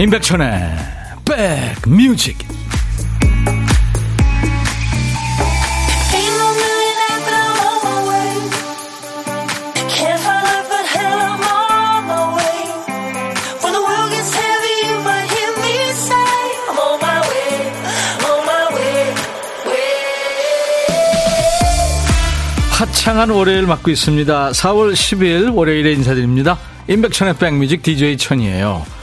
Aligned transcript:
임백천의 0.00 0.50
백뮤직 1.26 2.38
화창한 22.70 23.28
월요일 23.28 23.66
맞고 23.66 23.90
있습니다. 23.90 24.50
4월 24.52 24.94
10일 24.94 25.54
월요일에 25.54 25.92
인사드립니다. 25.92 26.58
임백천의 26.88 27.36
백뮤직 27.36 27.82
DJ 27.82 28.16
천이에요. 28.16 28.99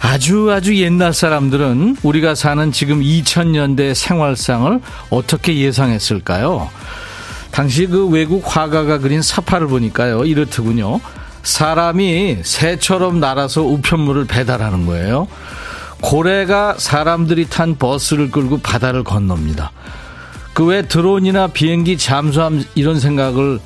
아주 0.00 0.50
아주 0.50 0.76
옛날 0.78 1.12
사람들은 1.12 1.98
우리가 2.02 2.34
사는 2.34 2.72
지금 2.72 3.00
2000년대 3.00 3.94
생활상을 3.94 4.80
어떻게 5.10 5.56
예상했을까요? 5.58 6.70
당시 7.50 7.86
그 7.86 8.06
외국 8.08 8.44
화가가 8.46 8.98
그린 8.98 9.20
사파를 9.22 9.66
보니까요. 9.66 10.24
이렇더군요. 10.24 11.00
사람이 11.42 12.38
새처럼 12.42 13.20
날아서 13.20 13.62
우편물을 13.62 14.26
배달하는 14.26 14.86
거예요. 14.86 15.26
고래가 16.00 16.76
사람들이 16.78 17.48
탄 17.50 17.76
버스를 17.76 18.30
끌고 18.30 18.58
바다를 18.58 19.04
건넙니다. 19.04 19.72
그 20.54 20.64
외 20.66 20.82
드론이나 20.82 21.46
비행기 21.48 21.98
잠수함 21.98 22.64
이런 22.74 22.98
생각을 23.00 23.60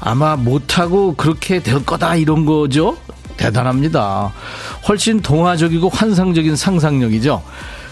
아마 0.00 0.36
못하고 0.36 1.14
그렇게 1.16 1.60
될 1.62 1.84
거다 1.84 2.16
이런 2.16 2.44
거죠. 2.46 2.96
대단합니다. 3.36 4.32
훨씬 4.88 5.20
동화적이고 5.20 5.88
환상적인 5.88 6.56
상상력이죠. 6.56 7.42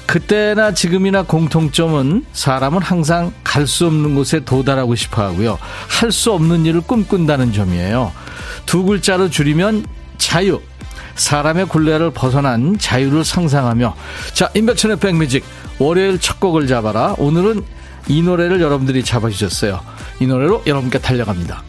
그때나 0.06 0.74
지금이나 0.74 1.22
공통점은 1.22 2.26
사람은 2.32 2.82
항상 2.82 3.32
갈 3.44 3.66
수 3.66 3.86
없는 3.86 4.14
곳에 4.14 4.40
도달하고 4.44 4.94
싶어 4.94 5.22
하고요. 5.22 5.58
할 5.88 6.10
수 6.12 6.32
없는 6.32 6.66
일을 6.66 6.82
꿈꾼다는 6.82 7.52
점이에요. 7.52 8.12
두 8.66 8.84
글자로 8.84 9.30
줄이면 9.30 9.86
자유. 10.18 10.60
사람의 11.14 11.66
굴레를 11.66 12.10
벗어난 12.10 12.78
자유를 12.78 13.22
상상하며 13.22 13.94
자 14.32 14.50
임백천의 14.54 14.96
백뮤직 14.98 15.44
월요일 15.78 16.18
첫 16.18 16.40
곡을 16.40 16.66
잡아라 16.66 17.14
오늘은 17.18 17.62
이 18.08 18.22
노래를 18.22 18.62
여러분들이 18.62 19.04
잡아주셨어요 19.04 19.78
이 20.20 20.26
노래로 20.26 20.62
여러분께 20.66 21.00
달려갑니다 21.00 21.62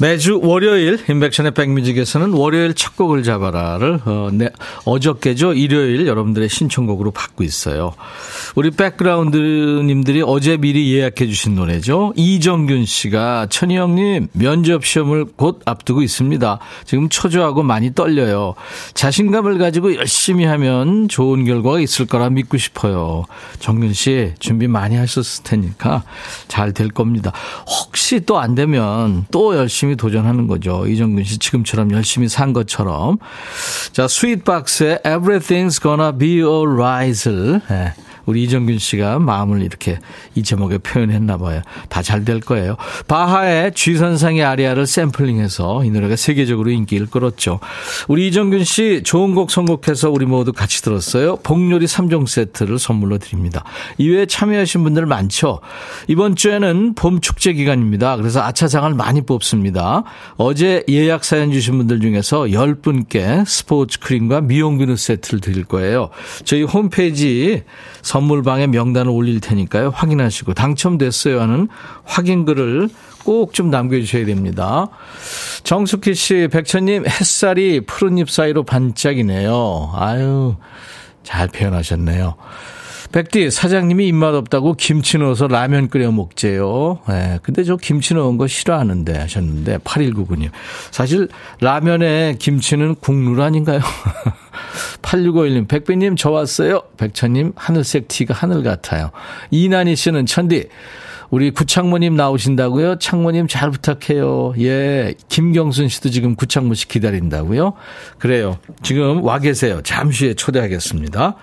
매주 0.00 0.40
월요일 0.42 0.98
인백션의 1.08 1.52
백뮤직에서는 1.52 2.32
월요일 2.32 2.74
첫 2.74 2.96
곡을 2.96 3.22
잡아라를 3.22 4.00
어, 4.04 4.28
네, 4.32 4.50
어저께죠 4.84 5.52
일요일 5.52 6.06
여러분들의 6.06 6.48
신청곡으로 6.48 7.12
받고 7.12 7.44
있어요. 7.44 7.94
우리 8.56 8.70
백그라운드님들이 8.70 10.22
어제 10.26 10.56
미리 10.56 10.92
예약해 10.94 11.26
주신 11.26 11.54
노래죠. 11.54 12.12
이정균 12.16 12.86
씨가 12.86 13.46
천희 13.50 13.76
형님 13.76 14.28
면접 14.32 14.84
시험을 14.84 15.26
곧 15.36 15.60
앞두고 15.64 16.02
있습니다. 16.02 16.58
지금 16.84 17.08
초조하고 17.08 17.62
많이 17.62 17.94
떨려요. 17.94 18.54
자신감을 18.94 19.58
가지고 19.58 19.94
열심히 19.94 20.44
하면 20.44 21.06
좋은 21.08 21.44
결과가 21.44 21.78
있을 21.78 22.06
거라 22.06 22.30
믿고 22.30 22.58
싶어요. 22.58 23.24
정균 23.60 23.92
씨 23.92 24.32
준비 24.40 24.66
많이 24.66 24.96
하셨을 24.96 25.44
테니까 25.44 26.02
잘 26.48 26.74
될 26.74 26.88
겁니다. 26.88 27.30
혹시 27.68 28.20
또 28.26 28.38
안 28.40 28.56
되면 28.56 29.26
또 29.30 29.54
열심히 29.54 29.83
열심히 29.84 29.96
도전하는 29.96 30.46
거죠. 30.46 30.86
이정균 30.86 31.24
씨 31.24 31.38
지금처럼 31.38 31.92
열심히 31.92 32.28
산 32.28 32.52
것처럼. 32.52 33.18
자, 33.92 34.08
스윗박스의 34.08 35.00
Everything's 35.04 35.80
Gonna 35.82 36.18
Be 36.18 36.38
Alright을 36.38 37.60
네. 37.68 37.92
우리 38.26 38.44
이정균 38.44 38.78
씨가 38.78 39.18
마음을 39.18 39.62
이렇게 39.62 39.98
이 40.34 40.42
제목에 40.42 40.78
표현했나 40.78 41.38
봐요. 41.38 41.62
다 41.88 42.02
잘 42.02 42.24
될 42.24 42.40
거예요. 42.40 42.76
바하의 43.06 43.72
G선상의 43.74 44.42
아리아를 44.44 44.86
샘플링해서 44.86 45.84
이 45.84 45.90
노래가 45.90 46.16
세계적으로 46.16 46.70
인기를 46.70 47.06
끌었죠. 47.08 47.60
우리 48.08 48.28
이정균 48.28 48.64
씨 48.64 49.02
좋은 49.04 49.34
곡 49.34 49.50
선곡해서 49.50 50.10
우리 50.10 50.24
모두 50.26 50.52
같이 50.52 50.82
들었어요. 50.82 51.36
복요리 51.36 51.86
3종 51.86 52.26
세트를 52.26 52.78
선물로 52.78 53.18
드립니다. 53.18 53.64
이외에 53.98 54.26
참여하신 54.26 54.84
분들 54.84 55.06
많죠. 55.06 55.60
이번 56.08 56.36
주에는 56.36 56.94
봄 56.94 57.20
축제 57.20 57.52
기간입니다. 57.52 58.16
그래서 58.16 58.40
아차상을 58.42 58.94
많이 58.94 59.20
뽑습니다. 59.22 60.04
어제 60.36 60.84
예약 60.88 61.24
사연 61.24 61.52
주신 61.52 61.76
분들 61.78 62.00
중에서 62.00 62.42
10분께 62.44 63.44
스포츠 63.46 63.98
크림과 64.00 64.42
미용 64.42 64.78
비누 64.78 64.96
세트를 64.96 65.40
드릴 65.40 65.64
거예요. 65.64 66.10
저희 66.44 66.62
홈페이지 66.62 67.62
선물방에 68.14 68.68
명단을 68.68 69.10
올릴 69.10 69.40
테니까요. 69.40 69.90
확인하시고 69.92 70.54
당첨됐어요 70.54 71.40
하는 71.40 71.66
확인글을 72.04 72.88
꼭 73.24 73.52
좀 73.52 73.70
남겨주셔야 73.70 74.24
됩니다. 74.24 74.86
정숙희 75.64 76.14
씨, 76.14 76.48
백천님 76.52 77.06
햇살이 77.06 77.80
푸른 77.80 78.18
잎 78.18 78.30
사이로 78.30 78.62
반짝이네요. 78.62 79.94
아유, 79.96 80.54
잘 81.24 81.48
표현하셨네요. 81.48 82.36
백디 83.14 83.52
사장님이 83.52 84.08
입맛 84.08 84.34
없다고 84.34 84.74
김치 84.74 85.18
넣어서 85.18 85.46
라면 85.46 85.88
끓여 85.88 86.10
먹재요. 86.10 86.98
예. 87.10 87.38
근데 87.44 87.62
저 87.62 87.76
김치 87.76 88.12
넣은 88.12 88.38
거 88.38 88.48
싫어하는데 88.48 89.16
하셨는데 89.16 89.78
8199님. 89.78 90.50
사실 90.90 91.28
라면에 91.60 92.34
김치는 92.40 92.96
국룰 92.96 93.40
아닌가요? 93.40 93.78
8651님, 95.02 95.68
백배님 95.68 96.16
저 96.16 96.30
왔어요. 96.30 96.82
백천님 96.96 97.52
하늘색 97.54 98.08
티가 98.08 98.34
하늘 98.34 98.64
같아요. 98.64 99.12
이난희 99.52 99.94
씨는 99.94 100.26
천디 100.26 100.66
우리 101.30 101.52
구창모님 101.52 102.16
나오신다고요? 102.16 102.98
창모님 102.98 103.46
잘 103.46 103.70
부탁해요. 103.70 104.54
예. 104.58 105.14
김경순 105.28 105.86
씨도 105.86 106.10
지금 106.10 106.34
구창모 106.34 106.74
씨 106.74 106.88
기다린다고요? 106.88 107.74
그래요. 108.18 108.58
지금 108.82 109.22
와 109.22 109.38
계세요. 109.38 109.82
잠시 109.84 110.24
후에 110.24 110.34
초대하겠습니다. 110.34 111.36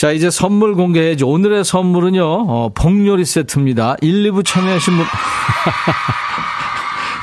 자, 0.00 0.12
이제 0.12 0.30
선물 0.30 0.76
공개해야죠. 0.76 1.28
오늘의 1.28 1.62
선물은요, 1.62 2.24
어, 2.24 2.70
복요리 2.74 3.26
세트입니다. 3.26 3.96
1, 4.00 4.32
2부 4.32 4.46
참여하신 4.46 4.96
분. 4.96 5.04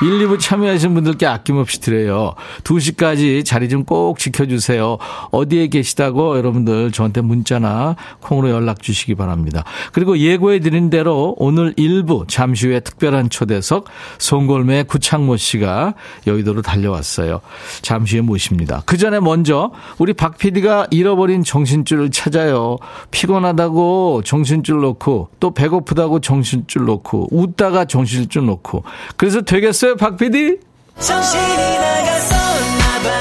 1, 0.02 0.26
2부 0.26 0.38
참여하신 0.38 0.94
분들께 0.94 1.26
아낌없이 1.26 1.80
드려요. 1.80 2.34
2시까지 2.62 3.44
자리 3.44 3.68
좀 3.68 3.88
꼭 3.88 4.18
지켜주세요. 4.18 4.98
어디에 5.30 5.68
계시다고 5.68 6.36
여러분들 6.36 6.92
저한테 6.92 7.22
문자나 7.22 7.96
콩으로 8.20 8.50
연락 8.50 8.82
주시기 8.82 9.14
바랍니다. 9.14 9.64
그리고 9.94 10.18
예고해 10.18 10.60
드린 10.60 10.90
대로 10.90 11.34
오늘 11.38 11.72
1부 11.74 12.28
잠시 12.28 12.66
후에 12.66 12.80
특별한 12.80 13.30
초대석 13.30 13.86
송골매 14.18 14.82
구창모 14.82 15.38
씨가 15.38 15.94
여의도로 16.26 16.60
달려왔어요. 16.60 17.40
잠시 17.80 18.16
후에 18.16 18.22
모십니다. 18.22 18.82
그 18.84 18.98
전에 18.98 19.20
먼저 19.20 19.70
우리 19.96 20.12
박 20.12 20.36
PD가 20.36 20.86
잃어버린 20.90 21.42
정신줄을 21.42 22.10
찾아요. 22.10 22.76
피곤하다고 23.10 24.22
정신줄 24.24 24.80
놓고 24.82 25.30
또 25.40 25.54
배고프다고 25.54 26.20
정신줄 26.20 26.84
놓고 26.84 27.28
웃다가 27.30 27.86
정신줄 27.86 28.44
놓고 28.44 28.84
그래서 29.16 29.40
되겠어요? 29.40 29.87
있어요, 29.88 29.96
박 29.96 30.16
PD? 30.16 30.58
정신이 31.00 31.78
나갔었나봐. 31.78 33.18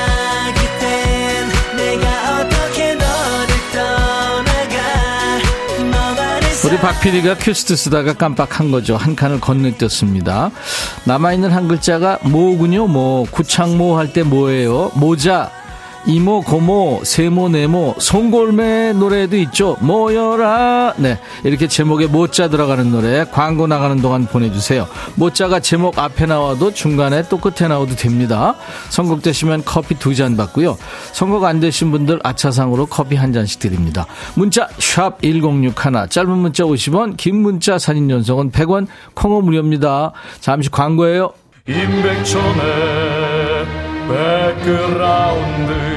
우리 6.65 6.77
박 6.79 6.99
PD가 6.99 7.35
퀘스트 7.35 7.77
쓰다가 7.77 8.13
깜빡한 8.13 8.71
거죠. 8.71 8.97
한 8.97 9.15
칸을 9.15 9.39
건너뛰었습니다. 9.39 10.51
남아있는 11.05 11.49
한 11.51 11.67
글자가 11.69 12.19
모군요, 12.23 12.87
뭐. 12.87 13.25
구창모 13.31 13.97
할 13.97 14.11
때 14.11 14.23
뭐예요? 14.23 14.91
모자. 14.95 15.49
이모, 16.07 16.41
고모, 16.41 17.01
세모, 17.03 17.49
네모, 17.49 17.95
송골매 17.99 18.93
노래도 18.93 19.35
있죠. 19.37 19.75
모여라. 19.81 20.93
네. 20.97 21.19
이렇게 21.43 21.67
제목에 21.67 22.07
모자 22.07 22.47
들어가는 22.47 22.89
노래 22.91 23.25
광고 23.25 23.67
나가는 23.67 24.01
동안 24.01 24.25
보내주세요. 24.25 24.87
모자가 25.15 25.59
제목 25.59 25.99
앞에 25.99 26.25
나와도 26.25 26.73
중간에 26.73 27.23
또 27.27 27.37
끝에 27.37 27.67
나와도 27.67 27.95
됩니다. 27.95 28.55
선곡되시면 28.89 29.63
커피 29.65 29.95
두 29.95 30.17
잔 30.17 30.35
받고요. 30.37 30.77
선곡 31.11 31.43
안 31.43 31.59
되신 31.59 31.91
분들 31.91 32.21
아차상으로 32.23 32.85
커피 32.87 33.15
한 33.17 33.33
잔씩 33.33 33.59
드립니다. 33.59 34.07
문자 34.33 34.67
샵 34.79 35.21
1061, 35.21 35.75
짧은 36.09 36.29
문자 36.31 36.63
50원, 36.63 37.17
긴 37.17 37.41
문자 37.41 37.77
사진 37.77 38.09
연속은 38.09 38.51
100원, 38.51 38.87
콩은 39.13 39.41
무료입니다. 39.41 40.13
잠시 40.39 40.69
광고예요. 40.71 41.33
임백천의 41.67 43.67
백그라운드 44.07 45.96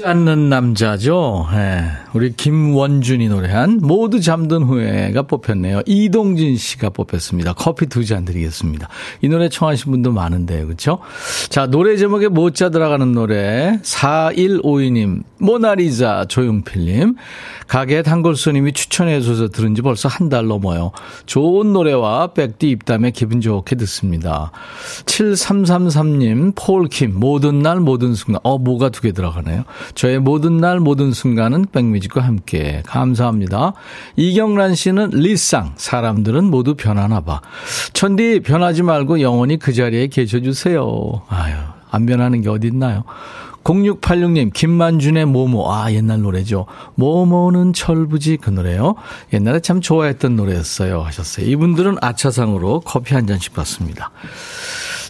늙지 0.00 0.04
않는 0.06 0.48
남자죠. 0.48 1.46
네. 1.52 1.84
우리 2.12 2.32
김원준이 2.34 3.28
노래한 3.28 3.80
모두 3.82 4.20
잠든 4.20 4.62
후에가 4.62 5.22
뽑혔네요. 5.22 5.82
이동진 5.86 6.56
씨가 6.56 6.90
뽑혔습니다. 6.90 7.52
커피 7.52 7.86
두 7.86 8.00
잔 8.04 8.24
드리겠습니다. 8.24 8.88
이 9.20 9.28
노래 9.28 9.48
청하신 9.48 9.92
분도 9.92 10.10
많은데요. 10.10 10.66
그렇죠? 10.66 10.98
자, 11.50 11.66
노래 11.66 11.96
제목에 11.96 12.28
못자 12.28 12.70
들어가는 12.70 13.12
노래 13.12 13.78
4152님, 13.82 15.22
모나리자 15.38 16.24
조용필 16.28 16.84
님, 16.86 17.14
가게 17.68 18.02
단골 18.02 18.34
손 18.36 18.54
님이 18.54 18.72
추천해 18.72 19.20
줘서 19.20 19.48
들은 19.48 19.74
지 19.74 19.82
벌써 19.82 20.08
한 20.08 20.30
달 20.30 20.46
넘어요. 20.46 20.92
좋은 21.26 21.72
노래와 21.72 22.28
백디 22.34 22.70
입담에 22.70 23.10
기분 23.10 23.40
좋게 23.40 23.74
듣습니다. 23.76 24.52
7333님, 25.06 26.54
폴킴, 26.56 27.18
모든 27.18 27.58
날 27.62 27.80
모든 27.80 28.14
순간. 28.14 28.40
어, 28.44 28.58
뭐가 28.58 28.88
두 28.90 29.00
개 29.02 29.12
들어가네요. 29.12 29.64
저의 29.94 30.18
모든 30.18 30.58
날 30.58 30.80
모든 30.80 31.12
순간은 31.12 31.66
백뮤직과 31.72 32.20
함께. 32.20 32.82
감사합니다. 32.86 33.74
이경란 34.16 34.74
씨는 34.74 35.10
리쌍, 35.10 35.72
사람들은 35.76 36.44
모두 36.44 36.74
변하나 36.74 37.20
봐. 37.20 37.40
천디, 37.92 38.40
변하지 38.40 38.82
말고 38.82 39.20
영원히 39.20 39.58
그 39.58 39.72
자리에 39.72 40.06
계셔주세요. 40.08 41.22
아유, 41.28 41.54
안 41.90 42.06
변하는 42.06 42.40
게 42.40 42.48
어딨나요? 42.48 43.04
0686님, 43.64 44.52
김만준의 44.52 45.26
모모. 45.26 45.70
아, 45.70 45.92
옛날 45.92 46.22
노래죠. 46.22 46.66
모모는 46.94 47.72
철부지 47.72 48.38
그 48.38 48.50
노래요. 48.50 48.94
옛날에 49.32 49.60
참 49.60 49.80
좋아했던 49.80 50.34
노래였어요. 50.36 51.02
하셨어요. 51.02 51.46
이분들은 51.46 51.96
아차상으로 52.00 52.80
커피 52.80 53.14
한 53.14 53.26
잔씩 53.26 53.52
받습니다. 53.54 54.10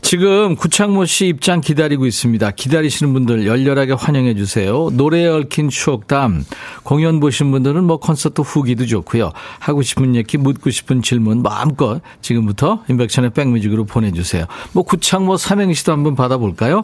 지금 0.03 0.57
구창모 0.57 1.05
씨 1.05 1.29
입장 1.29 1.61
기다리고 1.61 2.07
있습니다. 2.07 2.51
기다리시는 2.53 3.13
분들 3.13 3.47
열렬하게 3.47 3.93
환영해 3.93 4.35
주세요. 4.35 4.89
노래에 4.93 5.27
얽힌 5.29 5.69
추억담, 5.69 6.45
공연 6.83 7.21
보신 7.21 7.51
분들은 7.51 7.85
뭐 7.85 7.99
콘서트 7.99 8.41
후기도 8.41 8.87
좋고요. 8.87 9.33
하고 9.59 9.83
싶은 9.83 10.15
얘기, 10.17 10.39
묻고 10.39 10.71
싶은 10.71 11.03
질문 11.03 11.43
마음껏 11.43 12.01
지금부터 12.23 12.83
인백션의 12.89 13.31
백뮤직으로 13.31 13.85
보내주세요. 13.85 14.47
뭐 14.73 14.83
구창모 14.83 15.37
삼행시도 15.37 15.93
한번 15.93 16.17
받아볼까요? 16.17 16.83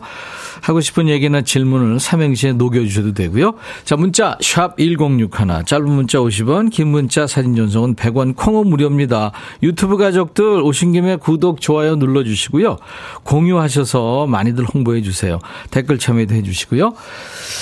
하고 0.60 0.80
싶은 0.80 1.08
얘기나 1.08 1.42
질문을 1.42 2.00
삼행시에 2.00 2.52
녹여주셔도 2.52 3.14
되고요. 3.14 3.54
자 3.84 3.96
문자 3.96 4.36
샵 4.40 4.76
1061, 4.78 5.64
짧은 5.64 5.90
문자 5.90 6.18
50원, 6.18 6.70
긴 6.70 6.88
문자 6.88 7.26
사진 7.26 7.56
전송은 7.56 7.96
100원, 7.96 8.36
콩은 8.36 8.68
무료입니다. 8.68 9.32
유튜브 9.62 9.96
가족들 9.96 10.60
오신 10.62 10.92
김에 10.92 11.16
구독, 11.16 11.60
좋아요 11.60 11.96
눌러주시고요. 11.96 12.76
공유하셔서 13.24 14.26
많이들 14.26 14.64
홍보해 14.64 15.02
주세요. 15.02 15.38
댓글 15.70 15.98
참여도 15.98 16.34
해 16.34 16.42
주시고요. 16.42 16.94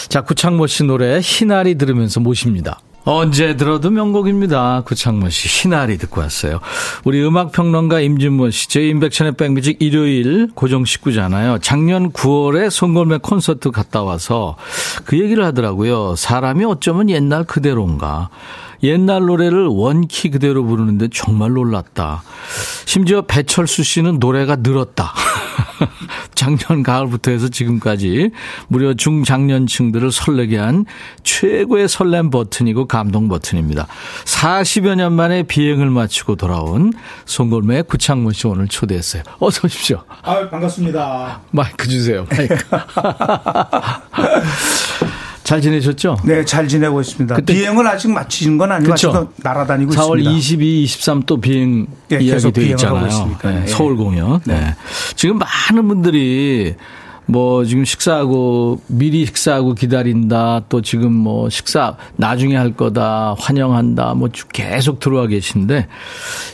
자, 0.09 0.23
구창모 0.23 0.67
씨 0.67 0.85
노래 0.85 1.21
희나리 1.23 1.77
들으면서 1.77 2.21
모십니다. 2.21 2.81
언제 3.07 3.55
들어도 3.55 3.91
명곡입니다. 3.91 4.83
구창모 4.87 5.29
씨, 5.29 5.47
희나리 5.49 5.99
듣고 5.99 6.23
왔어요. 6.23 6.61
우리 7.05 7.23
음악평론가 7.23 8.01
임진모 8.01 8.51
씨, 8.51 8.71
저희 8.71 8.89
인백션의 8.89 9.33
백뮤직 9.33 9.77
일요일 9.81 10.49
고정 10.55 10.87
식구잖아요. 10.87 11.59
작년 11.61 12.13
9월에 12.13 12.71
송골매 12.71 13.19
콘서트 13.19 13.71
갔다 13.71 14.03
와서 14.03 14.57
그 15.05 15.21
얘기를 15.21 15.45
하더라고요. 15.45 16.17
사람이 16.17 16.65
어쩌면 16.65 17.11
옛날 17.11 17.45
그대로인가. 17.45 18.31
옛날 18.85 19.25
노래를 19.25 19.67
원키 19.67 20.31
그대로 20.31 20.65
부르는데 20.65 21.09
정말 21.13 21.53
놀랐다. 21.53 22.23
심지어 22.85 23.23
배철수 23.23 23.83
씨는 23.83 24.19
노래가 24.19 24.57
늘었다. 24.57 25.13
작년 26.35 26.83
가을부터 26.83 27.31
해서 27.31 27.49
지금까지 27.49 28.31
무려 28.69 28.93
중장년층들을 28.93 30.13
설레게 30.13 30.59
한 30.59 30.85
최고의 31.23 31.89
설렘 31.89 32.31
버튼이고 32.31 32.87
감동 32.87 33.29
버튼입니다. 33.29 33.87
40여 34.25 34.97
년 34.97 35.15
만에 35.15 35.45
비행을 35.45 35.89
마치고 35.91 36.37
돌아온 36.37 36.93
송골매 37.25 37.83
구창모 37.83 38.33
씨 38.33 38.47
오늘 38.47 38.69
초대했어요. 38.69 39.23
어서 39.39 39.63
오십시오. 39.65 40.03
아, 40.23 40.49
반갑습니다. 40.51 41.41
마이크 41.51 41.89
주세요. 41.89 42.27
마이크. 42.31 42.55
잘 45.45 45.61
지내셨죠? 45.61 46.17
네, 46.25 46.45
잘 46.45 46.67
지내고 46.67 47.03
있습니다. 47.03 47.37
비행을 47.47 47.87
아직 47.87 48.11
마치는 48.11 48.57
건 48.57 48.73
아니고. 48.73 48.95
아직 48.95 49.11
날아다니고 49.37 49.93
4월 49.93 50.19
있습니다. 50.19 50.31
22, 50.31 50.83
23 50.85 51.23
또 51.25 51.37
비행 51.37 51.87
네, 52.09 52.19
이야기 52.21 52.51
되어 52.51 52.65
있잖아요. 52.71 53.37
네, 53.45 53.67
서울 53.67 53.97
공연. 53.97 54.41
네. 54.47 54.59
네. 54.59 54.75
지금 55.15 55.39
많은 55.39 55.87
분들이 55.87 56.75
뭐 57.27 57.65
지금 57.65 57.85
식사하고 57.85 58.81
미리 58.87 59.25
식사하고 59.27 59.75
기다린다 59.75 60.63
또 60.69 60.81
지금 60.81 61.13
뭐 61.13 61.49
식사 61.51 61.97
나중에 62.17 62.57
할 62.57 62.75
거다 62.75 63.35
환영한다 63.39 64.15
뭐 64.15 64.29
계속 64.53 65.01
들어와 65.01 65.27
계신데 65.27 65.89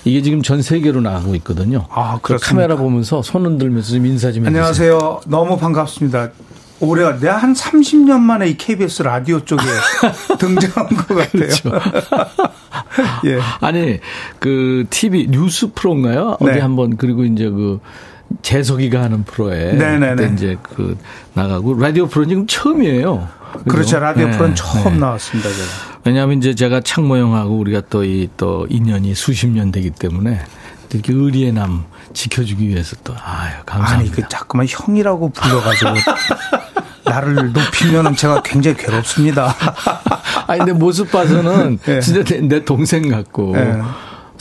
이게 0.05 0.23
지금 0.23 0.43
전 0.43 0.63
세계로 0.63 1.01
나가고 1.01 1.35
있거든요. 1.37 1.87
아, 1.91 2.19
그렇습니까? 2.23 2.49
카메라 2.63 2.77
보면서 2.77 3.23
손 3.23 3.47
흔들면서 3.47 3.93
좀 3.93 4.07
인사 4.07 4.31
좀 4.33 4.45
해주세요. 4.47 4.49
안녕하세요. 4.49 5.21
너무 5.27 5.59
반갑습니다. 5.59 6.31
올해가 6.81 7.19
내가 7.19 7.37
한 7.37 7.53
30년 7.53 8.21
만에 8.21 8.49
이 8.49 8.57
KBS 8.57 9.03
라디오 9.03 9.41
쪽에 9.45 9.63
등장한 10.39 10.89
것 10.89 11.07
같아요. 11.09 11.29
그렇죠. 11.31 11.71
예. 13.27 13.39
아니 13.61 14.01
그 14.39 14.87
TV 14.89 15.29
뉴스 15.29 15.73
프로인가요? 15.73 16.39
네. 16.41 16.51
어디 16.51 16.59
한번 16.59 16.97
그리고 16.97 17.25
이제 17.25 17.49
그 17.49 17.81
재석이가 18.43 19.03
하는 19.03 19.25
프로에 19.25 19.73
네네네. 19.73 20.17
그때 20.17 20.33
이제 20.35 20.57
그 20.63 20.97
나가고 21.35 21.79
라디오 21.79 22.07
프로는 22.07 22.29
지금 22.29 22.47
처음이에요. 22.47 23.29
그죠? 23.53 23.65
그렇죠. 23.65 23.99
라디오 23.99 24.27
네. 24.29 24.33
프로는 24.37 24.55
처음 24.55 24.95
네. 24.95 24.99
나왔습니다. 25.01 25.51
제가. 25.51 26.01
왜냐하면 26.05 26.39
이제 26.39 26.55
제가 26.55 26.81
창모형하고 26.81 27.59
우리가 27.59 27.83
또이또 27.91 28.69
인연이 28.71 29.15
수십 29.15 29.49
년 29.49 29.71
되기 29.71 29.91
때문에 29.91 30.41
이렇게 30.93 31.13
의리의 31.13 31.53
남 31.53 31.85
지켜주기 32.13 32.69
위해서 32.69 32.97
또 33.05 33.15
아유 33.23 33.53
감사합니다. 33.67 34.01
아니 34.01 34.11
그 34.11 34.29
자꾸만 34.29 34.67
형이라고 34.69 35.31
불러가지고 35.31 35.91
나를 37.11 37.53
높이면 37.53 38.15
제가 38.17 38.43
굉장히 38.43 38.77
괴롭습니다. 38.77 39.55
아니 40.47 40.59
근데 40.61 40.73
모습 40.73 41.11
봐서는 41.11 41.79
네. 41.85 42.01
진짜 42.01 42.37
내 42.43 42.65
동생 42.65 43.09
같고. 43.11 43.53
네. 43.55 43.81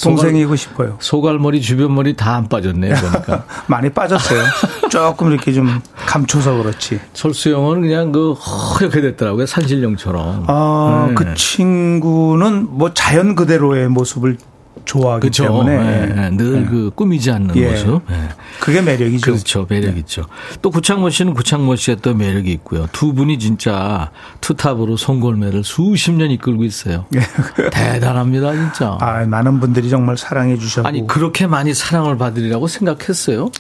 동생이고 0.01 0.55
싶어요. 0.55 0.95
소갈머리, 1.01 1.59
주변머리 1.61 2.15
다 2.15 2.35
안 2.37 2.47
빠졌네요, 2.47 2.95
보니까. 2.95 3.43
많이 3.67 3.89
빠졌어요. 3.89 4.41
조금 4.89 5.33
이렇게 5.33 5.51
좀 5.51 5.81
감춰서 6.05 6.53
그렇지. 6.55 7.01
철수 7.11 7.49
형은 7.53 7.81
그냥 7.81 8.13
그 8.13 8.31
허옇게 8.31 9.01
됐더라고요, 9.01 9.45
산신령처럼. 9.45 10.45
아, 10.47 11.05
네. 11.09 11.15
그 11.15 11.33
친구는 11.35 12.67
뭐 12.69 12.93
자연 12.93 13.35
그대로의 13.35 13.89
모습을 13.89 14.37
좋아하기 14.85 15.21
그렇죠. 15.21 15.43
때문에 15.43 15.77
네, 15.77 16.13
네. 16.13 16.29
늘그 16.31 16.75
네. 16.75 16.89
꾸미지 16.95 17.31
않는 17.31 17.55
예. 17.55 17.71
모습. 17.71 18.01
네. 18.09 18.29
그게 18.59 18.81
매력이죠. 18.81 19.31
그렇죠. 19.31 19.65
매력 19.69 19.93
네. 19.93 19.99
있죠. 19.99 20.25
또 20.61 20.71
구창모 20.71 21.09
씨는 21.09 21.33
구창모 21.33 21.75
씨의 21.75 21.97
또 22.01 22.13
매력이 22.13 22.51
있고요. 22.51 22.87
두 22.91 23.13
분이 23.13 23.39
진짜 23.39 24.11
투탑으로 24.41 24.97
송골매를 24.97 25.63
수십 25.63 26.11
년 26.11 26.31
이끌고 26.31 26.63
있어요. 26.63 27.05
예. 27.15 27.19
대단합니다, 27.71 28.53
진짜. 28.53 28.97
아, 28.99 29.25
많은 29.25 29.59
분들이 29.59 29.89
정말 29.89 30.17
사랑해 30.17 30.57
주셨고. 30.57 30.87
아니, 30.87 31.05
그렇게 31.07 31.47
많이 31.47 31.73
사랑을 31.73 32.17
받으리라고 32.17 32.67
생각했어요? 32.67 33.51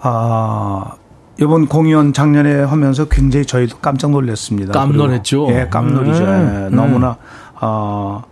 아, 0.00 0.92
이번 1.40 1.66
공연 1.66 2.12
작년에 2.12 2.62
하면서 2.62 3.06
굉장히 3.06 3.44
저희도 3.44 3.78
깜짝 3.78 4.10
놀랐습니다. 4.12 4.72
깜놀했죠. 4.72 5.48
예, 5.50 5.68
깜놀이죠. 5.68 6.24
음. 6.24 6.68
예, 6.70 6.76
너무나 6.76 7.16
어, 7.60 8.22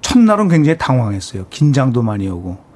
첫날은 0.00 0.48
굉장히 0.48 0.76
당황했어요. 0.78 1.46
긴장도 1.50 2.02
많이 2.02 2.28
오고. 2.28 2.70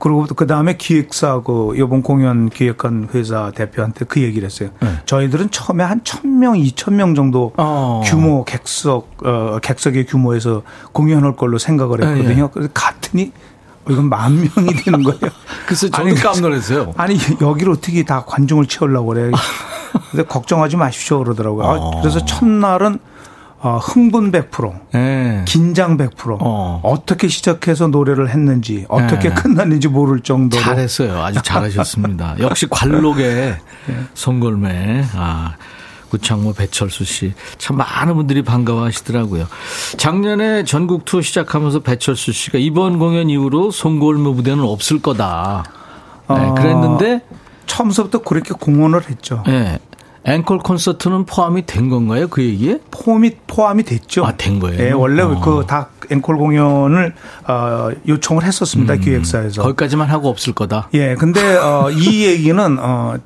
그리고 0.00 0.26
그 0.36 0.46
다음에 0.46 0.76
기획사하고 0.76 1.74
이번 1.74 2.02
공연 2.02 2.48
기획한 2.50 3.08
회사 3.14 3.50
대표한테 3.50 4.04
그 4.04 4.22
얘기를 4.22 4.46
했어요. 4.46 4.70
네. 4.80 4.88
저희들은 5.06 5.50
처음에 5.50 5.82
한 5.82 6.00
천 6.04 6.38
명 6.38 6.56
이천 6.56 6.94
명 6.94 7.16
정도 7.16 7.52
어. 7.56 8.02
규모 8.04 8.44
객석, 8.44 9.16
어, 9.24 9.58
객석의 9.60 10.06
규모에서 10.06 10.62
공연할 10.92 11.34
걸로 11.34 11.58
생각을 11.58 12.00
했거든요. 12.04 12.44
네. 12.44 12.50
그래서 12.52 12.70
갔더니 12.72 13.32
이건 13.90 14.08
만 14.08 14.36
명이 14.36 14.74
되는 14.84 15.02
거예요. 15.02 15.18
그래서 15.66 15.88
저도 15.88 16.14
깜놀했어요. 16.14 16.92
아니, 16.98 17.18
여기를 17.40 17.72
어떻게 17.72 18.04
다 18.04 18.22
관중을 18.24 18.66
채우려고 18.66 19.08
그래. 19.08 19.32
근데 20.12 20.22
걱정하지 20.24 20.76
마십시오 20.76 21.18
그러더라고요. 21.24 21.64
어. 21.66 22.00
그래서 22.02 22.24
첫날은 22.24 23.00
어, 23.60 23.78
흥분 23.82 24.30
100%, 24.30 24.72
네. 24.92 25.44
긴장 25.46 25.96
100%, 25.96 26.38
어. 26.40 26.80
어떻게 26.84 27.26
시작해서 27.26 27.88
노래를 27.88 28.30
했는지, 28.30 28.86
어떻게 28.88 29.30
네. 29.30 29.34
끝났는지 29.34 29.88
모를 29.88 30.20
정도로. 30.20 30.62
잘했어요. 30.62 31.20
아주 31.20 31.42
잘하셨습니다. 31.42 32.36
역시 32.40 32.66
관록의 32.70 33.56
네. 33.86 33.96
송골매. 34.14 35.04
아. 35.14 35.54
구창모, 36.10 36.54
배철수 36.54 37.04
씨. 37.04 37.34
참 37.58 37.76
많은 37.76 38.14
분들이 38.14 38.40
반가워 38.42 38.84
하시더라고요. 38.84 39.46
작년에 39.98 40.64
전국 40.64 41.04
투어 41.04 41.20
시작하면서 41.20 41.80
배철수 41.80 42.32
씨가 42.32 42.58
이번 42.58 42.98
공연 42.98 43.28
이후로 43.28 43.70
송골무 43.70 44.32
무대는 44.32 44.64
없을 44.64 45.02
거다. 45.02 45.64
네, 46.30 46.34
어, 46.34 46.54
그랬는데 46.54 47.20
처음부터 47.66 48.20
그렇게 48.20 48.54
공언을 48.54 49.08
했죠. 49.10 49.42
네. 49.46 49.78
앵콜 50.24 50.58
콘서트는 50.58 51.24
포함이 51.24 51.64
된 51.66 51.88
건가요? 51.88 52.28
그 52.28 52.42
얘기에? 52.42 52.80
포함이 52.90 53.32
포함이 53.46 53.82
됐죠. 53.84 54.24
아, 54.26 54.36
된 54.36 54.58
거예요. 54.60 54.76
네, 54.78 54.92
원래 54.92 55.22
어. 55.22 55.40
그다 55.40 55.88
앵콜 56.10 56.36
공연을 56.36 57.14
어, 57.46 57.90
요청을 58.06 58.44
했었습니다. 58.44 58.94
음, 58.94 59.00
기획사에서. 59.00 59.62
거기까지만 59.62 60.08
하고 60.08 60.28
없을 60.28 60.52
거다. 60.52 60.88
예. 60.94 61.14
근데 61.14 61.56
어, 61.56 61.90
이 61.90 62.24
얘기는 62.26 62.78
어 62.80 63.16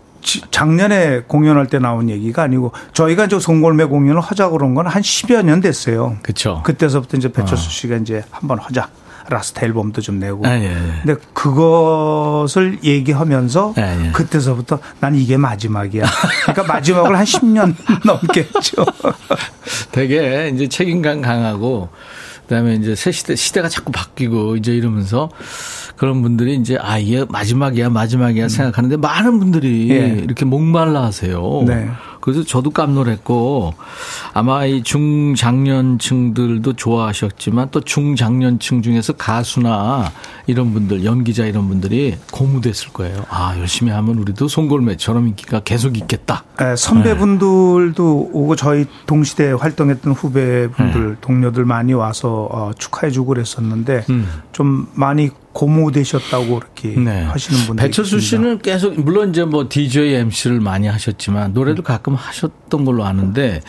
작년에 0.53 1.23
공연할 1.27 1.67
때 1.67 1.81
나온 1.81 2.09
얘기가 2.09 2.43
아니고 2.45 2.71
저희가 2.93 3.25
이제 3.25 3.41
송골매 3.41 3.87
공연을 3.87 4.21
하자 4.21 4.51
그런 4.51 4.75
건 4.75 4.87
한 4.87 5.03
10여 5.03 5.43
년 5.45 5.61
됐어요. 5.61 6.17
그렇죠. 6.23 6.61
그때서부터 6.65 7.17
이제 7.17 7.33
배철수 7.33 7.67
어. 7.67 7.71
씨가 7.71 7.97
이제 7.97 8.23
한번 8.31 8.59
하자. 8.61 8.89
last 9.29 9.65
앨범도 9.65 10.01
좀 10.01 10.19
내고. 10.19 10.47
아, 10.47 10.59
예, 10.59 10.65
예. 10.65 11.01
근데 11.03 11.21
그것을 11.33 12.79
얘기하면서 12.83 13.75
예, 13.79 14.07
예. 14.07 14.11
그때서부터 14.13 14.79
난 15.01 15.15
이게 15.15 15.37
마지막이야. 15.37 16.05
그러니까 16.45 16.73
마지막을 16.73 17.17
한 17.17 17.25
10년 17.25 17.75
넘게 18.05 18.49
했죠. 18.55 18.85
되게 19.93 20.51
이제 20.55 20.69
책임감 20.69 21.23
강하고 21.23 21.89
그다음에 22.43 22.75
이제 22.75 22.95
새 22.95 23.13
시대 23.13 23.35
시대가 23.35 23.69
자꾸 23.69 23.93
바뀌고 23.93 24.57
이제 24.57 24.73
이러면서 24.73 25.31
그런 25.97 26.23
분들이 26.23 26.57
이제 26.57 26.77
아 26.81 26.99
이게 26.99 27.25
마지막이야 27.29 27.89
마지막이야 27.89 28.45
음. 28.45 28.49
생각하는데 28.49 28.97
많은 28.97 29.39
분들이 29.39 29.91
예. 29.91 30.09
이렇게 30.23 30.45
목말라 30.45 31.03
하세요. 31.03 31.63
네. 31.67 31.89
그래서 32.23 32.45
저도 32.45 32.71
깜놀했고 32.71 33.75
아마 34.33 34.65
이 34.65 34.83
중장년층들도 34.85 36.73
좋아하셨지만 36.75 37.69
또 37.73 37.81
중장년층 37.81 38.81
중에서 38.81 39.13
가수나 39.15 40.13
이런 40.47 40.73
분들 40.73 41.05
연기자 41.05 41.45
이런 41.45 41.69
분들이 41.69 42.17
고무됐을 42.31 42.93
거예요. 42.93 43.27
아 43.29 43.57
열심히 43.59 43.91
하면 43.91 44.19
우리도 44.19 44.47
송골매처럼 44.47 45.27
인기가 45.29 45.61
계속 45.61 45.99
있겠다. 45.99 46.45
네, 46.59 46.77
선배분들도 46.77 48.31
네. 48.33 48.39
오고 48.39 48.55
저희 48.55 48.87
동시대 49.07 49.51
활동했던 49.53 50.13
후배분들 50.13 51.09
네. 51.09 51.17
동료들 51.21 51.65
많이 51.65 51.93
와서 51.93 52.49
어, 52.53 52.71
축하해주고 52.79 53.27
그랬었는데 53.27 54.05
음. 54.11 54.29
좀 54.53 54.87
많이 54.95 55.31
고무되셨다고 55.53 56.45
이렇게 56.45 56.89
네. 56.99 57.23
하시는 57.25 57.67
분들 57.67 57.85
배철수 57.85 58.21
씨는 58.21 58.59
계속 58.59 58.99
물론 58.99 59.31
이제 59.31 59.45
뭐 59.45 59.67
DJ 59.69 60.15
MC를 60.15 60.61
많이 60.61 60.89
하셨지만 60.89 61.53
노래도 61.53 61.83
가끔 61.83 62.15
하셨던 62.15 62.85
걸로 62.85 63.05
아는데 63.05 63.61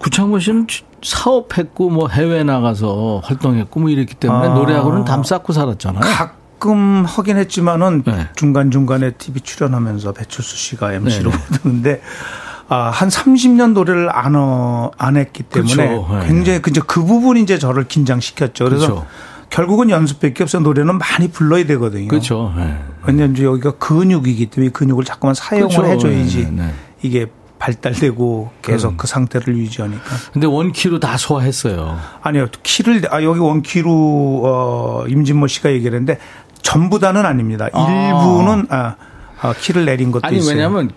구창모 0.00 0.38
씨는 0.38 0.66
사업했고 1.02 1.90
뭐 1.90 2.08
해외 2.08 2.42
나가서 2.42 3.20
활동했고 3.24 3.80
뭐 3.80 3.90
이랬기 3.90 4.14
때문에 4.14 4.48
아. 4.48 4.54
노래하고는 4.54 5.04
담 5.04 5.22
쌓고 5.24 5.52
살았잖아요. 5.52 6.00
가끔 6.00 7.04
하긴 7.04 7.36
했지만은 7.36 8.02
네. 8.04 8.28
중간 8.34 8.70
중간에 8.70 9.12
TV 9.12 9.42
출연하면서 9.42 10.12
배철수 10.12 10.56
씨가 10.56 10.94
MC로 10.94 11.30
부르는데. 11.30 12.00
아, 12.68 12.90
한 12.90 13.08
30년 13.08 13.74
노래를 13.74 14.10
안, 14.12 14.34
어, 14.34 14.90
안 14.98 15.16
했기 15.16 15.44
때문에 15.44 15.86
그렇죠. 15.86 16.08
네. 16.18 16.26
굉장히 16.26 16.60
그, 16.60 16.72
그 16.72 17.04
부분이 17.04 17.40
이제 17.42 17.60
저를 17.60 17.86
긴장시켰죠. 17.86 18.64
그래서 18.64 18.86
그렇죠. 18.86 19.06
결국은 19.50 19.90
연습밖에 19.90 20.42
없어 20.42 20.58
노래는 20.60 20.98
많이 20.98 21.28
불러야 21.28 21.64
되거든요. 21.66 22.08
그렇죠. 22.08 22.52
네. 22.56 22.78
왜냐하면 23.06 23.40
여기가 23.40 23.72
근육이기 23.72 24.46
때문에 24.46 24.72
근육을 24.72 25.04
자꾸만 25.04 25.34
사용을 25.34 25.68
그렇죠. 25.68 25.86
해줘야지 25.86 26.44
네, 26.44 26.50
네. 26.50 26.74
이게 27.02 27.26
발달되고 27.58 28.50
계속 28.62 28.90
음. 28.92 28.96
그 28.96 29.06
상태를 29.06 29.56
유지하니까. 29.56 30.04
근데 30.32 30.46
원키로 30.46 31.00
다 31.00 31.16
소화했어요. 31.16 31.98
아니요. 32.22 32.48
키를, 32.62 33.02
아, 33.10 33.22
여기 33.22 33.40
원키로, 33.40 34.42
어, 34.44 35.04
임진모 35.08 35.46
씨가 35.46 35.72
얘기를 35.72 35.96
했는데 35.98 36.18
전부 36.60 36.98
다는 36.98 37.24
아닙니다. 37.24 37.68
아. 37.72 37.86
일부는, 37.88 38.66
아, 38.68 38.96
아, 39.40 39.54
키를 39.54 39.86
내린 39.86 40.12
것도 40.12 40.26
아니, 40.26 40.36
있어요. 40.38 40.54
왜냐면 40.56 40.90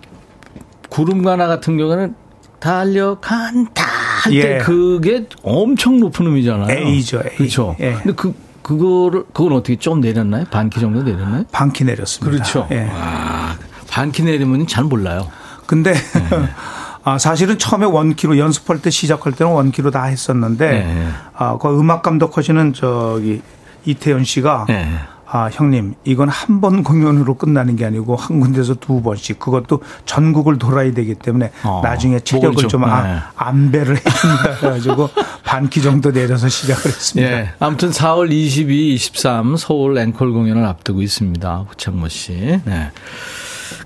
구름가나 0.90 1.46
같은 1.46 1.78
경우는 1.78 2.14
달려간다 2.58 3.84
할때 4.20 4.54
예. 4.54 4.58
그게 4.58 5.26
엄청 5.42 5.98
높은 6.00 6.26
음이잖아요. 6.26 6.70
A죠. 6.86 7.18
A. 7.24 7.36
그렇죠. 7.36 7.76
예. 7.80 7.94
근데 7.94 8.12
그 8.14 8.34
그거를 8.62 9.24
그건 9.32 9.52
어떻게 9.54 9.76
좀 9.76 10.00
내렸나요? 10.00 10.44
반 10.50 10.68
키 10.70 10.80
정도 10.80 11.02
내렸나요? 11.02 11.44
반 11.50 11.72
키 11.72 11.84
내렸습니다. 11.84 12.30
그렇죠. 12.30 12.68
예. 12.70 12.84
와, 12.88 13.56
반키 13.88 14.22
내리면 14.22 14.66
잘 14.66 14.84
몰라요. 14.84 15.28
근데 15.66 15.92
네. 15.92 16.00
아, 17.02 17.16
사실은 17.18 17.56
처음에 17.58 17.86
원키로 17.86 18.36
연습할 18.38 18.82
때 18.82 18.90
시작할 18.90 19.32
때는 19.32 19.52
원키로 19.52 19.90
다 19.90 20.04
했었는데 20.04 20.70
네. 20.70 21.08
아, 21.34 21.56
그 21.58 21.68
음악 21.80 22.02
감독하시는 22.02 22.74
저기 22.74 23.40
이태현 23.86 24.24
씨가 24.24 24.66
네. 24.68 24.86
아, 25.32 25.48
형님, 25.52 25.94
이건 26.04 26.28
한 26.28 26.60
번 26.60 26.82
공연으로 26.82 27.34
끝나는 27.34 27.76
게 27.76 27.84
아니고 27.86 28.16
한 28.16 28.40
군데서 28.40 28.74
두 28.74 29.00
번씩 29.02 29.38
그것도 29.38 29.80
전국을 30.04 30.58
돌아야 30.58 30.92
되기 30.92 31.14
때문에 31.14 31.52
어, 31.64 31.80
나중에 31.82 32.20
체력을 32.20 32.68
좀 32.68 32.84
아, 32.84 33.02
네. 33.02 33.18
안배를 33.36 33.96
해야 33.96 34.02
된다 34.04 34.52
해가지고 34.66 35.08
반키 35.44 35.80
정도 35.82 36.12
내려서 36.12 36.48
시작을 36.48 36.84
했습니다. 36.86 37.32
예. 37.32 37.50
아무튼 37.60 37.90
4월 37.90 38.30
22, 38.32 38.94
23 38.94 39.56
서울 39.56 39.96
앵콜 39.98 40.32
공연을 40.32 40.64
앞두고 40.66 41.00
있습니다. 41.02 41.64
구창모 41.70 42.08
씨. 42.08 42.60
네. 42.64 42.90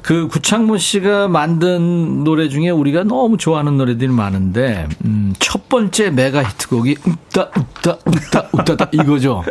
그 0.03 0.29
구창모 0.29 0.77
씨가 0.79 1.29
만든 1.29 2.25
노래 2.25 2.49
중에 2.49 2.71
우리가 2.71 3.05
너무 3.05 3.37
좋아하는 3.37 3.77
노래들이 3.79 4.11
많은데 4.11 4.89
음, 5.05 5.33
첫 5.39 5.69
번째 5.69 6.11
메가 6.11 6.43
히트곡이 6.43 6.97
웃다 7.07 7.51
웃다 7.57 7.99
웃다 8.05 8.49
웃다 8.53 8.89
이거죠. 8.93 9.45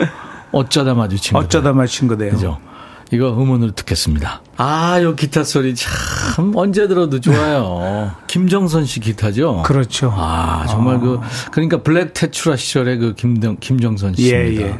어쩌다 0.53 0.93
마주친 0.93 1.33
거다. 1.33 1.45
어쩌다 1.45 1.74
마주친 1.74 2.07
거네요. 2.07 2.31
그죠? 2.31 2.57
이거 3.12 3.31
음원으로 3.31 3.74
듣겠습니다. 3.75 4.41
아, 4.57 5.00
요 5.03 5.15
기타 5.15 5.43
소리 5.43 5.75
참 5.75 6.51
언제 6.55 6.88
들어도 6.88 7.19
좋아요. 7.19 8.12
김정선 8.25 8.86
씨 8.86 9.00
기타죠? 9.00 9.62
그렇죠. 9.63 10.12
아, 10.15 10.65
정말 10.67 11.00
그, 11.00 11.19
아. 11.22 11.27
그, 11.45 11.51
그러니까 11.51 11.83
블랙 11.83 12.13
테트라 12.15 12.55
시절의 12.55 12.98
그 12.98 13.13
김정, 13.13 13.57
김정선 13.60 14.15
씨입니다. 14.15 14.63
예, 14.63 14.67
예. 14.69 14.79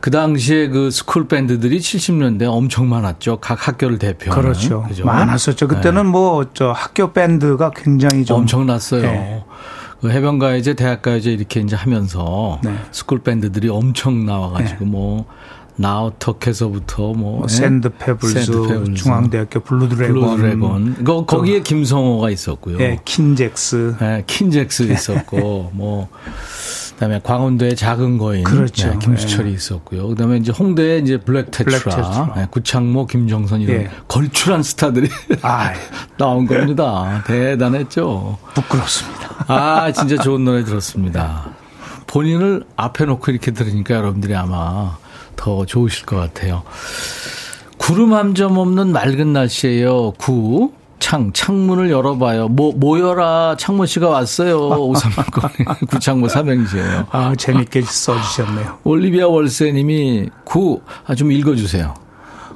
그 0.00 0.10
당시에 0.10 0.68
그 0.68 0.90
스쿨 0.90 1.28
밴드들이 1.28 1.78
70년대 1.78 2.46
엄청 2.48 2.88
많았죠. 2.88 3.38
각 3.40 3.68
학교를 3.68 3.98
대표하는. 3.98 4.42
그렇죠. 4.42 4.82
그죠? 4.82 5.04
많았었죠. 5.04 5.68
그때는 5.68 6.02
네. 6.02 6.10
뭐저 6.10 6.72
학교 6.72 7.12
밴드가 7.12 7.70
굉장히 7.70 8.24
좀 8.24 8.38
엄청났어요. 8.38 9.02
네. 9.02 9.41
그 10.02 10.10
해변가요제, 10.10 10.74
대학가요제 10.74 11.32
이렇게 11.32 11.60
이제 11.60 11.76
하면서 11.76 12.58
네. 12.64 12.74
스쿨 12.90 13.20
밴드들이 13.20 13.68
엄청 13.68 14.26
나와가지고 14.26 14.84
네. 14.84 14.90
뭐 14.90 15.26
나우터에서부터 15.76 17.12
뭐, 17.14 17.14
뭐 17.14 17.42
예? 17.44 17.48
샌드 17.48 17.88
페블즈, 17.88 18.44
샌드페블즈, 18.44 18.94
중앙대학교 18.94 19.60
블루 19.60 19.88
드래곤, 19.88 20.14
블루 20.14 20.36
드래곤. 20.36 21.04
거, 21.04 21.24
거기에 21.24 21.60
김성호가 21.60 22.30
있었고요. 22.30 22.78
네, 22.78 22.98
킨잭스, 23.04 23.96
네, 24.00 24.24
킨잭스 24.26 24.90
있었고 24.90 25.70
뭐 25.72 26.08
그다음에 27.02 27.20
광운대의 27.24 27.74
작은 27.74 28.16
거인, 28.18 28.44
그렇죠. 28.44 28.88
네, 28.90 28.98
김수철이 29.00 29.48
네. 29.48 29.54
있었고요. 29.56 30.06
그다음에 30.06 30.36
이제 30.36 30.52
홍대에 30.52 30.98
이제 30.98 31.16
블랙 31.18 31.50
테트라, 31.50 32.32
네, 32.36 32.46
구창모, 32.48 33.08
김정선 33.08 33.60
이런 33.62 33.76
예. 33.82 33.90
걸출한 34.06 34.62
스타들이 34.62 35.08
아, 35.42 35.72
나온 36.16 36.46
겁니다. 36.46 37.24
대단했죠. 37.26 38.38
부끄럽습니다. 38.54 39.44
아, 39.48 39.90
진짜 39.90 40.16
좋은 40.16 40.44
노래 40.44 40.62
들었습니다. 40.62 41.50
본인을 42.06 42.62
앞에 42.76 43.04
놓고 43.06 43.32
이렇게 43.32 43.50
들으니까 43.50 43.96
여러분들이 43.96 44.36
아마 44.36 44.96
더 45.34 45.66
좋으실 45.66 46.06
것 46.06 46.14
같아요. 46.16 46.62
구름 47.78 48.12
한 48.14 48.34
점 48.34 48.58
없는 48.58 48.92
맑은 48.92 49.32
날씨예요. 49.32 50.12
구. 50.18 50.72
창, 51.02 51.32
창문을 51.32 51.90
열어봐요. 51.90 52.46
뭐, 52.46 52.72
모여라. 52.76 53.56
창모 53.58 53.86
씨가 53.86 54.08
왔어요. 54.08 54.68
오삼만권 54.68 55.50
구창모 55.90 56.28
삼행시예요. 56.28 57.08
아, 57.10 57.34
재밌게 57.36 57.82
써주셨네요. 57.82 58.78
올리비아 58.84 59.26
월세님이 59.26 60.30
구, 60.44 60.80
아, 61.04 61.16
좀 61.16 61.32
읽어주세요. 61.32 61.94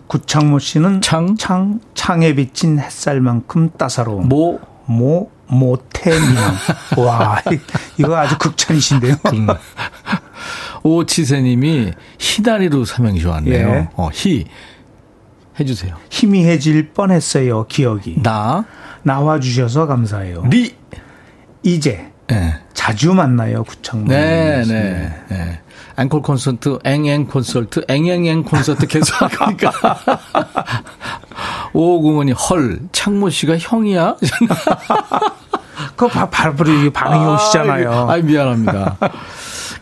구창모 0.07 0.61
씨는 0.61 1.01
창, 1.01 1.37
창, 1.37 1.81
창에 1.95 2.37
비친 2.37 2.79
햇살만큼 2.79 3.71
따사로운 3.77 4.29
모, 4.29 4.61
모, 4.85 5.29
모태미남. 5.49 6.55
와, 7.05 7.43
이거 7.99 8.17
아주 8.17 8.39
극찬이신데요. 8.39 9.17
음. 9.35 9.49
오치세님이 10.85 11.95
희다리로 12.21 12.85
삼행시 12.85 13.27
왔네요. 13.27 13.69
예. 13.69 13.89
어, 13.97 14.09
희. 14.15 14.45
해주세요. 15.59 15.97
희미해질 16.11 16.93
뻔했어요, 16.93 17.67
기억이. 17.67 18.23
나. 18.23 18.65
나와 19.03 19.41
주셔서 19.41 19.87
감사해요. 19.87 20.45
리. 20.51 20.75
이제. 21.63 22.13
네. 22.27 22.55
자주 22.75 23.15
만나요, 23.15 23.65
구창모. 23.65 24.09
네, 24.09 24.63
네, 24.67 25.25
네. 25.29 25.61
앵콜 25.99 26.21
콘서트, 26.23 26.79
앵앵 26.85 27.27
콘서트, 27.27 27.85
앵앵앵 27.89 28.45
콘서트 28.45 28.85
계속 28.87 29.41
하니까. 29.41 29.73
오공원이 31.73 32.33
헐, 32.33 32.81
창모 32.93 33.31
씨가 33.31 33.57
형이야? 33.59 34.17
그 35.97 36.09
바로 36.09 36.55
반응이 36.93 37.25
아, 37.25 37.35
오시잖아요. 37.35 37.93
아, 38.11 38.17
미안합니다. 38.17 38.97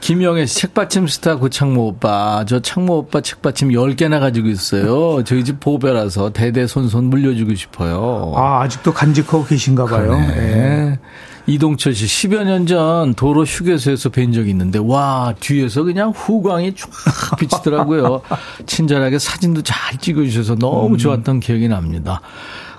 김영애 0.09 0.45
책받침 0.45 1.07
스타 1.07 1.37
고창모 1.37 1.87
오빠. 1.87 2.45
저 2.47 2.61
창모 2.61 2.99
오빠 2.99 3.23
책받침 3.23 3.71
10개나 3.71 4.21
가지고 4.21 4.49
있어요. 4.49 5.25
저희 5.25 5.43
집 5.45 5.61
보배라서 5.61 6.29
대대손손 6.29 7.05
물려주고 7.05 7.55
싶어요. 7.55 8.35
아, 8.37 8.61
아직도 8.61 8.93
간직하고 8.93 9.47
계신가 9.47 9.87
봐요. 9.87 10.15
네. 10.19 10.99
이동철 11.47 11.95
씨, 11.95 12.05
10여 12.05 12.45
년 12.45 12.67
전 12.67 13.15
도로 13.15 13.45
휴게소에서 13.45 14.11
뵌 14.11 14.31
적이 14.35 14.51
있는데, 14.51 14.79
와, 14.79 15.33
뒤에서 15.41 15.85
그냥 15.85 16.11
후광이 16.11 16.75
쫙 16.75 17.37
비치더라고요. 17.39 18.21
친절하게 18.67 19.19
사진도 19.19 19.63
잘 19.63 19.97
찍어주셔서 19.97 20.57
너무 20.57 20.97
음. 20.97 20.99
좋았던 20.99 21.41
기억이 21.41 21.69
납니다. 21.69 22.21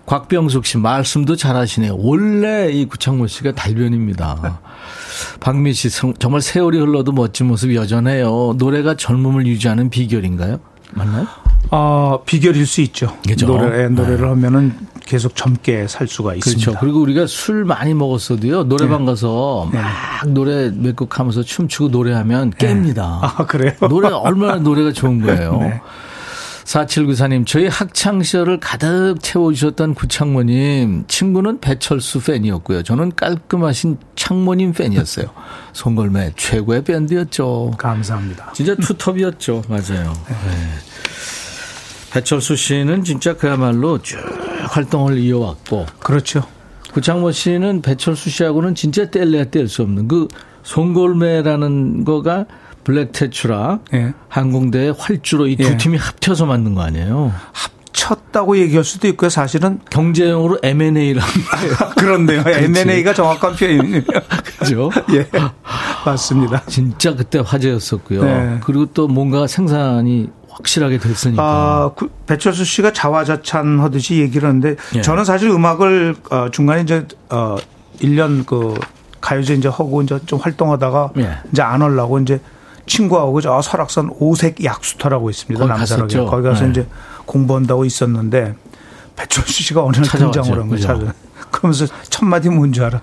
곽병숙 0.06 0.68
씨 0.68 0.78
말씀도 0.78 1.36
잘하시네요. 1.36 1.96
원래 1.98 2.72
이 2.72 2.86
구창모 2.86 3.26
씨가 3.26 3.54
달변입니다. 3.54 4.60
박민 5.40 5.74
씨 5.74 5.90
정말 6.20 6.42
세월이 6.42 6.78
흘러도 6.80 7.12
멋진 7.12 7.48
모습 7.48 7.74
여전해요. 7.74 8.56
노래가 8.58 8.96
젊음을 8.96 9.46
유지하는 9.48 9.90
비결인가요? 9.90 10.60
맞나요? 10.94 11.28
어, 11.72 12.22
비결일 12.26 12.66
수 12.68 12.82
있죠. 12.82 13.16
그렇죠? 13.24 13.48
노래, 13.48 13.90
노래를 13.90 14.22
네. 14.22 14.28
하면은 14.28 14.74
계속 15.06 15.36
젊게 15.36 15.88
살 15.88 16.08
수가 16.08 16.36
있습니다. 16.36 16.64
그렇죠. 16.64 16.80
그리고 16.80 17.00
우리가 17.02 17.28
술 17.28 17.66
많이 17.66 17.94
먹었어도요. 17.94 18.64
노래방 18.66 19.02
네. 19.02 19.12
가서 19.12 19.70
네. 19.72 19.80
막 19.80 20.30
노래 20.30 20.72
몇 20.72 20.96
곡 20.96 21.20
하면서 21.20 21.44
춤추고 21.44 21.90
노래하면 21.90 22.52
네. 22.58 22.68
깹니다. 22.74 23.00
아, 23.22 23.46
그래요? 23.48 23.74
노래 23.90 24.10
얼마나 24.10 24.56
노래가 24.56 24.92
좋은 24.92 25.22
거예요. 25.22 25.60
네. 26.66 26.86
4794님, 26.86 27.46
저희 27.46 27.68
학창시절을 27.68 28.60
가득 28.60 29.18
채워주셨던 29.22 29.94
구창모님, 29.94 31.06
친구는 31.08 31.60
배철수 31.60 32.22
팬이었고요. 32.22 32.82
저는 32.84 33.16
깔끔하신 33.16 33.98
창모님 34.16 34.74
팬이었어요. 34.74 35.28
송골매 35.74 36.34
최고의 36.36 36.84
밴드였죠. 36.84 37.74
감사합니다. 37.78 38.52
진짜 38.54 38.76
투톱이었죠. 38.76 39.64
맞아요. 39.70 40.14
네. 40.28 40.36
배철수 42.12 42.56
씨는 42.56 43.04
진짜 43.04 43.36
그야말로 43.36 44.02
쭉 44.02 44.18
활동을 44.70 45.18
이어왔고. 45.20 45.86
그렇죠. 46.00 46.44
구창모 46.94 47.32
씨는 47.34 47.82
배철수 47.82 48.30
씨하고는 48.30 48.74
진짜 48.74 49.10
뗄래야 49.12 49.46
뗄 49.46 49.68
수 49.68 49.82
없는 49.82 50.08
그 50.08 50.28
송골매라는 50.64 52.06
거가 52.06 52.46
블랙 52.86 53.12
테츄라 53.12 53.80
예. 53.96 54.14
항공대 54.30 54.94
활주로 54.98 55.48
이두 55.48 55.64
예. 55.64 55.76
팀이 55.76 55.98
합쳐서 55.98 56.46
만든 56.46 56.76
거 56.76 56.84
아니에요? 56.84 57.34
합쳤다고 57.52 58.58
얘기할 58.60 58.84
수도 58.84 59.08
있고요. 59.10 59.30
사실은 59.30 59.80
경제용으로 59.90 60.60
M&A를 60.64 61.20
합니다. 61.20 61.90
그런데요. 61.98 62.44
M&A가 62.48 63.14
정확한 63.14 63.56
표현이에요. 63.56 64.04
그죠? 64.60 64.92
예. 65.14 65.28
맞습니다. 66.06 66.62
진짜 66.68 67.16
그때 67.16 67.40
화제였었고요. 67.44 68.24
네. 68.24 68.60
그리고 68.64 68.86
또 68.86 69.08
뭔가 69.08 69.48
생산이 69.48 70.30
확실하게 70.50 71.00
됐으니까. 71.00 71.44
아, 71.44 71.92
배철수 72.28 72.64
씨가 72.64 72.94
자화자찬 72.94 73.80
하듯이 73.80 74.20
얘기를 74.20 74.48
하는데 74.48 74.76
예. 74.96 75.02
저는 75.02 75.26
사실 75.26 75.50
음악을 75.50 76.16
어, 76.30 76.50
중간에 76.52 76.82
이제 76.84 77.08
어 77.30 77.58
1년 78.00 78.46
그 78.46 78.76
가요제 79.22 79.56
이제 79.56 79.68
하고 79.68 80.04
이제 80.04 80.20
좀 80.28 80.40
활동하다가 80.40 81.14
예. 81.18 81.38
이제 81.52 81.64
안 81.64 81.82
하려고 81.82 82.20
이제 82.20 82.40
친구하고 82.88 83.42
저 83.42 83.62
설악산 83.62 84.12
오색 84.20 84.64
약수터라고 84.64 85.30
있습니다. 85.30 85.66
남산역에. 85.66 86.18
거기 86.26 86.44
가서 86.44 86.66
네. 86.66 86.72
이제 86.72 86.88
공부한다고 87.26 87.86
있었는데 87.86 88.56
배철수 89.16 89.64
씨가 89.64 89.84
어느 89.84 89.96
날 89.98 90.04
등장을 90.06 90.60
한. 90.60 90.78
찾아. 90.78 91.14
그러면서 91.52 91.86
첫 92.10 92.26
마디 92.26 92.50
뭔지 92.50 92.82
알아? 92.84 93.02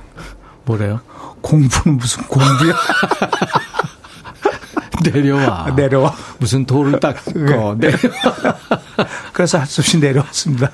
뭐래요? 0.65 1.01
공부는 1.41 1.99
무슨 1.99 2.23
공부야? 2.25 2.75
내려와. 5.05 5.65
아, 5.67 5.71
내려와. 5.75 6.15
무슨 6.39 6.65
돌을 6.65 7.01
닦고 7.01 7.33
네. 7.79 7.91
내려와. 7.91 8.57
그래서 9.33 9.59
할 9.59 9.67
수 9.67 9.81
없이 9.81 9.99
내려왔습니다. 9.99 10.71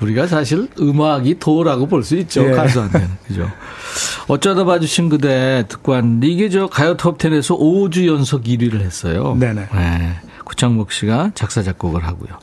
우리가 0.00 0.26
사실 0.26 0.68
음악이 0.80 1.38
도라고 1.38 1.86
볼 1.86 2.02
수 2.02 2.16
있죠. 2.16 2.44
예. 2.48 2.52
가수한테는. 2.52 3.08
그죠. 3.26 3.48
어쩌다 4.32 4.64
봐주신 4.64 5.10
그대 5.10 5.64
듣고 5.68 5.92
왔는데 5.92 6.26
이게 6.26 6.48
저 6.48 6.66
가요 6.66 6.96
톱10에서 6.96 7.58
5주 7.58 8.06
연속 8.06 8.44
1위를 8.44 8.80
했어요. 8.80 9.36
네네. 9.38 9.68
네. 9.70 10.20
구창목 10.44 10.90
씨가 10.90 11.32
작사, 11.34 11.62
작곡을 11.62 12.06
하고요. 12.06 12.38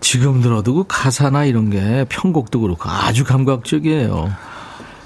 지금 0.00 0.40
들어도 0.40 0.74
그 0.74 0.84
가사나 0.88 1.44
이런 1.44 1.70
게 1.70 2.04
편곡도 2.08 2.60
그렇고 2.60 2.90
아주 2.90 3.22
감각적이에요. 3.22 4.28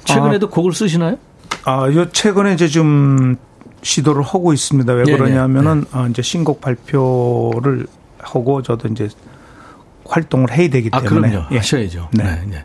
최근에도 0.05 0.47
아, 0.47 0.51
곡을 0.51 0.73
쓰시나요? 0.73 1.19
아, 1.65 1.87
요 1.93 2.11
최근에 2.11 2.55
이제 2.55 2.69
좀 2.69 3.37
시도를 3.83 4.23
하고 4.23 4.55
있습니다. 4.55 4.91
왜 4.91 5.05
그러냐면은 5.05 5.85
네. 5.93 5.99
어, 5.99 6.07
이제 6.09 6.23
신곡 6.23 6.63
발표를 6.63 7.87
하고 8.19 8.63
저도 8.63 8.89
이제 8.89 9.11
활동을 10.07 10.53
해야 10.53 10.71
되기 10.71 10.89
아, 10.91 11.03
때문에 11.03 11.29
아, 11.29 11.31
그럼요. 11.31 11.47
예. 11.51 11.57
하셔야죠. 11.59 12.09
네. 12.15 12.25
네. 12.25 12.43
네. 12.47 12.65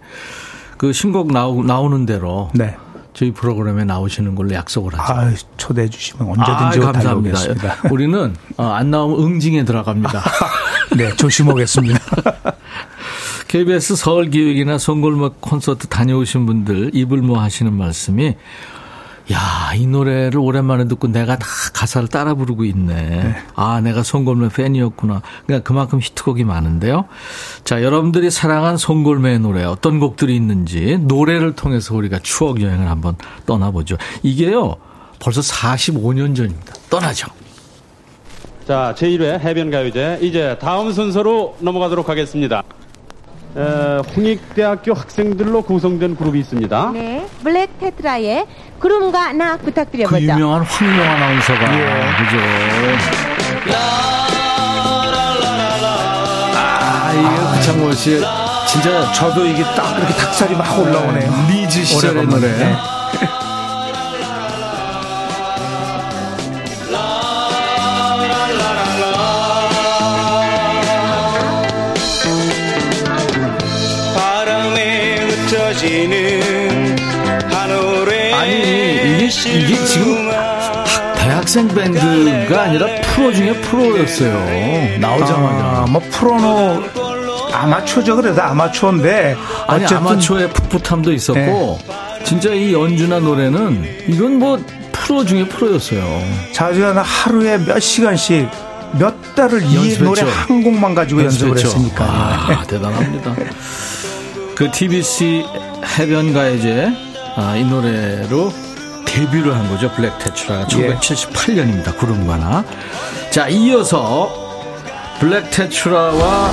그 0.77 0.93
신곡 0.93 1.33
나오, 1.33 1.61
나오는 1.61 2.05
대로 2.05 2.49
네. 2.53 2.77
저희 3.13 3.31
프로그램에 3.31 3.83
나오시는 3.83 4.35
걸로 4.35 4.53
약속을 4.53 4.97
하죠. 4.97 5.13
아, 5.13 5.31
초대해 5.57 5.89
주시면 5.89 6.27
언제든지 6.29 6.79
아, 6.79 6.91
감사합니다. 6.91 7.39
우리는 7.91 8.35
어, 8.57 8.65
안 8.65 8.89
나오면 8.91 9.19
응징에 9.19 9.65
들어갑니다. 9.65 10.23
네, 10.97 11.15
조심하겠습니다. 11.15 11.99
KBS 13.47 13.95
서울 13.95 14.31
기획이나 14.31 14.79
송골목 14.79 15.41
콘서트 15.41 15.87
다녀오신 15.87 16.47
분들 16.47 16.91
입을 16.93 17.19
모 17.21 17.37
하시는 17.37 17.71
말씀이 17.71 18.35
야, 19.31 19.71
이 19.75 19.87
노래를 19.87 20.37
오랜만에 20.37 20.85
듣고 20.87 21.07
내가 21.07 21.37
다 21.37 21.47
가사를 21.73 22.09
따라 22.09 22.33
부르고 22.33 22.65
있네. 22.65 22.93
네. 22.93 23.35
아, 23.55 23.79
내가 23.79 24.03
송골매 24.03 24.49
팬이었구나. 24.49 25.21
그러니까 25.45 25.65
그만큼 25.65 25.99
히트곡이 26.01 26.43
많은데요. 26.43 27.05
자, 27.63 27.81
여러분들이 27.83 28.29
사랑한 28.29 28.75
송골매의 28.75 29.39
노래 29.39 29.63
어떤 29.63 29.99
곡들이 29.99 30.35
있는지 30.35 30.97
노래를 30.99 31.55
통해서 31.55 31.95
우리가 31.95 32.19
추억 32.19 32.61
여행을 32.61 32.89
한번 32.89 33.15
떠나보죠. 33.45 33.95
이게요, 34.23 34.75
벌써 35.19 35.39
45년 35.39 36.35
전입니다. 36.35 36.73
떠나죠. 36.89 37.27
자, 38.67 38.93
제1회 38.97 39.39
해변가요제 39.39 40.19
이제 40.21 40.57
다음 40.59 40.91
순서로 40.91 41.55
넘어가도록 41.59 42.09
하겠습니다. 42.09 42.63
에, 43.55 43.97
홍익대학교 44.15 44.93
학생들로 44.93 45.61
구성된 45.63 46.15
그룹이 46.15 46.39
있습니다. 46.39 46.91
네, 46.93 47.27
블랙 47.43 47.77
테트라의 47.79 48.45
구름과 48.79 49.33
나 49.33 49.57
부탁드려보죠. 49.57 50.15
그 50.15 50.21
유명한 50.23 50.61
황명 50.63 51.07
아나운서가 51.07 51.79
예. 51.79 51.85
그죠. 52.17 52.37
아 56.55 57.11
이게 57.13 57.57
구창모 57.59 57.91
씨 57.93 58.21
진짜 58.67 59.11
저도 59.13 59.45
이게 59.45 59.63
딱 59.75 59.95
그렇게 59.95 60.13
닭살이 60.13 60.55
막 60.55 60.79
올라오네요. 60.79 61.31
리즈 61.49 61.83
시절의 61.83 62.25
노래. 62.25 62.75
이게 79.45 79.85
지금 79.85 80.29
대학생 81.15 81.67
밴드가 81.67 82.61
아니라 82.63 82.87
프로 83.01 83.33
중에 83.33 83.53
프로였어요. 83.61 84.99
나오자마자. 84.99 85.63
아, 85.63 85.85
뭐 85.89 86.01
프로노 86.11 86.83
아마추어죠. 87.51 88.15
그래도 88.17 88.41
아마추어인데 88.41 89.35
아니 89.67 89.85
아마추어의 89.85 90.49
풋풋함도 90.49 91.11
있었고 91.13 91.39
네. 91.87 92.23
진짜 92.25 92.53
이 92.53 92.73
연주나 92.73 93.19
노래는 93.19 94.05
이건 94.07 94.39
뭐 94.39 94.59
프로 94.91 95.23
중에 95.25 95.47
프로였어요. 95.47 96.03
자주는 96.53 96.97
하루에 96.97 97.57
몇 97.57 97.79
시간씩 97.79 98.49
몇 98.93 99.35
달을 99.35 99.63
이 99.63 99.97
노래 99.99 100.21
한 100.21 100.63
곡만 100.63 100.93
가지고 100.95 101.23
연습을. 101.23 101.57
했으니까. 101.57 102.03
아, 102.05 102.63
대단합니다. 102.67 103.35
그 104.55 104.69
TBC 104.71 105.43
해변가요제 105.97 106.91
아, 107.35 107.55
이 107.55 107.63
노래로 107.63 108.53
데뷔를 109.13 109.53
한 109.53 109.69
거죠. 109.69 109.91
블랙 109.91 110.17
테츄라가 110.17 110.65
1978년입니다. 110.65 111.93
예. 111.93 111.97
구름과나. 111.97 112.65
자, 113.29 113.47
이어서 113.47 114.33
블랙 115.19 115.51
테츄라와 115.51 116.47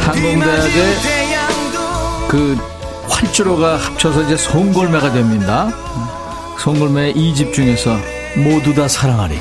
항공대학의 0.00 0.96
그 2.28 2.56
활주로가 3.08 3.76
합쳐서 3.76 4.22
이제 4.22 4.36
송골매가 4.36 5.12
됩니다. 5.12 5.68
송골매 6.58 7.12
2집 7.12 7.52
중에서 7.52 7.96
모두 8.36 8.74
다 8.74 8.88
사랑하리. 8.88 9.38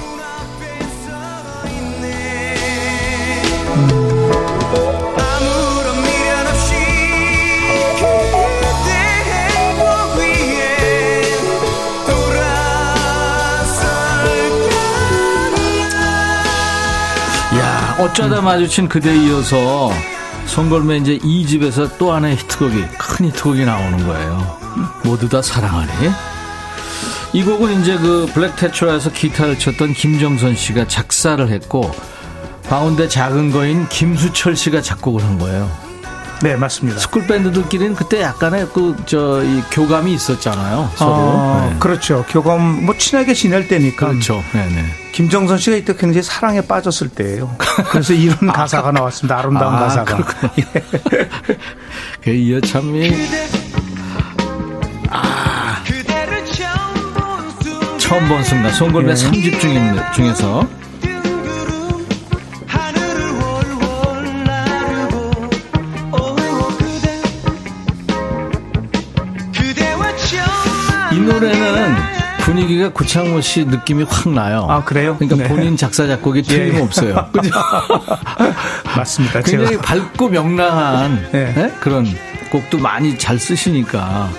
어쩌다 18.05 18.39
마주친 18.39 18.87
그대 18.87 19.17
이어서 19.17 19.89
송골매 20.45 20.97
이제 20.97 21.19
이 21.23 21.43
집에서 21.47 21.97
또 21.97 22.13
하나의 22.13 22.35
히트곡이 22.37 22.85
큰 22.99 23.25
히트곡이 23.25 23.65
나오는 23.65 24.05
거예요. 24.05 24.59
모두 25.03 25.27
다 25.27 25.41
사랑하리. 25.41 25.89
이 27.33 27.43
곡은 27.43 27.81
이제 27.81 27.97
그 27.97 28.29
블랙 28.31 28.55
테트라에서 28.57 29.11
기타를 29.11 29.57
쳤던 29.57 29.93
김정선 29.93 30.55
씨가 30.55 30.87
작사를 30.87 31.49
했고 31.49 31.91
광운대 32.69 33.07
작은 33.07 33.51
거인 33.51 33.89
김수철 33.89 34.55
씨가 34.55 34.83
작곡을 34.83 35.23
한 35.23 35.39
거예요. 35.39 35.84
네, 36.41 36.55
맞습니다. 36.55 36.99
스쿨 36.99 37.25
밴드들끼리는 37.27 37.95
그때 37.95 38.21
약간의 38.21 38.67
그 38.69 38.95
저 39.05 39.41
이 39.43 39.61
교감이 39.71 40.13
있었잖아요. 40.13 40.91
서로. 40.95 41.11
어, 41.11 41.69
네. 41.71 41.79
그렇죠. 41.79 42.25
교감 42.29 42.85
뭐 42.85 42.95
친하게 42.97 43.33
지낼 43.33 43.67
때니까. 43.67 44.07
그렇죠. 44.09 44.43
네 44.53 44.65
네. 44.67 44.85
김정선 45.13 45.57
씨가 45.57 45.77
이때 45.77 45.95
굉장히 45.95 46.23
사랑에 46.23 46.61
빠졌을 46.61 47.09
때예요. 47.09 47.55
그래서 47.89 48.13
이런 48.13 48.37
가사가 48.51 48.91
나왔습니다. 48.91 49.39
아름다운 49.39 49.75
아, 49.75 49.79
가사가. 49.79 50.17
그 52.21 52.29
이어 52.31 52.59
참이 52.61 53.09
그대를 55.85 56.45
처음 57.97 58.27
본 58.27 58.43
순간 58.43 58.73
송골매 58.73 59.11
예. 59.11 59.15
삼 59.15 59.31
3집 59.31 59.59
중에, 59.59 59.93
중에서 60.15 60.67
분위기가 72.65 72.89
구창모 72.89 73.41
씨 73.41 73.65
느낌이 73.65 74.03
확 74.09 74.29
나요. 74.29 74.65
아, 74.69 74.83
그래요? 74.83 75.15
그러니까 75.17 75.35
네. 75.43 75.47
본인 75.47 75.77
작사 75.77 76.07
작곡이 76.07 76.41
틀림없어요. 76.41 77.27
그죠? 77.31 77.51
맞습니다. 78.97 79.41
굉장히 79.41 79.71
제가. 79.71 79.81
밝고 79.81 80.29
명랑한 80.29 81.29
네. 81.31 81.53
네? 81.53 81.73
그런 81.79 82.05
곡도 82.49 82.79
많이 82.79 83.17
잘 83.17 83.37
쓰시니까 83.39 84.29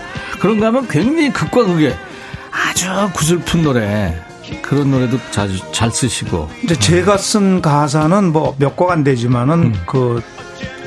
그런가 0.41 0.67
하면 0.69 0.89
굉장히 0.89 1.33
극과 1.33 1.65
극의 1.65 1.97
아주 2.51 2.87
구슬픈 3.15 3.63
노래 3.63 4.21
그런 4.63 4.91
노래도 4.91 5.19
자주 5.31 5.59
잘 5.73 5.91
쓰시고 5.91 6.51
이제 6.65 6.75
제가 6.77 7.17
쓴 7.19 7.61
가사는 7.63 8.33
뭐 8.33 8.57
몇 8.59 8.75
곡 8.77 8.91
안 8.91 9.05
되지만은 9.05 9.75
그 9.87 10.23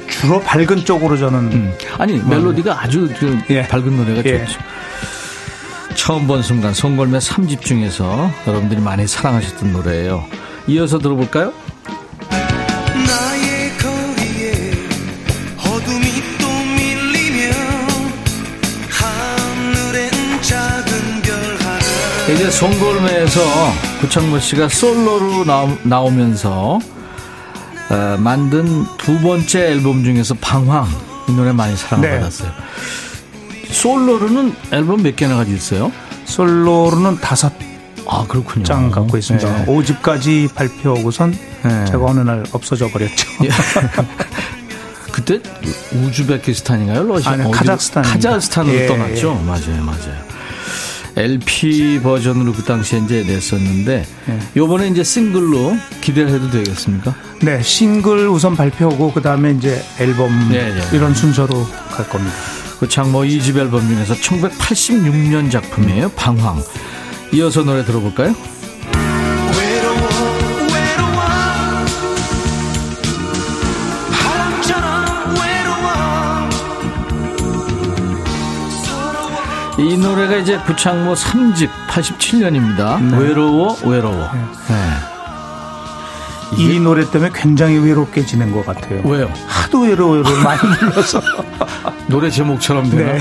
주로 0.09 0.41
밝은 0.41 0.83
쪽으로 0.85 1.17
저는 1.17 1.39
음. 1.39 1.73
아니 1.97 2.17
멜로디가 2.17 2.81
아주 2.81 3.07
그 3.19 3.39
예. 3.49 3.61
밝은 3.67 3.95
노래가 3.95 4.21
예. 4.29 4.45
좋죠. 4.45 4.59
처음 5.99 6.27
본 6.27 6.41
순간 6.41 6.73
송골매 6.73 7.17
3집 7.17 7.61
중에서 7.61 8.31
여러분들이 8.47 8.79
많이 8.79 9.05
사랑하셨던 9.05 9.73
노래예요. 9.73 10.25
이어서 10.67 10.97
들어볼까요? 10.97 11.51
이제 22.33 22.49
송골매에서 22.49 23.41
구창모 23.99 24.39
씨가 24.39 24.69
솔로로 24.69 25.43
나오, 25.43 25.67
나오면서 25.83 26.79
어, 27.89 28.17
만든 28.19 28.85
두 28.97 29.19
번째 29.19 29.71
앨범 29.71 30.05
중에서 30.05 30.33
방황 30.35 30.87
이 31.27 31.33
노래 31.33 31.51
많이 31.51 31.75
사랑을 31.75 32.09
네. 32.09 32.17
받았어요. 32.19 32.68
솔로로는 33.71 34.53
앨범 34.71 35.03
몇 35.03 35.15
개나 35.15 35.35
가지고 35.35 35.55
있어요? 35.57 35.91
솔로로는 36.25 37.17
다섯 37.17 37.51
아 38.07 38.25
그렇군요. 38.27 38.65
장 38.65 38.89
갖고 38.89 39.17
있습니다. 39.17 39.57
네. 39.57 39.65
5집까지 39.65 40.53
발표하고선 40.53 41.31
네. 41.63 41.85
제가 41.85 42.05
어느 42.05 42.21
날 42.21 42.43
없어져 42.51 42.87
버렸죠. 42.89 43.27
예. 43.45 43.49
그때 45.11 45.39
우즈베키스탄인가요? 45.93 47.03
러시아? 47.03 47.31
아니, 47.33 47.51
카자흐스탄입니다. 47.51 48.13
카자흐스탄으로 48.15 48.75
예, 48.75 48.87
떠났죠. 48.87 49.33
맞아요, 49.45 49.83
맞아요. 49.83 50.29
LP 51.15 51.99
버전으로 52.01 52.53
그 52.53 52.63
당시에 52.63 52.99
이제 52.99 53.23
냈었는데 53.27 54.05
예. 54.29 54.39
요번에 54.55 54.87
이제 54.87 55.03
싱글로 55.03 55.75
기대를 56.01 56.29
해도 56.31 56.49
되겠습니까? 56.49 57.13
네, 57.41 57.61
싱글 57.61 58.29
우선 58.29 58.55
발표하고 58.55 59.11
그 59.11 59.21
다음에 59.21 59.51
이제 59.51 59.83
앨범 59.99 60.49
네, 60.49 60.73
네. 60.73 60.81
이런 60.93 61.13
순서로 61.13 61.67
갈 61.91 62.07
겁니다. 62.07 62.35
그 62.79 62.87
장모 62.87 63.21
2집 63.21 63.57
앨범 63.57 63.87
중에서 63.87 64.13
1986년 64.15 65.51
작품이에요. 65.51 66.09
방황. 66.11 66.61
이어서 67.33 67.63
노래 67.63 67.83
들어볼까요? 67.83 68.33
이 79.77 79.97
노래가 79.97 80.35
이제 80.37 80.57
구창모 80.59 81.13
3집 81.13 81.69
87년입니다. 81.87 83.17
외로워 83.17 83.77
외로워. 83.85 84.29
네. 84.67 85.08
이 86.57 86.79
노래 86.79 87.09
때문에 87.09 87.31
굉장히 87.33 87.77
외롭게 87.77 88.25
지낸 88.25 88.51
것 88.51 88.65
같아요. 88.65 89.01
왜요? 89.05 89.31
하도 89.47 89.81
외로워요. 89.81 90.23
많이 90.43 90.59
불러서. 90.79 91.21
노래 92.07 92.29
제목처럼 92.29 92.89
되나? 92.89 93.13
네. 93.13 93.19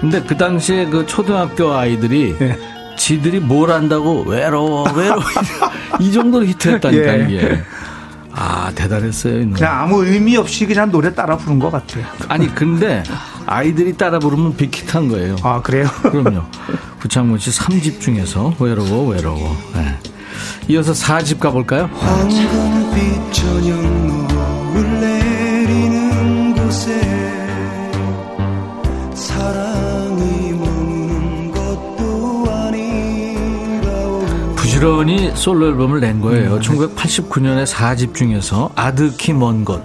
근데 0.00 0.22
그 0.22 0.36
당시에 0.36 0.86
그 0.86 1.06
초등학교 1.06 1.72
아이들이 1.74 2.36
네. 2.38 2.58
지들이 2.96 3.40
뭘 3.40 3.70
안다고 3.70 4.22
외로워 4.22 4.90
외로워 4.92 5.22
이 6.00 6.12
정도로 6.12 6.44
히트했다니까 6.46 7.20
예. 7.20 7.26
이게. 7.28 7.62
아 8.32 8.70
대단했어요. 8.74 9.40
이 9.40 9.44
노래. 9.46 9.58
그냥 9.58 9.80
아무 9.80 10.04
의미 10.04 10.36
없이 10.36 10.66
그냥 10.66 10.90
노래 10.90 11.14
따라 11.14 11.36
부른 11.36 11.58
것 11.58 11.70
같아요. 11.70 12.04
아니 12.28 12.54
근데 12.54 13.02
아이들이 13.46 13.96
따라 13.96 14.18
부르면 14.18 14.56
빅히트한 14.56 15.08
거예요. 15.08 15.36
아, 15.42 15.60
그래요? 15.60 15.88
그럼요. 16.02 16.42
구창모 17.00 17.38
씨 17.38 17.50
3집 17.50 18.00
중에서 18.00 18.54
외로워 18.60 19.08
외로워. 19.08 19.56
네. 19.74 19.98
이어서 20.68 20.92
4집 20.92 21.38
가볼까요? 21.38 21.88
부지런히 34.56 35.30
솔로 35.34 35.66
앨범을 35.68 36.00
낸 36.00 36.20
거예요. 36.20 36.58
1989년에 36.60 37.66
4집 37.66 38.14
중에서 38.14 38.70
아득히 38.74 39.32
먼 39.32 39.64
곳. 39.64 39.82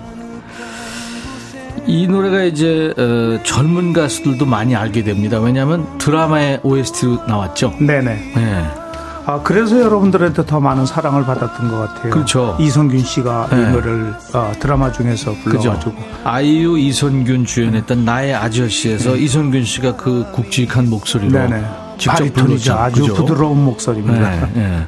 이 1.88 2.08
노래가 2.08 2.44
이제 2.44 2.94
어, 2.98 3.44
젊은 3.44 3.94
가수들도 3.94 4.46
많이 4.46 4.76
알게 4.76 5.04
됩니다. 5.04 5.40
왜냐하면 5.40 5.98
드라마의 5.98 6.62
OST로 6.64 7.26
나왔죠. 7.28 7.74
네네. 7.80 8.32
네. 8.36 8.85
아, 9.28 9.42
그래서 9.42 9.80
여러분들한테 9.80 10.46
더 10.46 10.60
많은 10.60 10.86
사랑을 10.86 11.26
받았던 11.26 11.70
것 11.72 11.78
같아요. 11.78 12.12
그렇죠. 12.12 12.56
이성균 12.60 13.00
씨가 13.00 13.48
네. 13.50 13.58
이 13.58 13.72
노래를 13.72 14.14
어, 14.34 14.52
드라마 14.60 14.92
중에서 14.92 15.32
그죠. 15.44 15.60
불러가지고. 15.60 15.94
아이유 16.24 16.78
이선균 16.78 17.46
주연했던 17.46 18.06
나의 18.06 18.36
아저씨에서 18.36 19.16
이선균 19.16 19.64
씨가 19.64 19.96
그 19.96 20.26
굵직한 20.32 20.90
목소리로 20.90 21.32
네네. 21.32 21.66
직접 21.98 22.14
바리톤이죠. 22.18 22.74
불렀죠. 22.74 22.74
아주 22.74 23.02
그죠? 23.02 23.14
부드러운 23.16 23.64
목소리입니다. 23.66 24.30
네, 24.30 24.52
네. 24.54 24.88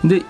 근데 0.00 0.20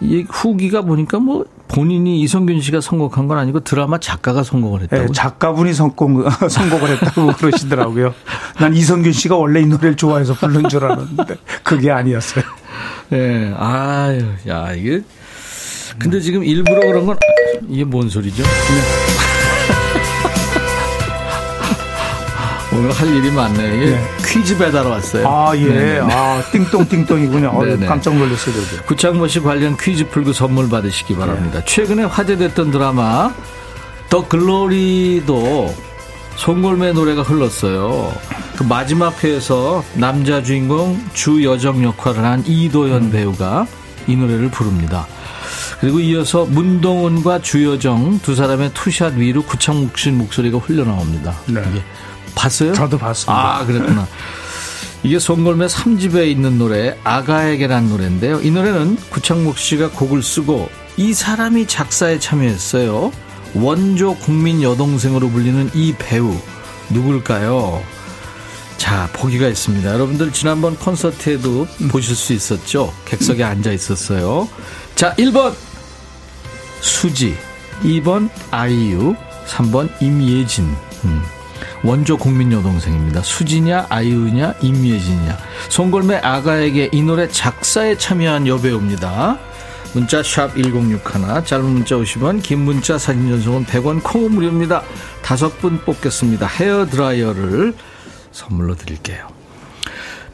이 0.00 0.24
후기가 0.28 0.82
보니까 0.82 1.18
뭐 1.18 1.44
본인이 1.72 2.20
이성균 2.20 2.60
씨가 2.60 2.80
선곡한 2.80 3.28
건 3.28 3.38
아니고 3.38 3.60
드라마 3.60 3.98
작가가 3.98 4.42
선곡을 4.42 4.82
했다고. 4.82 5.06
네, 5.06 5.12
작가분이 5.12 5.72
선곡, 5.72 6.24
선곡을 6.50 6.90
했다고 6.90 7.32
그러시더라고요. 7.38 8.14
난 8.58 8.74
이성균 8.74 9.12
씨가 9.12 9.36
원래 9.36 9.60
이 9.60 9.66
노래를 9.66 9.96
좋아해서 9.96 10.34
부른 10.34 10.68
줄 10.68 10.84
알았는데 10.84 11.36
그게 11.62 11.90
아니었어요. 11.90 12.44
네. 13.08 13.54
아유, 13.56 14.24
야, 14.48 14.72
이게. 14.72 15.02
근데 15.98 16.20
지금 16.20 16.44
일부러 16.44 16.80
그런 16.80 17.06
건, 17.06 17.18
이게 17.68 17.84
뭔 17.84 18.08
소리죠? 18.08 18.42
오늘 22.72 22.90
할 22.90 23.08
일이 23.14 23.30
많네. 23.30 23.76
이게 23.76 23.90
네. 23.90 24.08
퀴즈 24.26 24.56
배달 24.56 24.86
왔어요. 24.86 25.28
아, 25.28 25.52
예. 25.56 25.64
네네. 25.64 26.00
아, 26.12 26.42
띵똥띵똥이군요. 26.52 27.48
어, 27.48 27.64
네네. 27.64 27.86
깜짝 27.86 28.16
놀랐어요, 28.16 28.54
저도. 28.54 28.82
구창모 28.84 29.28
씨 29.28 29.40
관련 29.40 29.76
퀴즈 29.76 30.08
풀고 30.08 30.32
선물 30.32 30.68
받으시기 30.68 31.14
바랍니다. 31.16 31.62
최근에 31.64 32.04
화제됐던 32.04 32.70
드라마 32.70 33.32
더 34.08 34.26
글로리도 34.26 35.74
송골매 36.36 36.92
노래가 36.92 37.22
흘렀어요. 37.22 38.12
그 38.56 38.62
마지막 38.62 39.22
회에서 39.22 39.84
남자 39.94 40.42
주인공 40.42 41.02
주 41.12 41.44
여정 41.44 41.84
역할을 41.84 42.24
한 42.24 42.42
이도현 42.46 43.10
배우가 43.10 43.66
이 44.06 44.16
노래를 44.16 44.50
부릅니다. 44.50 45.06
그리고 45.80 46.00
이어서 46.00 46.44
문동은과 46.46 47.40
주여정 47.40 48.20
두 48.20 48.34
사람의 48.34 48.70
투샷 48.72 49.14
위로 49.14 49.42
구창모 49.42 49.98
씨 49.98 50.10
목소리가 50.10 50.58
흘러나옵니다. 50.58 51.34
네. 51.46 51.60
봤어요? 52.34 52.74
저도 52.74 52.98
봤습니다. 52.98 53.58
아, 53.58 53.66
그랬구나. 53.66 54.06
이게 55.02 55.18
송골매 55.18 55.66
3집에 55.66 56.28
있는 56.30 56.58
노래 56.58 56.96
아가에게란 57.02 57.88
노래인데요. 57.88 58.40
이 58.40 58.50
노래는 58.50 58.96
구창모 59.10 59.58
씨가 59.58 59.90
곡을 59.90 60.22
쓰고 60.22 60.68
이 60.96 61.12
사람이 61.12 61.66
작사에 61.66 62.18
참여했어요. 62.18 63.10
원조 63.54 64.14
국민 64.16 64.62
여동생으로 64.62 65.28
불리는 65.30 65.70
이 65.74 65.94
배우 65.98 66.36
누굴까요? 66.90 67.82
자, 68.76 69.08
보기가 69.12 69.48
있습니다. 69.48 69.92
여러분들 69.92 70.32
지난번 70.32 70.76
콘서트에도 70.76 71.66
보실 71.90 72.14
수 72.14 72.32
있었죠? 72.32 72.92
객석에 73.04 73.42
앉아 73.42 73.72
있었어요. 73.72 74.48
자, 74.94 75.14
1번 75.16 75.54
수지, 76.80 77.36
2번 77.82 78.28
아이유, 78.50 79.14
3번 79.46 79.90
임예진. 80.00 80.64
음. 81.04 81.22
원조 81.82 82.16
국민 82.16 82.52
여동생입니다. 82.52 83.22
수지냐, 83.22 83.86
아이유냐, 83.88 84.54
임예진이냐. 84.60 85.38
송골매 85.68 86.16
아가에게 86.18 86.90
이 86.92 87.02
노래 87.02 87.28
작사에 87.28 87.96
참여한 87.98 88.46
여배우입니다. 88.46 89.38
문자 89.94 90.22
샵 90.22 90.54
1061, 90.56 91.44
짧은 91.44 91.64
문자 91.64 91.96
50원, 91.96 92.42
긴 92.42 92.60
문자 92.60 92.96
사진 92.96 93.28
전송은 93.28 93.66
100원, 93.66 94.02
콩은 94.02 94.30
무료입니다. 94.32 94.82
다섯 95.22 95.58
분 95.60 95.78
뽑겠습니다. 95.80 96.46
헤어 96.46 96.86
드라이어를 96.86 97.74
선물로 98.30 98.74
드릴게요. 98.76 99.28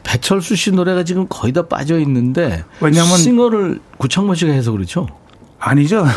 배철수 0.03 0.55
씨 0.55 0.71
노래가 0.71 1.03
지금 1.03 1.27
거의 1.27 1.51
다 1.51 1.67
빠져 1.67 1.99
있는데 1.99 2.63
왜냐면- 2.79 3.17
싱어를 3.17 3.79
구창모 3.97 4.33
씨가 4.35 4.53
해서 4.53 4.71
그렇죠. 4.71 5.07
아니죠. 5.59 6.07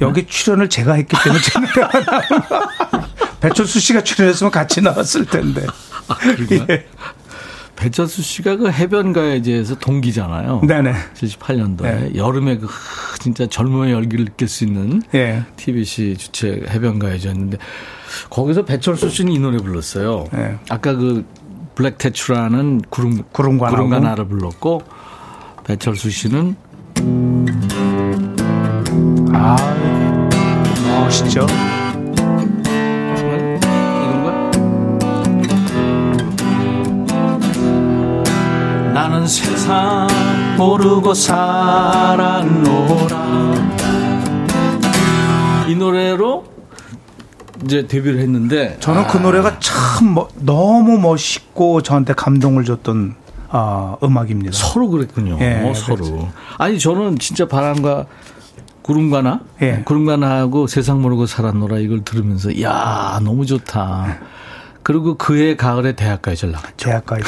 여기 0.00 0.26
출연을 0.26 0.68
제가 0.68 0.94
했기 0.94 1.16
때문에 1.22 1.40
제가 1.42 1.90
배철수 3.40 3.80
씨가 3.80 4.02
출연했으면 4.02 4.50
같이 4.50 4.80
나왔을 4.80 5.24
텐데. 5.26 5.64
아? 6.08 6.16
예. 6.70 6.86
배철수 7.76 8.22
씨가 8.22 8.56
그 8.56 8.70
해변가요제에서 8.70 9.76
동기잖아요. 9.76 10.62
네네. 10.66 10.92
78년도에 11.14 11.82
네. 11.82 12.10
여름에 12.16 12.58
그 12.58 12.66
진짜 13.20 13.46
젊음의 13.46 13.92
열기를 13.92 14.24
느낄 14.24 14.48
수 14.48 14.64
있는 14.64 15.00
예. 15.14 15.44
TBC 15.56 16.16
주최 16.18 16.64
해변가요제였는데 16.68 17.58
거기서 18.30 18.64
배철수 18.64 19.10
씨는 19.10 19.32
이 19.32 19.38
노래 19.38 19.58
불렀어요. 19.58 20.24
네. 20.32 20.58
아까 20.68 20.94
그 20.94 21.24
블랙 21.76 21.98
태츄라는 21.98 22.82
구름 22.90 23.22
구름관하고. 23.30 23.76
구름관하를 23.76 24.26
불렀고 24.26 24.82
배철수 25.62 26.10
씨는 26.10 26.56
아, 29.32 29.56
멋있죠. 30.88 31.46
세상 39.28 40.08
모르고 40.56 41.12
살았노라 41.14 42.48
이 45.68 45.74
노래로 45.74 46.44
이제 47.64 47.86
데뷔를 47.86 48.20
했는데 48.20 48.78
저는 48.80 49.06
그 49.08 49.18
노래가 49.18 49.58
참 49.58 50.14
뭐- 50.14 50.28
너무 50.38 50.98
멋있고 50.98 51.82
저한테 51.82 52.14
감동을 52.14 52.64
줬던 52.64 53.16
아, 53.50 53.96
음악입니다. 54.02 54.50
서로 54.52 54.88
그랬군요. 54.88 55.38
예, 55.40 55.62
어, 55.68 55.72
서로. 55.74 56.28
아니 56.58 56.78
저는 56.78 57.18
진짜 57.18 57.46
바람과 57.48 58.04
구름가나 58.82 59.40
예. 59.62 59.82
구름가나하고 59.84 60.66
세상 60.66 61.00
모르고 61.02 61.24
살았노라 61.26 61.78
이걸 61.78 62.04
들으면서 62.04 62.60
야 62.62 63.18
너무 63.22 63.44
좋다. 63.46 64.18
그리고 64.88 65.18
그해 65.18 65.54
가을에 65.54 65.92
대학가요제를 65.92 66.52
나갔죠. 66.52 66.88
대학가요. 66.88 67.20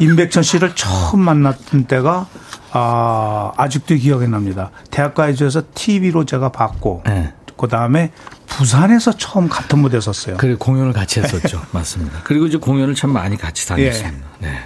임백천 0.00 0.42
씨를 0.42 0.74
처음 0.74 1.20
만났던 1.20 1.84
때가 1.84 2.26
아, 2.72 3.52
아직도 3.58 3.96
기억이 3.96 4.26
납니다. 4.26 4.70
대학가요제에서 4.90 5.64
TV로 5.74 6.24
제가 6.24 6.48
봤고 6.48 7.02
예. 7.06 7.34
그 7.58 7.68
다음에 7.68 8.10
부산에서 8.46 9.18
처음 9.18 9.50
같은 9.50 9.80
무대 9.80 10.00
섰어요. 10.00 10.38
그리고 10.38 10.58
공연을 10.60 10.94
같이 10.94 11.20
했었죠. 11.20 11.60
맞습니다. 11.72 12.20
그리고 12.24 12.46
이제 12.46 12.56
공연을 12.56 12.94
참 12.94 13.12
많이 13.12 13.36
같이 13.36 13.68
다녔습니다. 13.68 14.26
예. 14.42 14.46
네. 14.46 14.58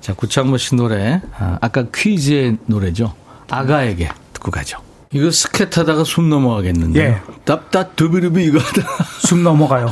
자, 0.00 0.14
구창모 0.14 0.56
씨 0.56 0.74
노래. 0.74 1.20
아, 1.38 1.58
아까 1.60 1.84
퀴즈의 1.94 2.56
노래죠. 2.64 3.12
아가에게 3.50 4.08
듣고 4.32 4.50
가죠. 4.50 4.78
이거 5.12 5.30
스케 5.30 5.68
타다가 5.68 6.02
숨 6.04 6.30
넘어가겠는데. 6.30 6.98
예. 6.98 7.20
답답 7.44 7.94
두비르비 7.94 8.42
이거 8.42 8.58
하다가. 8.58 9.04
숨 9.20 9.42
넘어가요. 9.42 9.90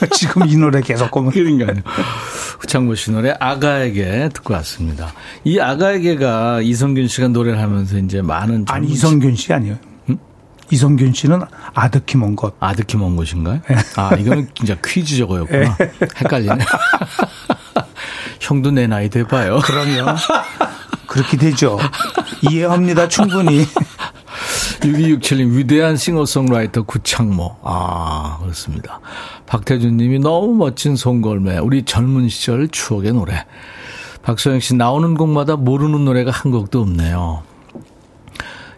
지금 0.12 0.46
이 0.46 0.56
노래 0.56 0.80
계속 0.80 1.10
보면 1.10 1.32
그러니까요. 1.32 1.76
구창모 2.60 2.94
씨 2.94 3.10
노래 3.10 3.34
아가에게 3.38 4.30
듣고 4.32 4.54
왔습니다. 4.54 5.12
이 5.44 5.58
아가에게가 5.58 6.60
이성균 6.62 7.08
씨가 7.08 7.28
노래를 7.28 7.60
하면서 7.60 7.98
이제 7.98 8.22
많은 8.22 8.64
아니 8.68 8.88
이성균 8.88 9.36
씨 9.36 9.52
아니에요. 9.52 9.76
이성균 10.70 11.14
씨는 11.14 11.40
아드키 11.74 12.18
먼 12.18 12.36
것. 12.36 12.54
아드키 12.60 12.98
먼 12.98 13.16
곳인가요? 13.16 13.60
예. 13.70 13.76
아, 13.96 14.14
이거는 14.14 14.48
진짜 14.54 14.76
퀴즈 14.84 15.16
저거였구나. 15.16 15.76
헷갈리네. 16.20 16.58
형도 18.40 18.70
내 18.70 18.86
나이 18.86 19.08
돼봐요. 19.08 19.60
그럼요. 19.60 20.16
그렇게 21.06 21.36
되죠. 21.38 21.78
이해합니다. 22.42 23.08
충분히. 23.08 23.64
6267님, 24.80 25.56
위대한 25.56 25.96
싱어송라이터 25.96 26.82
구창모. 26.82 27.56
아, 27.62 28.38
그렇습니다. 28.40 29.00
박태준 29.46 29.96
님이 29.96 30.18
너무 30.18 30.54
멋진 30.54 30.96
송골매. 30.96 31.58
우리 31.58 31.82
젊은 31.84 32.28
시절 32.28 32.68
추억의 32.68 33.12
노래. 33.12 33.44
박소영 34.22 34.60
씨, 34.60 34.74
나오는 34.74 35.14
곡마다 35.14 35.56
모르는 35.56 36.04
노래가 36.04 36.30
한 36.30 36.52
곡도 36.52 36.80
없네요. 36.82 37.42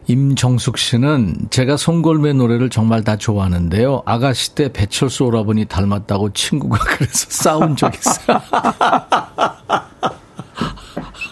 임정숙 0.06 0.78
씨는 0.78 1.36
제가 1.50 1.76
송골매 1.76 2.32
노래를 2.32 2.70
정말 2.70 3.04
다 3.04 3.16
좋아하는데요. 3.16 4.02
아가씨 4.06 4.54
때 4.56 4.72
배철수 4.72 5.24
오라버니 5.24 5.66
닮았다고 5.66 6.32
친구가 6.32 6.78
그래서 6.96 7.26
싸운 7.28 7.76
적 7.76 7.94
있어요. 7.94 8.40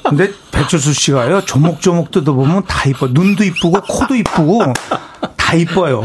근데 0.08 0.32
배철수 0.50 0.92
씨가요. 0.92 1.44
조목조목 1.44 2.10
뜯어보면 2.10 2.64
다 2.66 2.88
이뻐. 2.88 3.06
눈도 3.08 3.44
이쁘고 3.44 3.80
코도 3.82 4.14
이쁘고 4.16 4.62
다 5.36 5.54
이뻐요. 5.54 6.02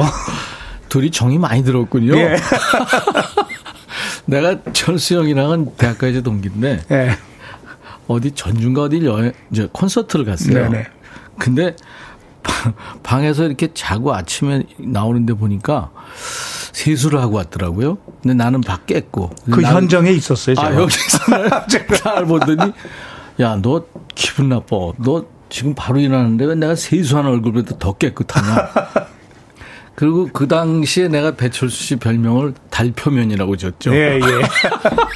둘이 0.89 1.09
정이 1.11 1.37
많이 1.37 1.63
들었군요. 1.63 2.15
예. 2.17 2.35
내가 4.25 4.57
철수 4.73 5.15
형이랑은 5.17 5.75
대학가 5.77 6.07
이제 6.07 6.21
동기인데 6.21 6.81
예. 6.91 7.17
어디 8.07 8.31
전중가 8.31 8.83
어디 8.83 9.05
여행 9.05 9.31
이제 9.51 9.67
콘서트를 9.71 10.25
갔어요. 10.25 10.53
네네. 10.69 10.85
근데 11.39 11.75
방- 12.43 12.73
방에서 13.01 13.45
이렇게 13.45 13.69
자고 13.73 14.13
아침에 14.13 14.63
나오는데 14.79 15.33
보니까 15.33 15.89
세수를 16.73 17.19
하고 17.19 17.37
왔더라고요. 17.37 17.97
근데 18.21 18.33
나는 18.33 18.61
밖에 18.61 18.95
깼고. 18.95 19.31
그 19.51 19.61
나는- 19.61 19.73
현장에 19.75 20.11
있었어요. 20.11 20.55
제가. 20.55 20.67
아 20.67 20.75
여기서 20.75 21.17
날 22.03 22.25
보더니 22.25 22.73
야 23.39 23.57
너 23.61 23.85
기분 24.15 24.49
나빠. 24.49 24.75
너 24.97 25.25
지금 25.49 25.73
바로 25.75 25.99
일어나는데 25.99 26.45
왜 26.45 26.55
내가 26.55 26.75
세수한 26.75 27.25
얼굴보다 27.25 27.77
더 27.79 27.93
깨끗하냐. 27.93 28.69
그리고 29.95 30.27
그 30.33 30.47
당시에 30.47 31.07
내가 31.07 31.35
배철수 31.35 31.83
씨 31.83 31.95
별명을 31.97 32.55
달표면이라고 32.71 33.57
줬죠. 33.57 33.93
예, 33.93 34.15
예. 34.15 34.19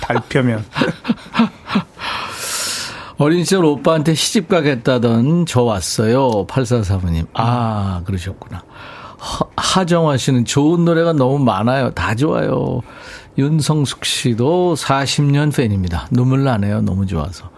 달표면. 0.01 0.63
어린 3.17 3.43
시절 3.43 3.65
오빠한테 3.65 4.13
시집 4.13 4.47
가겠다던 4.47 5.47
저 5.47 5.63
왔어요. 5.63 6.45
8445님. 6.45 7.25
아, 7.33 8.01
그러셨구나. 8.05 8.61
하, 9.17 9.45
하정화 9.55 10.17
씨는 10.17 10.45
좋은 10.45 10.85
노래가 10.85 11.13
너무 11.13 11.39
많아요. 11.39 11.89
다 11.91 12.13
좋아요. 12.13 12.81
윤성숙 13.39 14.05
씨도 14.05 14.75
40년 14.75 15.55
팬입니다. 15.55 16.07
눈물 16.11 16.43
나네요. 16.43 16.81
너무 16.81 17.07
좋아서. 17.07 17.49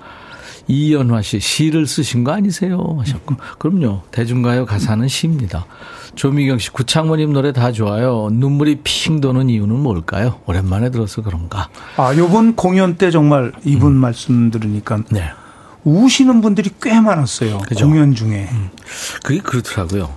이연화 0.70 1.24
씨, 1.24 1.40
시를 1.40 1.88
쓰신 1.88 2.24
거 2.24 2.32
아니세요? 2.32 2.96
하셨고. 3.00 3.36
그럼요. 3.58 4.04
대중가요 4.12 4.66
가사는 4.66 5.08
시입니다. 5.08 5.66
조미경 6.14 6.60
씨, 6.60 6.70
구창모님 6.70 7.34
노래 7.34 7.52
다 7.52 7.72
좋아요. 7.72 8.30
눈물이 8.32 8.82
핑 8.84 9.20
도는 9.20 9.50
이유는 9.50 9.76
뭘까요? 9.80 10.40
오랜만에 10.46 10.92
들어서 10.92 11.24
그런가. 11.24 11.70
아, 11.98 12.16
요번 12.16 12.56
공연 12.56 12.96
때 12.98 13.10
정말 13.10 13.52
이분 13.66 13.96
말씀 13.96 14.52
들으니까 14.52 15.02
네. 15.10 15.32
우시는 15.84 16.42
분들이 16.42 16.70
꽤 16.82 17.00
많았어요. 17.02 17.60
그죠? 17.68 17.88
공연 17.88 18.14
중에. 18.14 18.48
그게 19.24 19.40
그렇더라고요. 19.40 20.14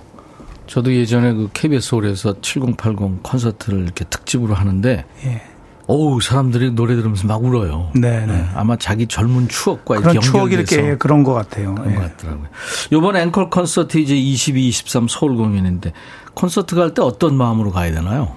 저도 0.67 0.93
예전에 0.93 1.33
그 1.33 1.49
KBS 1.51 1.95
홀에서 1.95 2.41
7080 2.41 3.23
콘서트를 3.23 3.81
이렇게 3.81 4.05
특집으로 4.05 4.53
하는데, 4.53 5.05
예. 5.25 5.41
어우, 5.87 6.21
사람들이 6.21 6.71
노래 6.71 6.95
들으면서 6.95 7.27
막 7.27 7.43
울어요. 7.43 7.89
네, 7.93 8.25
네. 8.25 8.45
아마 8.55 8.77
자기 8.77 9.05
젊은 9.07 9.49
추억과 9.49 9.99
그런 9.99 10.19
추억이 10.21 10.53
이렇게 10.53 10.95
그런 10.97 11.23
것 11.23 11.33
같아요. 11.33 11.75
그런 11.75 11.91
예. 11.91 11.95
것 11.95 12.01
같더라고요. 12.17 12.47
이번 12.91 13.17
앵콜 13.17 13.49
콘서트 13.49 13.97
이제 13.97 14.15
22, 14.15 14.67
23 14.69 15.07
서울 15.09 15.35
공연인데, 15.35 15.91
콘서트 16.33 16.75
갈 16.75 16.93
때 16.93 17.01
어떤 17.01 17.35
마음으로 17.35 17.71
가야 17.71 17.91
되나요? 17.91 18.35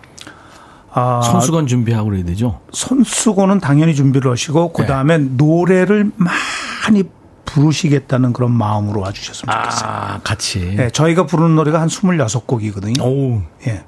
아, 0.93 1.21
손수건 1.23 1.67
준비하고 1.67 2.09
그래야 2.09 2.25
되죠? 2.25 2.61
손수건은 2.73 3.61
당연히 3.61 3.95
준비를 3.95 4.31
하시고 4.31 4.73
그 4.73 4.87
다음에 4.87 5.19
노래를 5.19 6.11
많이 6.17 7.05
부르시겠다는 7.45 8.33
그런 8.33 8.51
마음으로 8.53 9.03
와주셨으면 9.03 9.55
좋겠어요. 9.55 9.89
아, 9.91 10.21
같이. 10.25 10.75
네, 10.77 10.91
저희가 10.91 11.27
부르는 11.27 11.55
노래가 11.55 11.81
한 11.81 11.89
26곡이거든요. 11.89 13.01
오. 13.03 13.43
예. 13.67 13.85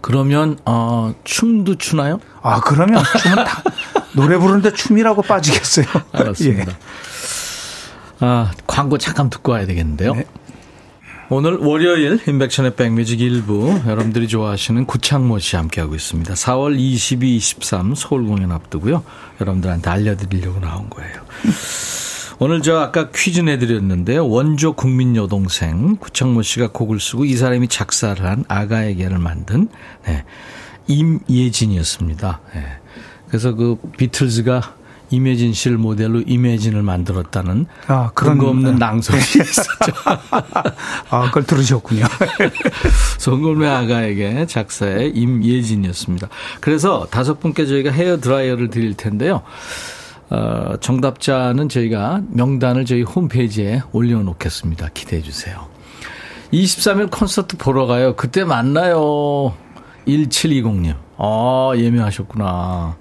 그러면 0.00 0.58
어 0.64 1.14
춤도 1.24 1.76
추나요? 1.76 2.20
아, 2.42 2.60
그러면 2.60 3.02
춤은 3.22 3.44
다, 3.44 3.62
노래 4.14 4.38
부르는데 4.38 4.72
춤이라고 4.72 5.22
빠지겠어요. 5.22 5.86
알았습니다. 6.12 6.72
예. 6.72 6.76
아, 8.20 8.50
광고 8.66 8.98
잠깐 8.98 9.30
듣고 9.30 9.52
와야 9.52 9.66
되겠는데요. 9.66 10.14
네. 10.14 10.24
오늘 11.32 11.58
월요일 11.58 12.20
인백션의 12.26 12.74
백뮤직 12.74 13.20
일부 13.20 13.80
여러분들이 13.86 14.26
좋아하시는 14.26 14.84
구창모 14.84 15.38
씨 15.38 15.54
함께하고 15.54 15.94
있습니다. 15.94 16.34
4월 16.34 16.76
22, 16.76 17.36
23 17.36 17.94
서울 17.94 18.26
공연 18.26 18.50
앞두고요. 18.50 19.04
여러분들한테 19.40 19.90
알려드리려고 19.90 20.58
나온 20.58 20.90
거예요. 20.90 21.22
오늘 22.42 22.62
저 22.62 22.78
아까 22.78 23.10
퀴즈 23.10 23.40
내드렸는데요. 23.40 24.26
원조 24.26 24.72
국민 24.72 25.14
여동생 25.14 25.96
구창모 25.96 26.40
씨가 26.42 26.68
곡을 26.72 26.98
쓰고 26.98 27.26
이 27.26 27.36
사람이 27.36 27.68
작사를 27.68 28.24
한 28.24 28.44
아가에게를 28.48 29.18
만든 29.18 29.68
네, 30.06 30.24
임예진이었습니다. 30.86 32.40
네. 32.54 32.64
그래서 33.28 33.54
그 33.54 33.76
비틀즈가 33.96 34.74
임예진 35.10 35.52
씨를 35.52 35.76
모델로 35.76 36.22
임예진을 36.26 36.82
만들었다는 36.82 37.66
아, 37.88 38.10
그런- 38.14 38.38
근거 38.38 38.50
없는 38.50 38.74
아. 38.74 38.78
낭송이 38.86 39.18
있었죠. 39.20 39.92
아, 41.10 41.22
그걸 41.26 41.44
들으셨군요. 41.44 42.04
송골매 43.18 43.66
아가에게 43.68 44.46
작사의 44.46 45.10
임예진이었습니다. 45.10 46.28
그래서 46.60 47.06
다섯 47.10 47.38
분께 47.38 47.66
저희가 47.66 47.90
헤어 47.90 48.18
드라이어를 48.18 48.70
드릴 48.70 48.94
텐데요. 48.94 49.42
어, 50.30 50.76
정답자는 50.80 51.68
저희가 51.68 52.22
명단을 52.30 52.84
저희 52.84 53.02
홈페이지에 53.02 53.82
올려놓겠습니다. 53.92 54.88
기대해 54.94 55.22
주세요. 55.22 55.66
23일 56.52 57.10
콘서트 57.10 57.56
보러 57.56 57.86
가요. 57.86 58.14
그때 58.16 58.44
만나요. 58.44 59.54
1720님. 60.06 60.94
아, 61.18 61.72
예매하셨구나. 61.76 62.96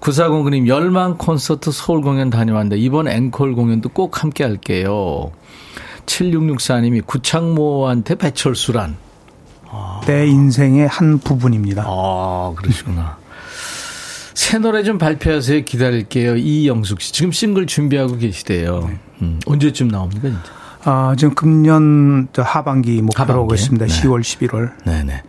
9409님, 0.00 0.66
열망 0.66 1.16
콘서트 1.16 1.70
서울 1.72 2.02
공연 2.02 2.30
다녀왔는데, 2.30 2.76
이번 2.78 3.08
앵콜 3.08 3.54
공연도 3.54 3.88
꼭 3.88 4.22
함께 4.22 4.44
할게요. 4.44 5.32
7664님이 6.06 7.04
구창모한테 7.06 8.16
배철수란. 8.16 8.96
내 10.06 10.26
인생의 10.26 10.88
한 10.88 11.18
부분입니다. 11.18 11.84
아, 11.86 12.52
그러시구나. 12.56 13.19
새 14.40 14.58
노래 14.58 14.82
좀 14.82 14.96
발표하세요. 14.96 15.64
기다릴게요. 15.66 16.34
이영숙 16.34 17.02
씨. 17.02 17.12
지금 17.12 17.30
싱글 17.30 17.66
준비하고 17.66 18.16
계시대요. 18.16 18.90
음, 19.20 19.38
언제쯤 19.44 19.88
나옵니까, 19.88 20.28
진짜? 20.28 20.42
아, 20.84 21.14
지금 21.18 21.34
금년 21.34 22.26
저 22.32 22.40
하반기 22.40 23.02
목표로 23.02 23.42
하고? 23.42 23.54
있습니다. 23.54 23.86
네. 23.86 23.92
10월, 23.92 24.22
11월. 24.22 24.72
네네. 24.86 25.22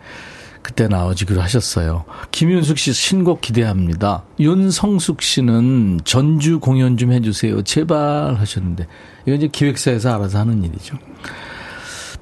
그때 0.62 0.88
나와주기로 0.88 1.42
하셨어요. 1.42 2.06
김윤숙 2.30 2.78
씨 2.78 2.94
신곡 2.94 3.42
기대합니다. 3.42 4.24
윤성숙 4.40 5.20
씨는 5.20 6.00
전주 6.04 6.58
공연 6.58 6.96
좀 6.96 7.12
해주세요. 7.12 7.62
제발 7.64 8.36
하셨는데. 8.38 8.86
이건 9.26 9.36
이제 9.36 9.48
기획사에서 9.48 10.14
알아서 10.14 10.38
하는 10.38 10.64
일이죠. 10.64 10.96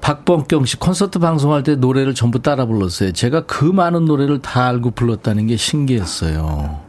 박범경 0.01 0.65
씨 0.65 0.77
콘서트 0.77 1.19
방송할 1.19 1.63
때 1.63 1.75
노래를 1.75 2.15
전부 2.15 2.41
따라 2.41 2.65
불렀어요. 2.65 3.13
제가 3.13 3.45
그 3.45 3.63
많은 3.63 4.05
노래를 4.05 4.41
다 4.41 4.67
알고 4.67 4.91
불렀다는 4.91 5.47
게 5.47 5.55
신기했어요. 5.55 6.80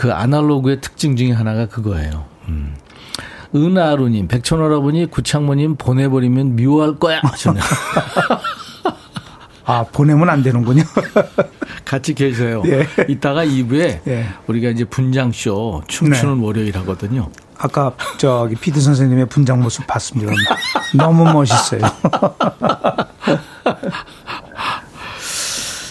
그 0.00 0.14
아날로그의 0.14 0.80
특징 0.80 1.14
중에 1.14 1.32
하나가 1.32 1.66
그거예요. 1.66 2.24
음. 2.48 2.74
은하루님, 3.54 4.28
백천오라버니 4.28 5.10
구창모님 5.10 5.76
보내버리면 5.76 6.56
미워할 6.56 6.98
거야 6.98 7.20
하셨네요. 7.22 7.62
아, 9.66 9.84
보내면 9.92 10.30
안 10.30 10.42
되는군요. 10.42 10.84
같이 11.84 12.14
계세요. 12.14 12.62
예. 12.64 12.88
이따가 13.08 13.44
2부에 13.44 14.00
예. 14.08 14.26
우리가 14.46 14.70
이제 14.70 14.84
분장쇼 14.84 15.82
춤추는 15.86 16.38
월요일 16.38 16.78
하거든요. 16.78 17.28
아까 17.58 17.92
저기 18.16 18.54
피디 18.54 18.80
선생님의 18.80 19.26
분장 19.26 19.60
모습 19.60 19.86
봤습니다. 19.86 20.32
너무 20.96 21.30
멋있어요. 21.30 21.82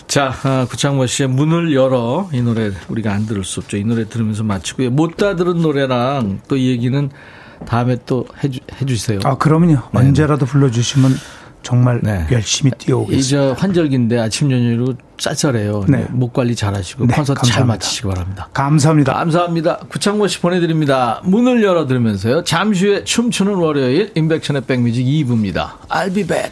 자, 0.09 0.33
아, 0.43 0.65
구창모 0.67 1.05
씨의 1.05 1.29
문을 1.29 1.71
열어 1.75 2.29
이 2.33 2.41
노래 2.41 2.71
우리가 2.87 3.13
안 3.13 3.27
들을 3.27 3.43
수 3.43 3.59
없죠. 3.59 3.77
이 3.77 3.83
노래 3.83 4.09
들으면서 4.09 4.43
마치고요. 4.43 4.89
못 4.89 5.17
다 5.17 5.35
들은 5.35 5.61
노래랑 5.61 6.39
또 6.47 6.55
이 6.57 6.69
얘기는 6.69 7.09
다음에 7.67 7.95
또 8.07 8.25
해주, 8.43 8.59
해주세요. 8.81 9.19
아, 9.23 9.37
그러면요. 9.37 9.83
네, 9.93 9.99
언제라도 9.99 10.45
불러주시면 10.47 11.11
정말 11.61 11.99
네. 12.01 12.25
열심히 12.31 12.71
뛰어오겠습니다. 12.77 13.19
이제 13.19 13.37
환절기인데 13.61 14.17
아침 14.17 14.49
저녁으로 14.49 14.95
쌀쌀해요. 15.19 15.85
네. 15.87 16.07
목 16.09 16.33
관리 16.33 16.55
잘하시고 16.55 17.05
네, 17.05 17.13
콘서트 17.15 17.41
잘 17.41 17.59
감사합니다. 17.59 17.73
마치시기 17.75 18.07
바랍니다. 18.07 18.49
감사합니다. 18.53 19.13
감사합니다. 19.13 19.77
구창모 19.89 20.27
씨 20.27 20.39
보내드립니다. 20.39 21.21
문을 21.23 21.61
열어 21.61 21.85
들으면서요. 21.85 22.45
잠시 22.45 22.87
후에 22.87 23.03
춤추는 23.03 23.53
월요일 23.53 24.11
인백션의 24.15 24.63
백뮤직 24.63 25.05
2부입니다. 25.05 25.77
I'll 25.89 26.15
be 26.15 26.25
back. 26.25 26.51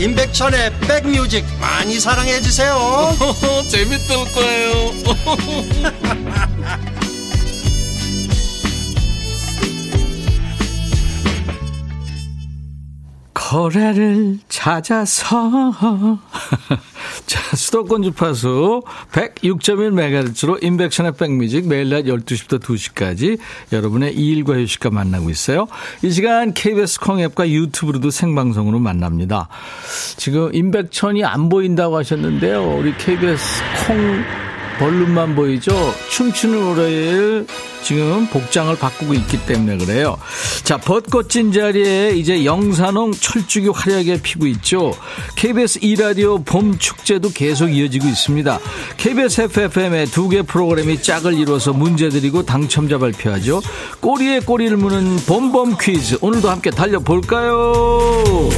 임백천의 0.00 0.80
백뮤직 0.80 1.44
많이 1.60 2.00
사랑해 2.00 2.40
주세요. 2.40 2.74
재밌을 3.68 4.16
거예요. 4.32 4.92
거래를 13.34 14.38
찾아서 14.48 15.50
자 17.26 17.56
수도권 17.56 18.02
주파수 18.02 18.82
106.1MHz로 19.12 20.62
인백션의 20.62 21.12
백뮤직 21.16 21.68
매일 21.68 21.88
낮 21.90 22.04
12시부터 22.04 22.60
2시까지 22.60 23.38
여러분의 23.72 24.14
일과 24.14 24.54
휴식과 24.54 24.90
만나고 24.90 25.30
있어요. 25.30 25.66
이 26.02 26.10
시간 26.10 26.52
KBS 26.54 27.00
콩앱과 27.00 27.48
유튜브로도 27.48 28.10
생방송으로 28.10 28.78
만납니다. 28.78 29.48
지금 30.16 30.54
인백천이 30.54 31.24
안 31.24 31.48
보인다고 31.48 31.96
하셨는데요. 31.96 32.78
우리 32.78 32.96
KBS 32.96 33.62
콩 33.86 34.49
벌룬만 34.80 35.36
보이죠? 35.36 35.94
춤추는 36.08 36.62
월요일 36.62 37.46
지금 37.82 38.26
복장을 38.28 38.74
바꾸고 38.76 39.12
있기 39.12 39.44
때문에 39.44 39.76
그래요. 39.76 40.16
자, 40.64 40.78
벚꽃 40.78 41.28
진 41.28 41.52
자리에 41.52 42.12
이제 42.16 42.46
영산홍 42.46 43.12
철쭉이 43.12 43.68
화려하게 43.68 44.22
피고 44.22 44.46
있죠. 44.46 44.92
KBS 45.36 45.80
2라디오 45.80 46.42
봄 46.46 46.78
축제도 46.78 47.28
계속 47.30 47.68
이어지고 47.68 48.08
있습니다. 48.08 48.58
KBS 48.96 49.42
FFM의 49.42 50.06
두 50.06 50.30
개 50.30 50.40
프로그램이 50.42 51.02
짝을 51.02 51.34
이뤄서 51.34 51.72
문제 51.74 52.08
드리고 52.08 52.46
당첨자 52.46 52.96
발표하죠. 52.98 53.60
꼬리에 54.00 54.40
꼬리를 54.40 54.74
무는 54.78 55.16
봄봄 55.26 55.76
퀴즈. 55.78 56.16
오늘도 56.22 56.48
함께 56.48 56.70
달려볼까요? 56.70 58.48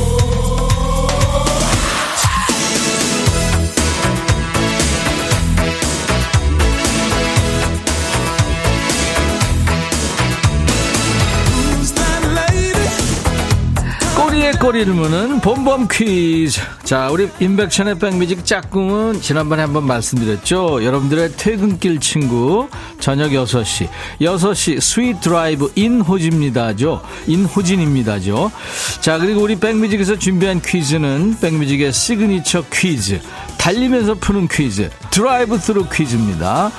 꼬리를 14.63 14.95
무는 14.95 15.41
봄봄 15.41 15.89
퀴즈. 15.91 16.61
자, 16.85 17.11
우리 17.11 17.29
임백천의 17.41 17.99
백뮤직 17.99 18.47
짝꿍은 18.47 19.21
지난번에 19.21 19.61
한번 19.63 19.89
말씀드렸죠. 19.89 20.85
여러분들의 20.85 21.33
퇴근길 21.37 21.99
친구, 21.99 22.69
저녁 23.01 23.33
6시. 23.33 23.89
6시 24.21 24.81
스윗 24.81 25.21
드라이브 25.21 25.73
인호진입니다죠. 25.75 27.03
인호진입니다죠. 27.27 28.53
자, 29.01 29.19
그리고 29.19 29.41
우리 29.41 29.57
백뮤직에서 29.57 30.17
준비한 30.17 30.63
퀴즈는 30.63 31.39
백뮤직의 31.41 31.93
시그니처 31.93 32.67
퀴즈. 32.73 33.21
달리면서 33.63 34.15
푸는 34.15 34.49
퀴즈 34.49 34.91
드라이브 35.13 35.57
스루 35.57 35.89
퀴즈입니다. 35.89 36.73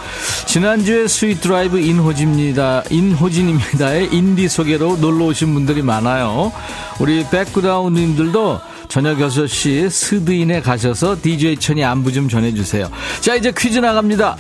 지난주에 0.45 1.07
스윗 1.07 1.39
드라이브 1.39 1.79
인호진입니다. 1.79 2.83
인호진입니다의 2.89 4.09
인 4.11 4.30
DJ 4.30 4.49
소개로 4.49 4.97
놀러 4.97 5.27
오신 5.27 5.53
분들이 5.53 5.81
많아요. 5.81 6.51
우리 6.99 7.25
백그라운드님들도 7.29 8.59
저녁 8.89 9.17
6시 9.17 9.89
스드인에 9.89 10.59
가셔서 10.59 11.15
DJ 11.21 11.55
천이 11.55 11.85
안부 11.85 12.11
좀 12.11 12.27
전해주세요. 12.27 12.91
자, 13.21 13.35
이제 13.35 13.53
퀴즈 13.57 13.79
나갑니다. 13.79 14.35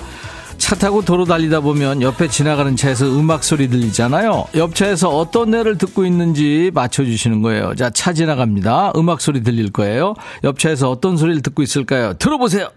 차 0.63 0.75
타고 0.75 1.01
도로 1.01 1.25
달리다 1.25 1.59
보면 1.59 2.01
옆에 2.01 2.29
지나가는 2.29 2.73
차에서 2.77 3.05
음악 3.05 3.43
소리 3.43 3.67
들리잖아요. 3.67 4.45
옆 4.55 4.75
차에서 4.75 5.09
어떤 5.09 5.51
노래를 5.51 5.77
듣고 5.77 6.05
있는지 6.05 6.71
맞춰주시는 6.73 7.41
거예요. 7.41 7.75
자, 7.75 7.89
차 7.89 8.13
지나갑니다. 8.13 8.93
음악 8.95 9.19
소리 9.19 9.43
들릴 9.43 9.73
거예요. 9.73 10.13
옆 10.45 10.59
차에서 10.59 10.89
어떤 10.89 11.17
소리를 11.17 11.41
듣고 11.41 11.63
있을까요? 11.63 12.13
들어보세요. 12.13 12.69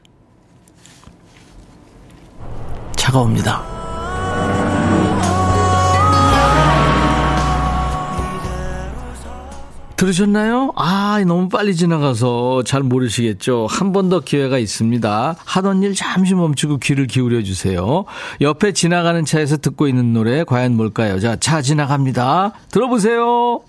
차가 2.96 3.20
옵니다. 3.20 3.75
들으셨나요? 9.96 10.72
아, 10.76 11.22
너무 11.26 11.48
빨리 11.48 11.74
지나가서 11.74 12.62
잘 12.64 12.82
모르시겠죠? 12.82 13.66
한 13.70 13.92
번 13.92 14.10
더 14.10 14.20
기회가 14.20 14.58
있습니다. 14.58 15.36
하던 15.44 15.82
일 15.82 15.94
잠시 15.94 16.34
멈추고 16.34 16.78
귀를 16.78 17.06
기울여 17.06 17.42
주세요. 17.42 18.04
옆에 18.42 18.72
지나가는 18.72 19.24
차에서 19.24 19.56
듣고 19.56 19.88
있는 19.88 20.12
노래 20.12 20.44
과연 20.44 20.76
뭘까요? 20.76 21.18
자, 21.18 21.36
차 21.36 21.62
지나갑니다. 21.62 22.52
들어보세요. 22.70 23.62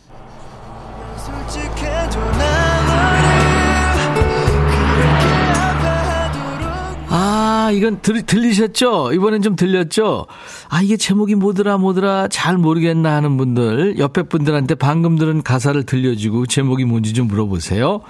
아, 7.68 7.72
이건 7.72 8.00
들, 8.02 8.22
들리셨죠? 8.22 9.12
이번엔 9.12 9.42
좀 9.42 9.58
들렸죠? 9.58 10.26
아, 10.70 10.82
이게 10.82 10.96
제목이 10.96 11.36
뭐더라, 11.36 11.78
뭐더라, 11.78 12.30
잘 12.30 12.58
모르겠나 12.58 13.14
하는 13.14 13.36
분들, 13.36 14.00
옆에 14.00 14.24
분들한테 14.24 14.76
방금 14.76 15.18
들은 15.18 15.44
가사를 15.44 15.84
들려주고 15.84 16.46
제목이 16.46 16.86
뭔지 16.86 17.12
좀 17.12 17.28
물어보세요. 17.28 18.04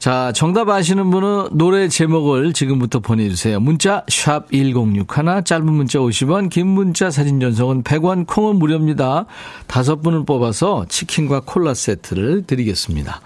자, 0.00 0.32
정답 0.34 0.68
아시는 0.68 1.12
분은 1.12 1.50
노래 1.52 1.86
제목을 1.86 2.52
지금부터 2.52 2.98
보내주세요. 2.98 3.60
문자 3.60 4.04
1061, 4.08 5.44
짧은 5.44 5.64
문자 5.64 6.00
50원, 6.00 6.50
긴 6.50 6.66
문자 6.66 7.08
사진 7.12 7.38
전송은 7.38 7.84
100원, 7.84 8.26
콩은 8.26 8.56
무료입니다. 8.56 9.26
다섯 9.68 10.02
분을 10.02 10.24
뽑아서 10.24 10.86
치킨과 10.88 11.42
콜라 11.44 11.72
세트를 11.72 12.48
드리겠습니다. 12.48 13.20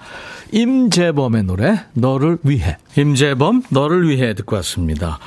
임재범의 0.52 1.44
노래 1.44 1.80
너를 1.94 2.38
위해 2.42 2.76
임재범 2.96 3.62
너를 3.70 4.08
위해 4.08 4.34
듣고 4.34 4.56
왔습니다. 4.56 5.18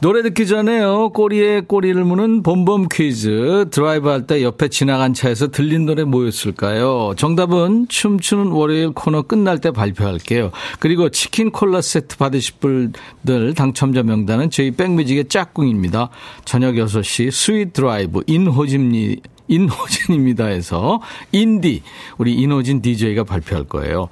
노래 0.00 0.22
듣기 0.22 0.46
전에요. 0.46 1.10
꼬리에 1.10 1.62
꼬리를 1.62 2.02
무는 2.04 2.42
봄봄 2.42 2.88
퀴즈 2.92 3.66
드라이브 3.70 4.08
할 4.08 4.26
때 4.26 4.42
옆에 4.42 4.68
지나간 4.68 5.14
차에서 5.14 5.48
들린 5.48 5.86
노래 5.86 6.04
뭐였을까요? 6.04 7.14
정답은 7.16 7.86
춤추는 7.88 8.48
월요일 8.48 8.90
코너 8.90 9.22
끝날 9.22 9.58
때 9.60 9.70
발표할게요. 9.70 10.50
그리고 10.80 11.08
치킨 11.08 11.50
콜라 11.50 11.80
세트 11.80 12.16
받으실 12.18 12.56
분들 12.60 13.54
당첨자 13.54 14.02
명단은 14.02 14.50
저희 14.50 14.70
백뮤직의 14.70 15.28
짝꿍입니다. 15.28 16.10
저녁 16.44 16.74
6시 16.74 17.30
스윗 17.30 17.72
드라이브 17.72 18.22
인호집니 18.26 19.16
인호진입니다 19.48 20.46
해서 20.46 21.00
인디 21.32 21.82
우리 22.18 22.34
인호진 22.34 22.80
DJ가 22.82 23.24
발표할 23.24 23.64
거예요. 23.64 24.08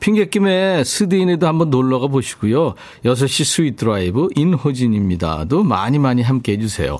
핑계 0.00 0.53
김에 0.53 0.84
스드인에도 0.84 1.46
한번 1.46 1.70
놀러가 1.70 2.06
보시고요. 2.08 2.74
6시 3.04 3.44
스윗 3.44 3.76
드라이브 3.76 4.28
인호진입니다도 4.34 5.62
많이 5.62 5.98
많이 5.98 6.22
함께 6.22 6.52
해주세요. 6.52 6.98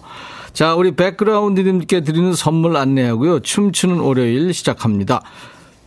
자, 0.52 0.74
우리 0.74 0.92
백그라운드님께 0.92 2.02
드리는 2.02 2.34
선물 2.34 2.76
안내하고요. 2.76 3.40
춤추는 3.40 4.00
월요일 4.00 4.52
시작합니다. 4.52 5.22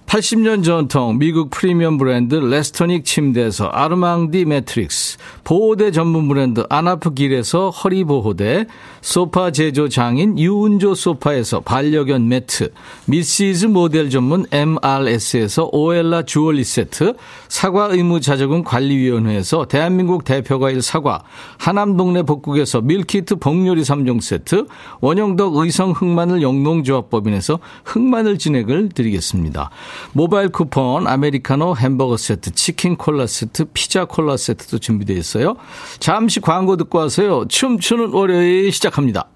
80년 0.08 0.64
전통 0.64 1.18
미국 1.18 1.50
프리미엄 1.50 1.98
브랜드 1.98 2.36
레스토닉 2.36 3.04
침대에서 3.04 3.66
아르망디 3.66 4.46
매트리스, 4.46 5.18
보호대 5.44 5.92
전문 5.92 6.28
브랜드 6.28 6.64
아나프 6.70 7.16
길에서 7.16 7.72
허리 7.72 8.04
보호대, 8.04 8.68
소파 9.02 9.50
제조 9.50 9.90
장인 9.90 10.38
유운조 10.38 10.94
소파에서 10.94 11.62
반려견 11.62 12.28
매트, 12.28 12.72
미시즈 13.06 13.66
모델 13.66 14.12
전문 14.12 14.46
MRS에서 14.52 15.70
오엘라 15.72 16.24
주얼리 16.24 16.64
세트, 16.64 17.16
사과 17.48 17.88
의무 17.88 18.22
자조금 18.22 18.64
관리위원회에서 18.64 19.66
대한민국 19.66 20.26
대표과일 20.26 20.84
사과, 20.84 21.24
하남 21.58 21.98
동네 21.98 22.22
복국에서 22.22 22.82
밀키트 22.82 23.38
복요리 23.38 23.82
3종 23.82 24.22
세트, 24.22 24.68
원형덕 25.02 25.56
의성 25.56 25.92
흑마늘 25.92 26.44
영농조합법인에서 26.44 27.58
흑마늘 27.84 28.38
진액을 28.38 28.90
드리겠습니다. 28.90 29.72
모바일 30.14 30.50
쿠폰, 30.50 31.08
아메리카노 31.08 31.76
햄버거 31.76 32.18
세트, 32.18 32.54
치킨 32.56 32.96
콜라 32.96 33.28
세트, 33.28 33.66
피자 33.74 34.06
콜라 34.06 34.38
세트도 34.38 34.80
준비되어 34.80 35.16
있어요. 35.18 35.56
잠시 36.00 36.40
광고 36.40 36.78
듣고 36.78 37.00
와서요. 37.00 37.48
춤추는 37.48 38.12
월요일 38.14 38.72
시작합니다. 38.72 39.28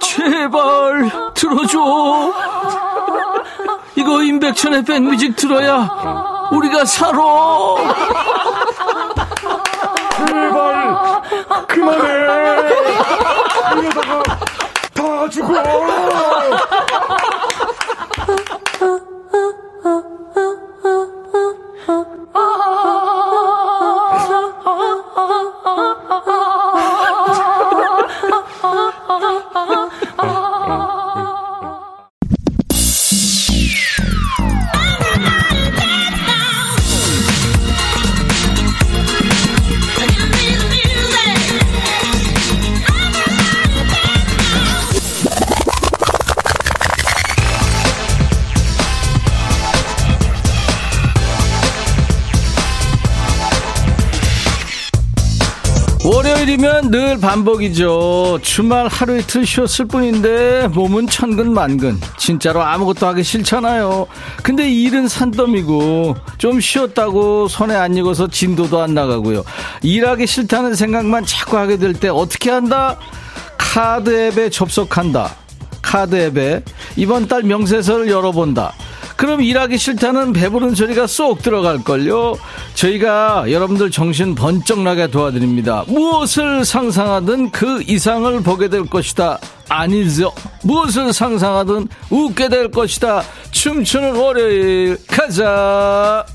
제발 0.00 1.10
들어줘. 1.34 2.32
이거 3.96 4.22
임백천의 4.22 4.84
백뮤직 4.84 5.36
들어야 5.36 6.48
우리가 6.52 6.84
살아. 6.84 7.18
제발 10.26 11.22
그만해. 11.68 12.41
이러다가 13.82 14.22
다 14.94 15.28
죽어. 15.28 15.52
반복이죠. 57.22 58.40
주말 58.42 58.88
하루 58.88 59.16
이틀 59.16 59.46
쉬었을 59.46 59.86
뿐인데 59.86 60.66
몸은 60.72 61.06
천근만근. 61.06 62.00
진짜로 62.18 62.62
아무것도 62.62 63.06
하기 63.06 63.22
싫잖아요. 63.22 64.08
근데 64.42 64.68
일은 64.68 65.06
산더미고 65.06 66.16
좀 66.38 66.60
쉬었다고 66.60 67.46
손에 67.46 67.76
안 67.76 67.96
익어서 67.96 68.26
진도도 68.26 68.80
안 68.80 68.94
나가고요. 68.94 69.44
일하기 69.82 70.26
싫다는 70.26 70.74
생각만 70.74 71.24
자꾸 71.24 71.56
하게 71.56 71.76
될 71.76 71.92
때 71.92 72.08
어떻게 72.08 72.50
한다? 72.50 72.98
카드 73.56 74.10
앱에 74.10 74.50
접속한다. 74.50 75.36
카드 75.80 76.16
앱에 76.16 76.64
이번 76.96 77.28
달 77.28 77.44
명세서를 77.44 78.08
열어본다. 78.08 78.72
그럼 79.16 79.42
일하기 79.42 79.78
싫다는 79.78 80.32
배부른 80.32 80.74
소리가 80.74 81.06
쏙 81.06 81.42
들어갈걸요. 81.42 82.34
저희가 82.82 83.44
여러분들 83.48 83.92
정신 83.92 84.34
번쩍 84.34 84.80
나게 84.80 85.06
도와드립니다. 85.06 85.84
무엇을 85.86 86.64
상상하든 86.64 87.52
그 87.52 87.80
이상을 87.86 88.42
보게 88.42 88.68
될 88.68 88.86
것이다. 88.86 89.38
아니죠. 89.68 90.32
무엇을 90.64 91.12
상상하든 91.12 91.86
웃게 92.10 92.48
될 92.48 92.72
것이다. 92.72 93.22
춤추는 93.52 94.16
월요일 94.16 94.98
가자. 95.06 96.26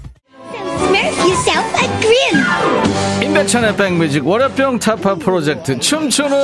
Yourself 1.27 1.75
a 1.75 1.87
grin. 1.99 3.21
임백천의 3.21 3.75
백뮤직 3.75 4.25
월요병 4.25 4.79
타파 4.79 5.15
프로젝트 5.15 5.77
춤추는 5.77 6.37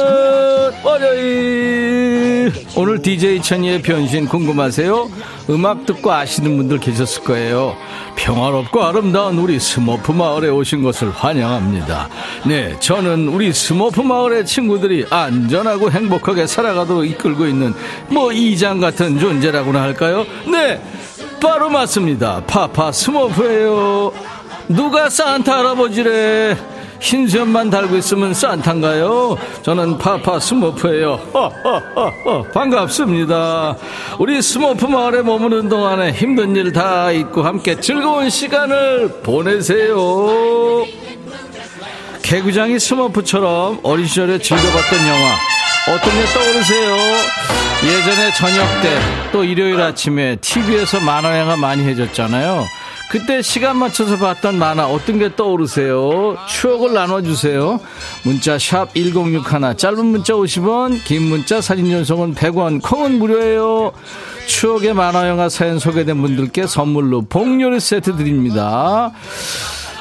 월요일 0.84 2.52
오늘 2.76 3.02
DJ 3.02 3.42
천이의 3.42 3.82
변신 3.82 4.28
궁금하세요? 4.28 5.10
음악 5.52 5.86
듣고 5.86 6.12
아시는 6.12 6.58
분들 6.58 6.80
계셨을 6.80 7.24
거예요 7.24 7.78
평화롭고 8.18 8.84
아름다운 8.84 9.38
우리 9.38 9.58
스머프 9.58 10.12
마을에 10.12 10.50
오신 10.50 10.84
것을 10.84 11.12
환영합니다 11.12 12.10
네 12.46 12.78
저는 12.80 13.30
우리 13.30 13.54
스머프 13.54 14.02
마을의 14.02 14.46
친구들이 14.46 15.06
안전하고 15.10 15.92
행복하게 15.92 16.46
살아가도록 16.46 17.06
이끌고 17.06 17.46
있는 17.48 17.74
뭐 18.10 18.34
이장 18.34 18.82
같은 18.82 19.18
존재라고나 19.18 19.82
할까요? 19.82 20.26
네 20.52 20.82
바로 21.44 21.70
맞습니다. 21.70 22.42
파파 22.48 22.94
스머프예요. 22.94 24.14
누가 24.68 25.10
산타 25.10 25.58
할아버지래? 25.60 26.58
흰 27.00 27.28
수염만 27.28 27.70
달고 27.70 27.98
있으면 27.98 28.34
산타인가요? 28.34 29.38
저는 29.62 29.98
파파. 29.98 30.40
허허허허. 31.34 32.44
반갑습니다. 32.54 33.76
우리 34.20 34.42
스머프 34.42 34.86
마을에 34.86 35.22
머무는 35.22 35.68
동안에 35.68 36.14
힘든 36.14 36.56
일 36.56 36.72
다 36.72 37.12
잊고 37.12 37.44
함께 37.44 37.78
즐거운 37.80 38.30
시간을 38.30 39.20
보내세요. 39.22 40.86
개구장이 42.22 42.80
스머프처럼 42.80 43.82
어린 43.84 44.08
시절에 44.08 44.38
즐겨봤던 44.40 45.00
영화 45.08 45.36
어떤 45.90 46.14
게 46.14 46.26
떠오르세요? 46.34 46.96
예전에 47.86 48.32
저녁 48.32 48.66
때 48.82 48.90
또 49.34 49.44
일요일 49.44 49.82
아침에 49.82 50.36
TV에서 50.36 51.00
만화 51.00 51.40
영화 51.40 51.56
많이 51.58 51.84
해줬잖아요. 51.86 52.66
그때 53.14 53.44
시간 53.44 53.78
맞춰서 53.78 54.18
봤던 54.18 54.58
만화 54.58 54.88
어떤 54.88 55.20
게 55.20 55.36
떠오르세요? 55.36 56.36
추억을 56.48 56.94
나눠주세요. 56.94 57.80
문자 58.26 58.58
샵 58.58 58.92
1061, 58.96 59.78
짧은 59.78 60.04
문자 60.04 60.34
50원, 60.34 61.04
긴 61.04 61.22
문자 61.30 61.62
사진 61.62 61.92
전송은 61.92 62.34
100원, 62.34 62.82
콩은 62.82 63.20
무료예요. 63.20 63.92
추억의 64.48 64.96
만화 64.96 65.30
영화 65.30 65.48
사연 65.48 65.78
소개된 65.78 66.20
분들께 66.20 66.66
선물로 66.66 67.26
복요리 67.30 67.80
세트 67.80 68.16
드립니다. 68.16 69.12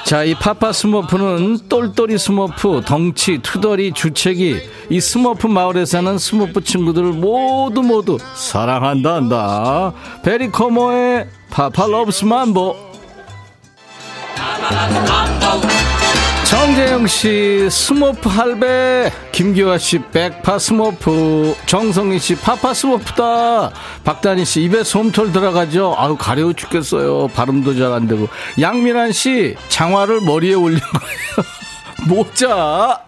자, 0.05 0.25
이 0.25 0.35
파파 0.35 0.73
스머프는 0.73 1.69
똘똘이 1.69 2.17
스머프, 2.17 2.81
덩치, 2.87 3.41
투덜이, 3.43 3.93
주책이 3.93 4.57
이 4.89 5.01
스머프 5.01 5.49
마을에 5.49 5.85
사는 5.85 6.17
스머프 6.17 6.65
친구들을 6.65 7.13
모두 7.13 7.83
모두 7.83 8.17
사랑한다 8.35 9.15
한다. 9.17 9.93
페리 10.23 10.65
코모의 10.65 11.29
Papa 11.51 11.89
Loves 11.89 12.25
Mambo. 12.25 12.92
정재영 16.45 17.07
씨 17.07 17.69
스머프 17.71 18.29
할배. 18.29 19.11
김기화 19.33 19.79
씨 19.79 19.99
백파 19.99 20.59
스머프. 20.59 21.57
정성희 21.67 22.19
씨 22.19 22.35
파파 22.37 22.75
스머프다. 22.75 23.71
박다니 24.05 24.45
씨 24.45 24.63
입에 24.63 24.85
솜털 24.85 25.33
들어가죠? 25.33 25.95
아유 25.97 26.17
가려워 26.19 26.53
죽겠어요. 26.53 27.29
발음도 27.29 27.75
잘 27.77 27.93
안 27.93 28.07
되고. 28.07 28.29
양민환 28.61 29.13
씨 29.13 29.57
장화를 29.69 30.21
머리에 30.23 30.55
올린 30.55 30.79
거예요. 30.79 31.49
모자 32.09 33.01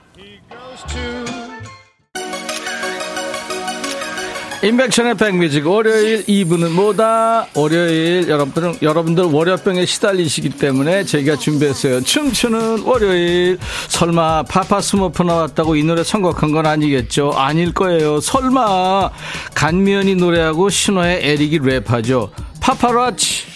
임백천의 4.65 5.17
백뮤직 5.19 5.67
월요일 5.67 6.25
2부는 6.25 6.71
뭐다? 6.71 7.49
월요일 7.55 8.31
여러분들은 8.31 8.77
여러분들 8.81 9.25
월요병에 9.25 9.85
시달리시기 9.85 10.49
때문에 10.57 11.05
저희가 11.05 11.37
준비했어요. 11.37 12.01
춤추는 12.01 12.81
월요일. 12.85 13.59
설마 13.89 14.45
파파 14.45 14.81
스머프 14.81 15.23
나왔다고 15.23 15.77
이 15.77 15.85
노래 15.85 16.03
선곡한 16.03 16.53
건 16.53 16.65
아니겠죠? 16.65 17.33
아닐 17.37 17.75
거예요. 17.75 18.21
설마 18.21 19.11
간미연이 19.55 20.15
노래하고 20.15 20.71
신화의 20.71 21.21
에릭이 21.23 21.59
랩하죠. 21.59 22.31
파파라치. 22.61 23.54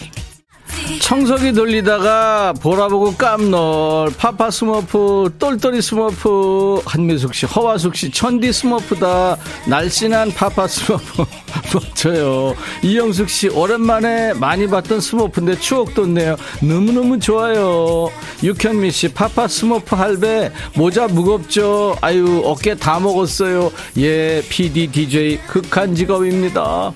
청소기 1.00 1.52
돌리다가 1.52 2.54
보라보고 2.54 3.14
깜놀 3.16 4.10
파파 4.16 4.50
스머프 4.50 5.34
똘똘이 5.38 5.82
스머프 5.82 6.82
한미숙 6.86 7.34
씨 7.34 7.46
허화숙 7.46 7.94
씨 7.94 8.10
천디 8.10 8.52
스머프다. 8.52 9.36
날씬한 9.66 10.32
파파 10.32 10.66
스머프 10.66 11.24
멋져요. 11.74 12.54
이영숙 12.82 13.28
씨 13.28 13.48
오랜만에 13.48 14.32
많이 14.34 14.66
봤던 14.66 15.00
스머프인데 15.00 15.60
추억 15.60 15.94
돋네요. 15.94 16.36
너무너무 16.62 17.18
좋아요. 17.18 18.10
육현미 18.42 18.90
씨 18.90 19.08
파파 19.12 19.46
스머프 19.46 19.94
할배 19.94 20.50
모자 20.74 21.06
무겁죠? 21.06 21.96
아유 22.00 22.42
어깨 22.44 22.74
다 22.74 22.98
먹었어요. 22.98 23.70
예 23.98 24.42
PD 24.48 24.86
DJ 24.88 25.38
극한 25.46 25.94
직업입니다 25.94 26.92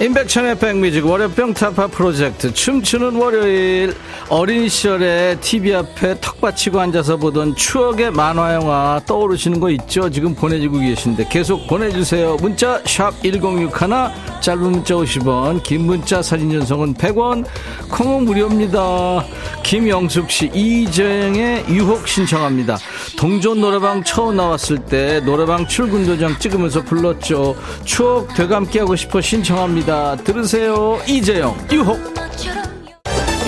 임백천의 0.00 0.58
백뮤직 0.58 1.04
월요병 1.04 1.52
타파 1.52 1.88
프로젝트 1.88 2.50
춤추는 2.54 3.16
월요일 3.16 3.94
어린 4.32 4.68
시절에 4.68 5.36
TV 5.40 5.74
앞에 5.74 6.20
턱 6.20 6.40
받치고 6.40 6.78
앉아서 6.78 7.16
보던 7.16 7.56
추억의 7.56 8.12
만화 8.12 8.54
영화 8.54 9.00
떠오르시는 9.04 9.58
거 9.58 9.70
있죠? 9.70 10.08
지금 10.08 10.36
보내주고 10.36 10.78
계신데 10.78 11.26
계속 11.28 11.66
보내주세요. 11.66 12.36
문자 12.36 12.80
샵1061 12.84 14.40
짧은 14.40 14.62
문자 14.62 14.94
50원 14.94 15.64
긴 15.64 15.84
문자 15.84 16.22
사진 16.22 16.48
전송은 16.52 16.94
100원 16.94 17.44
콩은 17.90 18.24
무료입니다. 18.24 19.24
김영숙 19.64 20.30
씨 20.30 20.48
이재영의 20.54 21.64
유혹 21.68 22.06
신청합니다. 22.06 22.78
동전 23.18 23.60
노래방 23.60 24.04
처음 24.04 24.36
나왔을 24.36 24.78
때 24.78 25.18
노래방 25.24 25.66
출근 25.66 26.06
도장 26.06 26.38
찍으면서 26.38 26.82
불렀죠. 26.84 27.56
추억 27.84 28.32
되감기 28.34 28.78
하고 28.78 28.94
싶어 28.94 29.20
신청합니다. 29.20 30.14
들으세요. 30.18 31.00
이재영 31.08 31.66
유혹. 31.72 31.98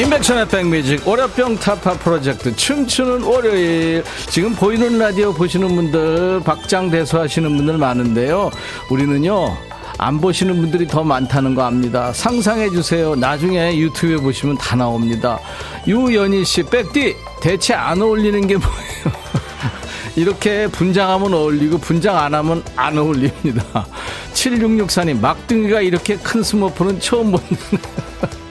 인백션의 0.03 0.49
백뮤직 0.49 1.07
월요병 1.07 1.55
타파 1.57 1.93
프로젝트 1.93 2.55
춤추는 2.57 3.23
월요일. 3.23 4.03
지금 4.29 4.53
보이는 4.53 4.99
라디오 4.99 5.33
보시는 5.33 5.69
분들 5.77 6.41
박장대소 6.41 7.21
하시는 7.21 7.57
분들 7.57 7.79
많은데요. 7.79 8.51
우리는요 8.91 9.57
안 9.99 10.21
보시는 10.21 10.57
분들이 10.57 10.89
더 10.89 11.05
많다는 11.05 11.55
거 11.55 11.63
압니다. 11.63 12.13
상상해 12.13 12.69
주세요. 12.71 13.15
나중에 13.15 13.79
유튜브에 13.79 14.17
보시면 14.17 14.59
다 14.59 14.75
나옵니다. 14.75 15.39
유연희 15.87 16.45
씨 16.45 16.65
백디 16.65 17.15
대체 17.41 17.73
안 17.73 18.03
어울리는 18.03 18.45
게 18.45 18.57
뭐예요? 18.57 19.23
이렇게 20.17 20.67
분장하면 20.67 21.33
어울리고 21.33 21.79
분장 21.79 22.19
안 22.19 22.35
하면 22.35 22.65
안 22.75 22.99
어울립니다. 22.99 23.87
7664님 24.35 25.21
막둥이가 25.21 25.81
이렇게 25.81 26.17
큰 26.17 26.43
스머프는 26.43 26.99
처음 26.99 27.31
본다 27.31 27.57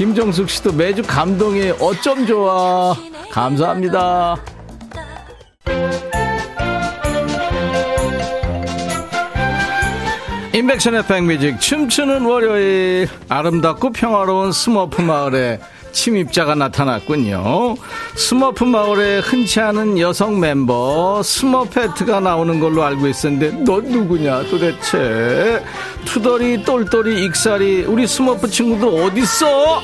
김정숙 0.00 0.48
씨도 0.48 0.72
매주 0.72 1.02
감동이 1.02 1.72
어쩜 1.78 2.26
좋아. 2.26 2.96
감사합니다. 3.30 4.34
임백천의 10.54 11.06
백뮤직 11.06 11.60
춤추는 11.60 12.24
월요일 12.24 13.10
아름답고 13.28 13.92
평화로운 13.92 14.52
스머프 14.52 15.02
마을에 15.02 15.60
침입자가 15.92 16.54
나타났군요. 16.54 17.76
스머프 18.16 18.64
마을에 18.64 19.18
흔치 19.20 19.60
않은 19.60 19.98
여성 19.98 20.38
멤버 20.40 21.22
스머페트가 21.22 22.20
나오는 22.20 22.58
걸로 22.60 22.82
알고 22.84 23.06
있었는데 23.08 23.64
너 23.64 23.80
누구냐 23.80 24.44
도대체 24.50 25.62
투덜이 26.04 26.64
똘똘이 26.64 27.24
익살이 27.24 27.84
우리 27.84 28.06
스머프 28.06 28.48
친구들 28.48 28.88
어딨어? 28.88 29.80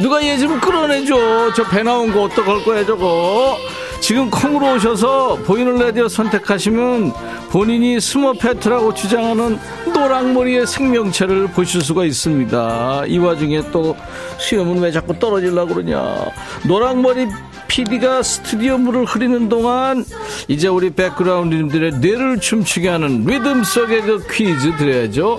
누가 0.00 0.22
얘 0.24 0.36
좀 0.38 0.58
끌어내줘 0.60 1.52
저 1.54 1.64
배 1.70 1.82
나온 1.82 2.12
거 2.12 2.24
어떡할 2.24 2.64
거야 2.64 2.84
저거 2.84 3.56
지금 4.04 4.28
콩으로 4.28 4.74
오셔서 4.74 5.36
보이는 5.46 5.78
라디오 5.78 6.08
선택하시면 6.08 7.14
본인이 7.50 7.98
스머페트라고 7.98 8.92
주장하는 8.92 9.58
노랑머리의 9.94 10.66
생명체를 10.66 11.46
보실 11.46 11.80
수가 11.80 12.04
있습니다. 12.04 13.04
이 13.06 13.16
와중에 13.16 13.62
또 13.70 13.96
수염은 14.36 14.82
왜 14.82 14.92
자꾸 14.92 15.18
떨어지려고 15.18 15.76
그러냐. 15.76 16.26
노랑머리 16.68 17.28
PD가 17.68 18.22
스튜디오 18.22 18.78
물을 18.78 19.04
흐리는 19.04 19.48
동안 19.48 20.04
이제 20.48 20.68
우리 20.68 20.90
백그라운드님들의 20.90 21.98
뇌를 21.98 22.40
춤추게 22.40 22.88
하는 22.88 23.24
리듬 23.24 23.64
속의 23.64 24.02
그 24.02 24.26
퀴즈 24.30 24.76
드려야죠. 24.76 25.38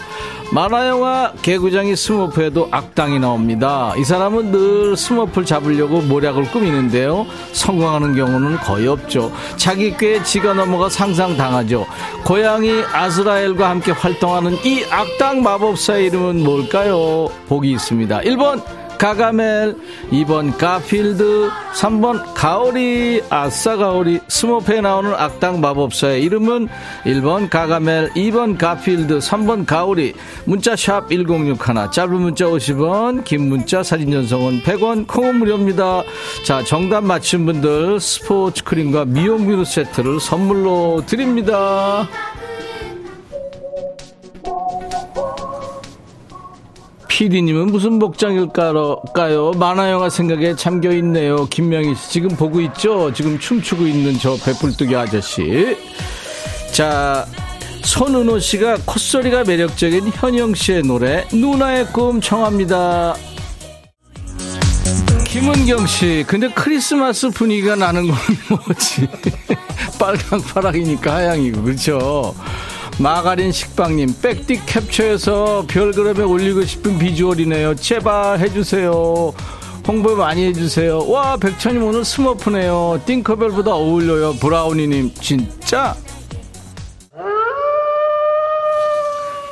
만화영화 0.52 1.34
개구장이 1.42 1.96
스머프에도 1.96 2.68
악당이 2.72 3.20
나옵니다. 3.20 3.94
이 3.98 4.04
사람은 4.04 4.52
늘 4.52 4.96
스머프를 4.96 5.46
잡으려고 5.46 6.02
모략을 6.02 6.52
꾸미는데요. 6.52 7.26
성공하는 7.52 8.16
경우는 8.16 8.58
거의 8.58 8.88
없죠. 8.88 9.32
자기 9.58 9.98
꾀에 9.98 10.24
지가 10.24 10.54
넘어가 10.54 10.88
상상당하죠. 10.88 11.88
고양이 12.24 12.84
아스라엘과 12.94 13.70
함께 13.70 13.92
활동하는 13.92 14.54
이 14.64 14.84
악당 14.90 15.42
마법사의 15.42 16.06
이름은 16.08 16.44
뭘까요? 16.44 17.30
보기 17.48 17.72
있습니다. 17.72 18.20
1번 18.20 18.85
가가멜 18.98 19.76
2번 20.12 20.58
가필드 20.58 21.50
3번 21.74 22.24
가오리 22.34 23.22
아싸 23.30 23.76
가오리 23.76 24.20
스모페에 24.28 24.82
나오는 24.82 25.14
악당 25.14 25.62
마법사의 25.62 26.24
이름은 26.24 26.68
1번 27.06 27.50
가가멜 27.50 28.10
2번 28.12 28.58
가필드 28.58 29.20
3번 29.20 29.66
가오리. 29.66 30.14
문자 30.46 30.76
샵 30.76 31.10
1061 31.10 31.92
짧은 31.92 32.14
문자 32.14 32.46
50원 32.46 33.24
긴 33.24 33.50
문자 33.50 33.84
사진 33.84 34.12
전송은 34.12 34.62
100원 34.64 35.08
콩은 35.08 35.36
무료입니다. 35.36 36.04
자 36.46 36.64
정답 36.64 37.04
맞힌 37.04 37.46
분들 37.46 38.00
스포츠 38.00 38.64
크림과 38.64 39.06
미용 39.06 39.48
비누 39.48 39.66
세트를 39.66 40.20
선물로 40.20 41.04
드립니다 41.06 42.08
PD님은 47.16 47.68
무슨 47.68 47.98
복장일까요? 47.98 49.54
만화영화 49.56 50.10
생각에 50.10 50.54
잠겨 50.58 50.92
있네요. 50.96 51.46
김명희 51.46 51.96
씨 51.96 52.10
지금 52.10 52.28
보고 52.32 52.60
있죠? 52.60 53.14
지금 53.14 53.40
춤추고 53.40 53.88
있는 53.88 54.20
저 54.20 54.36
배불뚝이 54.36 54.94
아저씨. 54.94 55.78
자, 56.74 57.26
손은호 57.86 58.40
씨가 58.40 58.80
콧소리가 58.86 59.46
매력적인 59.46 60.12
현영 60.14 60.54
씨의 60.54 60.82
노래 60.82 61.26
누나의 61.32 61.86
꿈 61.94 62.20
청합니다. 62.20 63.16
김은경 65.24 65.88
씨, 65.88 66.26
근데 66.28 66.50
크리스마스 66.50 67.30
분위기가 67.30 67.78
나는 67.78 68.08
건 68.08 68.18
뭐지? 68.68 69.08
빨강 69.98 70.42
파랑이니까 70.42 71.16
하양이고, 71.16 71.62
그렇죠? 71.62 72.36
마가린 72.98 73.52
식빵님, 73.52 74.16
백디 74.22 74.66
캡처해서 74.66 75.66
별그램에 75.68 76.24
올리고 76.24 76.64
싶은 76.64 76.98
비주얼이네요. 76.98 77.76
제발 77.76 78.40
해주세요. 78.40 79.34
홍보 79.86 80.16
많이 80.16 80.46
해주세요. 80.46 81.06
와, 81.10 81.36
백천님 81.38 81.84
오늘 81.84 82.06
스머프네요. 82.06 83.02
띵커벨보다 83.06 83.76
어울려요. 83.76 84.36
브라우니님, 84.36 85.14
진짜? 85.16 85.96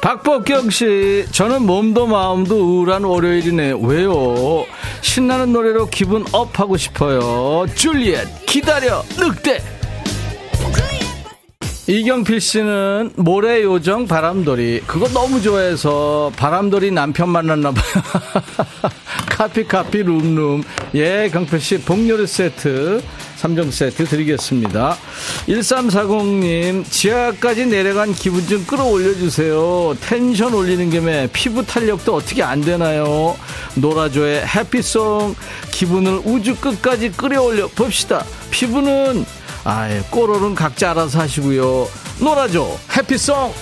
박복경 0.02 0.70
씨, 0.70 1.26
저는 1.32 1.66
몸도 1.66 2.08
마음도 2.08 2.56
우울한 2.56 3.04
월요일이네. 3.04 3.76
왜요? 3.84 4.66
신나는 5.02 5.54
노래로 5.54 5.88
기분 5.88 6.26
up 6.32 6.60
하고 6.60 6.76
싶어요. 6.78 7.66
줄리엣, 7.76 8.46
기다려, 8.46 9.04
늑대! 9.18 9.83
이경필 11.86 12.40
씨는 12.40 13.12
모래 13.18 13.62
요정 13.62 14.08
바람돌이. 14.08 14.84
그거 14.88 15.10
너무 15.10 15.42
좋아해서 15.42 16.32
바람돌이 16.38 16.92
남편 16.92 17.28
만났나 17.28 17.72
봐요. 17.72 18.04
카피 19.28 19.66
카피 19.66 20.04
룸룸. 20.04 20.64
예 20.96 21.30
경필 21.30 21.60
씨 21.60 21.82
복요리 21.82 22.26
세트 22.26 23.04
3종 23.42 23.70
세트 23.70 24.06
드리겠습니다. 24.06 24.96
1340님 25.50 26.90
지하까지 26.90 27.66
내려간 27.66 28.14
기분 28.14 28.48
좀 28.48 28.66
끌어올려주세요. 28.66 29.96
텐션 30.00 30.54
올리는 30.54 30.90
김에 30.90 31.28
피부 31.34 31.66
탄력도 31.66 32.16
어떻게 32.16 32.44
안 32.44 32.62
되나요? 32.62 33.36
노라조의 33.76 34.48
해피송 34.48 35.36
기분을 35.72 36.22
우주 36.24 36.56
끝까지 36.56 37.12
끌어올려 37.12 37.68
봅시다. 37.68 38.24
피부는 38.52 39.26
아예 39.66 40.01
꼬로는 40.09 40.55
각자 40.55 40.91
알아서 40.91 41.20
하시고요. 41.22 41.88
노라조 42.20 42.78
해피송. 42.97 43.53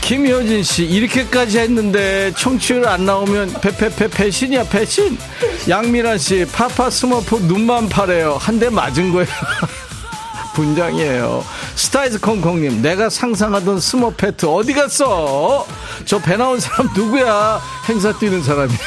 김효진 0.00 0.62
씨 0.62 0.84
이렇게까지 0.84 1.58
했는데 1.60 2.32
청취율 2.36 2.86
안 2.86 3.06
나오면 3.06 3.54
패패패 3.60 4.08
패신이야 4.08 4.64
패신. 4.64 5.16
양미란 5.68 6.18
씨 6.18 6.44
파파 6.52 6.90
스머프 6.90 7.36
눈만 7.44 7.88
파래요. 7.88 8.36
한 8.38 8.58
대 8.58 8.68
맞은 8.68 9.12
거예요. 9.12 9.26
분장이에요. 10.54 11.44
스타이즈 11.74 12.20
콩콩님, 12.20 12.80
내가 12.80 13.10
상상하던 13.10 13.80
스머페트 13.80 14.46
어디 14.46 14.72
갔어? 14.72 15.66
저 16.04 16.18
배 16.20 16.36
나온 16.36 16.60
사람 16.60 16.88
누구야? 16.94 17.60
행사 17.88 18.12
뛰는 18.16 18.40
사람이에요. 18.44 18.78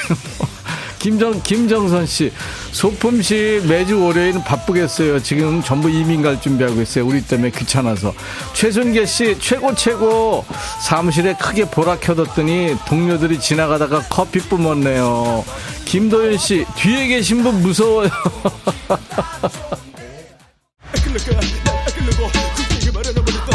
김정, 1.00 1.42
김정선 1.42 2.06
씨, 2.06 2.32
소품씨 2.72 3.64
매주 3.68 4.04
월요일은 4.04 4.44
바쁘겠어요. 4.44 5.22
지금 5.22 5.62
전부 5.62 5.90
이민 5.90 6.22
갈 6.22 6.42
준비하고 6.42 6.82
있어요. 6.82 7.06
우리 7.06 7.22
때문에 7.22 7.52
귀찮아서. 7.52 8.14
최순계 8.54 9.06
씨, 9.06 9.38
최고, 9.40 9.74
최고. 9.76 10.46
사무실에 10.82 11.36
크게 11.36 11.66
보라 11.66 12.00
켜뒀더니 12.00 12.76
동료들이 12.88 13.40
지나가다가 13.40 14.02
커피 14.10 14.40
뿜었네요. 14.40 15.44
김도현 15.86 16.38
씨, 16.38 16.66
뒤에 16.76 17.08
계신 17.08 17.44
분 17.44 17.62
무서워요. 17.62 18.10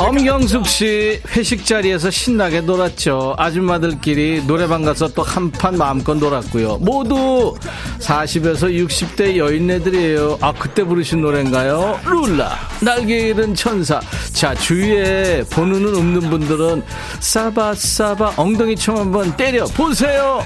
엄경숙 0.03 0.67
씨 0.67 1.21
회식 1.29 1.65
자리에서 1.65 2.11
신나게 2.11 2.63
놀았죠. 2.63 3.37
아줌마들끼리 3.39 4.45
노래방 4.49 4.83
가서 4.83 5.07
또 5.07 5.23
한판 5.23 5.79
마음껏 5.79 6.15
놀았고요. 6.15 6.79
모두 6.79 7.55
40에서 8.01 8.65
60대 8.85 9.37
여인네들이에요. 9.37 10.39
아 10.41 10.53
그때 10.59 10.83
부르신 10.83 11.21
노래인가요? 11.21 12.01
룰라 12.05 12.51
날개 12.83 13.29
잃은 13.29 13.55
천사. 13.55 14.01
자 14.33 14.53
주위에 14.57 15.45
보는은 15.53 15.95
없는 15.95 16.31
분들은 16.31 16.83
싸바 17.21 17.75
싸바 17.77 18.35
엉덩이 18.37 18.75
총 18.75 18.99
한번 18.99 19.37
때려 19.37 19.67
보세요. 19.67 20.45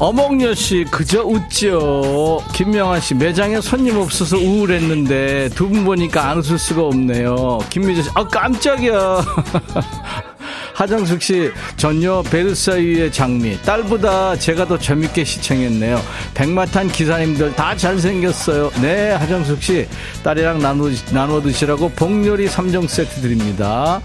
어몽여 0.00 0.54
씨 0.54 0.84
그저 0.90 1.22
웃죠. 1.22 2.42
김명아 2.52 2.98
씨 3.00 3.14
매장에 3.14 3.60
손님 3.60 3.96
없어서 3.98 4.36
우울했는데 4.36 5.50
두 5.50 5.68
분 5.68 5.84
보니까 5.84 6.30
안 6.30 6.38
웃을 6.38 6.58
수가 6.58 6.82
없네요. 6.82 7.60
김미자 7.70 8.02
씨, 8.02 8.10
아 8.14 8.26
깜짝이야. 8.26 9.24
하정숙 10.74 11.22
씨, 11.22 11.50
전요 11.76 12.24
베르사유의 12.24 13.12
장미. 13.12 13.60
딸보다 13.62 14.36
제가 14.36 14.66
더 14.66 14.76
재밌게 14.76 15.24
시청했네요. 15.24 16.00
백마탄 16.34 16.88
기사님들 16.88 17.54
다 17.54 17.76
잘생겼어요. 17.76 18.72
네, 18.82 19.12
하정숙 19.12 19.62
씨, 19.62 19.86
딸이랑 20.24 20.58
나눠, 20.58 20.90
나눠 21.12 21.40
드시라고 21.40 21.88
복요리 21.90 22.48
3종 22.48 22.88
세트 22.88 23.20
드립니다. 23.20 24.00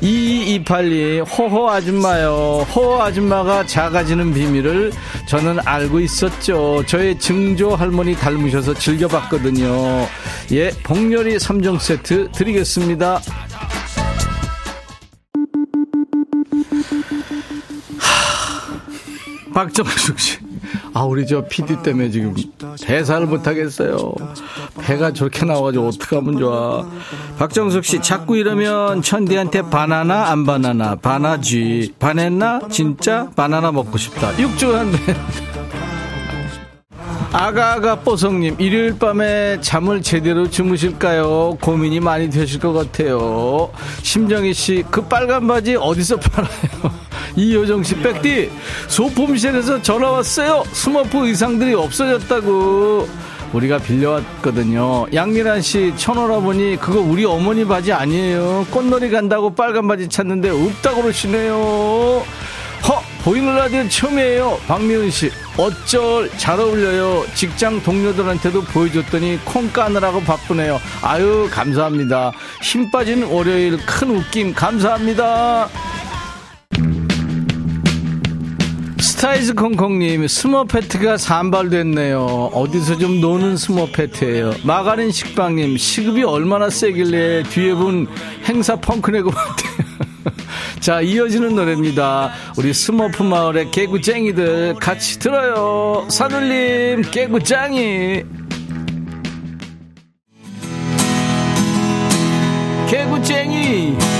2228님, 0.00 1.26
호호 1.28 1.68
아줌마요. 1.68 2.66
호호 2.72 3.02
아줌마가 3.02 3.66
작아지는 3.66 4.32
비밀을 4.32 4.92
저는 5.26 5.58
알고 5.64 6.00
있었죠. 6.00 6.84
저의 6.86 7.18
증조 7.18 7.74
할머니 7.74 8.14
닮으셔서 8.14 8.74
즐겨봤거든요. 8.74 10.06
예, 10.52 10.70
복요리 10.84 11.36
3종 11.36 11.80
세트 11.80 12.30
드리겠습니다. 12.32 13.20
박정숙 19.52 20.18
씨. 20.18 20.38
아, 20.94 21.02
우리 21.02 21.26
저 21.26 21.44
PD 21.46 21.82
때문에 21.82 22.10
지금 22.10 22.34
대사를 22.80 23.26
못하겠어요. 23.26 24.14
배가 24.80 25.12
저렇게 25.12 25.44
나와가지고 25.44 25.88
어떡하면 25.88 26.38
좋아. 26.38 26.88
박정숙 27.38 27.84
씨, 27.84 28.00
자꾸 28.00 28.36
이러면 28.36 29.02
천디한테 29.02 29.62
바나나, 29.62 30.30
안 30.30 30.44
바나나, 30.46 30.96
바나지. 30.96 31.94
바냈나? 31.98 32.60
진짜? 32.70 33.30
바나나 33.36 33.72
먹고 33.72 33.98
싶다. 33.98 34.38
육주한 34.38 34.92
배. 34.92 35.16
아가아가 37.32 37.96
뽀송님, 38.00 38.56
일요일 38.58 38.98
밤에 38.98 39.58
잠을 39.62 40.02
제대로 40.02 40.50
주무실까요? 40.50 41.56
고민이 41.62 41.98
많이 41.98 42.28
되실 42.28 42.60
것 42.60 42.74
같아요. 42.74 43.70
심정희 44.02 44.52
씨, 44.52 44.84
그 44.90 45.02
빨간 45.02 45.46
바지 45.46 45.74
어디서 45.74 46.16
팔아요? 46.16 46.92
이효정 47.36 47.82
씨, 47.82 47.94
백디, 47.96 48.50
소품실에서 48.88 49.82
전화 49.82 50.10
왔어요. 50.10 50.64
스머프 50.72 51.26
의상들이 51.26 51.74
없어졌다고. 51.74 53.08
우리가 53.52 53.78
빌려왔거든요. 53.78 55.06
양미란 55.12 55.60
씨, 55.60 55.92
천오라보니 55.96 56.78
그거 56.80 57.00
우리 57.00 57.24
어머니 57.24 57.64
바지 57.64 57.92
아니에요. 57.92 58.66
꽃놀이 58.70 59.10
간다고 59.10 59.54
빨간 59.54 59.86
바지 59.88 60.08
찾는데 60.08 60.50
없다고 60.50 61.02
그러시네요. 61.02 62.24
허! 62.88 63.02
보이는 63.24 63.54
라디오 63.54 63.88
처음이에요. 63.88 64.58
박미은 64.66 65.10
씨. 65.10 65.30
어쩔 65.56 66.28
잘 66.38 66.58
어울려요. 66.58 67.24
직장 67.34 67.80
동료들한테도 67.82 68.62
보여줬더니 68.62 69.38
콩 69.44 69.70
까느라고 69.70 70.20
바쁘네요. 70.22 70.80
아유 71.02 71.48
감사합니다. 71.50 72.32
힘 72.62 72.90
빠진 72.90 73.22
월요일 73.22 73.76
큰 73.86 74.10
웃김 74.10 74.54
감사합니다. 74.54 75.68
스타이즈 79.22 79.54
콩콩님 79.54 80.26
스머페트가 80.26 81.16
산발됐네요. 81.16 82.50
어디서 82.52 82.98
좀 82.98 83.20
노는 83.20 83.56
스머페트예요. 83.56 84.50
마가린 84.64 85.12
식빵님 85.12 85.76
시급이 85.76 86.24
얼마나 86.24 86.68
세길래 86.68 87.44
뒤에 87.44 87.72
분 87.74 88.08
행사 88.48 88.74
펑크 88.74 89.12
내고 89.12 89.30
왔대요. 89.32 90.34
자, 90.80 91.00
이어지는 91.00 91.54
노래입니다. 91.54 92.32
우리 92.58 92.74
스머프 92.74 93.22
마을의 93.22 93.70
개구쟁이들 93.70 94.74
같이 94.80 95.20
들어요. 95.20 96.04
산울림, 96.10 97.02
개구쟁이. 97.12 98.24
개구쟁이. 102.88 104.11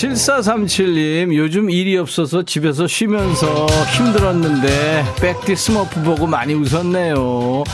7437님, 0.00 1.34
요즘 1.34 1.68
일이 1.68 1.98
없어서 1.98 2.42
집에서 2.42 2.86
쉬면서 2.86 3.66
힘들었는데, 3.98 5.04
백디 5.20 5.54
스머프 5.54 6.02
보고 6.02 6.26
많이 6.26 6.54
웃었네요. 6.54 7.64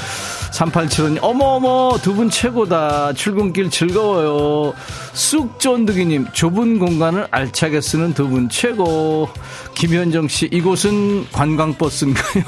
3875님, 0.53 1.19
어머어머, 1.23 1.97
두 2.03 2.15
분 2.15 2.29
최고다. 2.29 3.13
출근길 3.13 3.71
즐거워요. 3.71 4.75
쑥 5.13 5.61
쫀득이님, 5.61 6.27
좁은 6.33 6.81
공간을 6.81 7.29
알차게 7.31 7.81
쓰는 7.81 8.13
두 8.13 8.29
분 8.29 8.49
최고. 8.49 9.29
김현정 9.77 10.27
씨, 10.27 10.49
이곳은 10.51 11.27
관광버스인가요? 11.31 12.45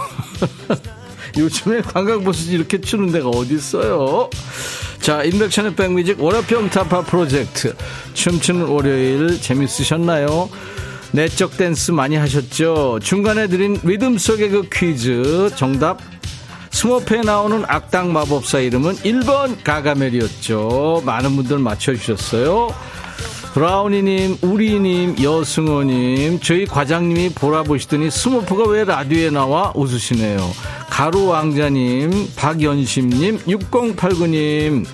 요즘에 1.38 1.82
관광버스 1.82 2.50
이렇게 2.50 2.80
추는 2.80 3.12
데가 3.12 3.28
어디 3.28 3.54
있어요? 3.54 4.28
자, 5.00 5.22
임백천의 5.22 5.74
백뮤직 5.74 6.20
월요병 6.20 6.70
타파 6.70 7.02
프로젝트. 7.02 7.74
춤추는 8.14 8.66
월요일 8.66 9.40
재밌으셨나요? 9.40 10.50
내적 11.12 11.56
댄스 11.56 11.92
많이 11.92 12.16
하셨죠? 12.16 12.98
중간에 13.02 13.46
드린 13.46 13.78
리듬 13.82 14.18
속의 14.18 14.50
그 14.50 14.68
퀴즈 14.70 15.50
정답 15.56 16.00
스머프에 16.70 17.22
나오는 17.22 17.64
악당 17.66 18.12
마법사 18.12 18.60
이름은 18.60 18.96
1번 18.96 19.64
가가멜이었죠. 19.64 21.02
많은 21.04 21.34
분들 21.36 21.58
맞춰주셨어요. 21.58 22.74
브라우니님, 23.54 24.38
우리님, 24.42 25.16
여승호님, 25.22 26.40
저희 26.40 26.64
과장님이 26.66 27.30
보라 27.30 27.62
보시더니 27.64 28.10
스머프가 28.10 28.68
왜 28.68 28.84
라디오에 28.84 29.30
나와 29.30 29.72
웃으시네요. 29.74 30.38
가루왕자님, 30.90 32.28
박연심님, 32.36 33.38
6089님, 33.38 34.84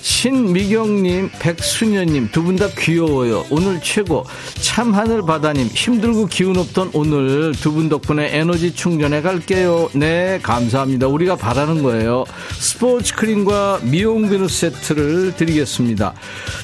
신미경님, 0.00 1.30
백수녀님 1.38 2.30
두 2.32 2.42
분 2.42 2.56
다 2.56 2.68
귀여워요. 2.78 3.44
오늘 3.50 3.80
최고. 3.82 4.24
참 4.60 4.94
하늘 4.94 5.22
바다님 5.22 5.66
힘들고 5.66 6.26
기운 6.26 6.56
없던 6.56 6.90
오늘 6.92 7.52
두 7.52 7.72
분 7.72 7.88
덕분에 7.88 8.36
에너지 8.36 8.74
충전해 8.74 9.20
갈게요. 9.22 9.90
네 9.94 10.38
감사합니다. 10.42 11.06
우리가 11.08 11.36
바라는 11.36 11.82
거예요. 11.82 12.24
스포츠 12.58 13.14
크림과 13.14 13.80
미용 13.82 14.28
비누 14.28 14.48
세트를 14.48 15.36
드리겠습니다. 15.36 16.14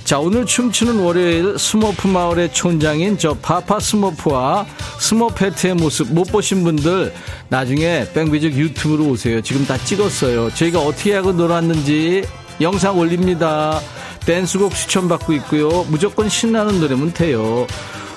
자 0.05 0.18
오늘 0.18 0.47
춤추는 0.47 0.99
월요일 1.01 1.59
스머프 1.59 2.09
마을의 2.09 2.53
촌장인 2.53 3.18
저 3.18 3.35
파파 3.35 3.78
스머프와 3.80 4.66
스모페트의 5.01 5.74
모습 5.74 6.12
못 6.12 6.24
보신 6.32 6.64
분들 6.64 7.12
나중에 7.49 8.07
뺑비직 8.14 8.55
유튜브로 8.57 9.07
오세요. 9.11 9.41
지금 9.43 9.66
다 9.66 9.76
찍었어요. 9.78 10.51
저희가 10.55 10.80
어떻게 10.80 11.14
하고 11.14 11.32
놀았는지 11.32 12.24
영상 12.61 12.98
올립니다. 12.98 13.80
댄스곡 14.26 14.74
추천받고 14.74 15.32
있고요. 15.34 15.84
무조건 15.88 16.28
신나는 16.28 16.80
노래면 16.80 17.12
돼요. 17.12 17.66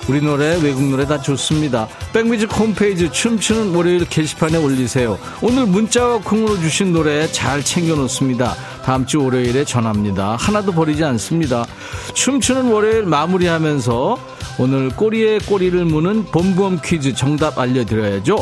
우리 0.08 0.22
노래, 0.22 0.58
외국 0.62 0.84
노래 0.84 1.06
다 1.06 1.20
좋습니다. 1.20 1.86
백뮤직 2.14 2.50
홈페이지 2.58 3.12
춤추는 3.12 3.74
월요일 3.74 4.06
게시판에 4.06 4.56
올리세요. 4.56 5.18
오늘 5.42 5.66
문자와 5.66 6.20
콩으로 6.22 6.58
주신 6.60 6.94
노래 6.94 7.30
잘 7.30 7.62
챙겨놓습니다. 7.62 8.54
다음 8.86 9.04
주 9.04 9.22
월요일에 9.22 9.66
전합니다. 9.66 10.36
하나도 10.36 10.72
버리지 10.72 11.04
않습니다. 11.04 11.66
춤추는 12.14 12.70
월요일 12.70 13.02
마무리하면서 13.02 14.18
오늘 14.58 14.88
꼬리에 14.88 15.40
꼬리를 15.40 15.84
무는 15.84 16.24
봄봄 16.24 16.80
퀴즈 16.82 17.12
정답 17.12 17.58
알려드려야죠. 17.58 18.38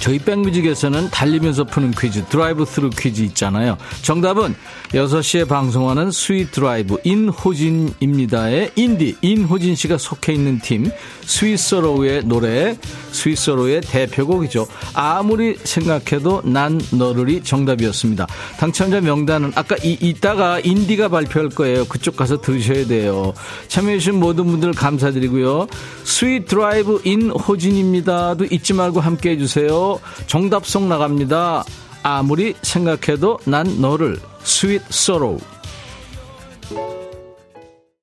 저희 0.00 0.18
백뮤직에서는 0.18 1.10
달리면서 1.10 1.64
푸는 1.64 1.92
퀴즈 1.92 2.24
드라이브 2.26 2.64
스루 2.64 2.90
퀴즈 2.90 3.22
있잖아요. 3.22 3.76
정답은 4.02 4.54
6시에 4.90 5.48
방송하는 5.48 6.10
스윗 6.10 6.52
드라이브 6.52 6.96
인호진입니다의 7.02 8.72
인디 8.76 9.16
인호진 9.20 9.74
씨가 9.74 9.98
속해 9.98 10.32
있는 10.32 10.60
팀 10.60 10.90
스윗서로우의 11.24 12.24
노래 12.24 12.76
스윗서로우의 13.10 13.80
대표곡이죠. 13.82 14.66
아무리 14.94 15.56
생각해도 15.62 16.42
난 16.44 16.80
너를이 16.92 17.42
정답이었습니다. 17.42 18.26
당첨자 18.58 19.00
명단은 19.00 19.52
아까 19.54 19.76
이, 19.82 19.96
이따가 20.00 20.60
인디가 20.60 21.08
발표할 21.08 21.48
거예요. 21.50 21.84
그쪽 21.86 22.16
가서 22.16 22.40
들으셔야 22.40 22.86
돼요. 22.86 23.34
참여해주신 23.68 24.20
모든 24.20 24.46
분들 24.46 24.72
감사드리고요. 24.72 25.66
스윗 26.04 26.46
드라이브 26.46 27.00
인호진입니다도 27.04 28.46
잊지 28.46 28.74
말고 28.74 29.00
함께 29.00 29.30
해주세요. 29.30 29.85
정답 30.26 30.66
송 30.66 30.88
나갑니다. 30.88 31.64
아무리 32.02 32.54
생각해도 32.62 33.38
난 33.46 33.80
너를 33.80 34.18
스윗 34.42 34.82
서로우 34.88 35.38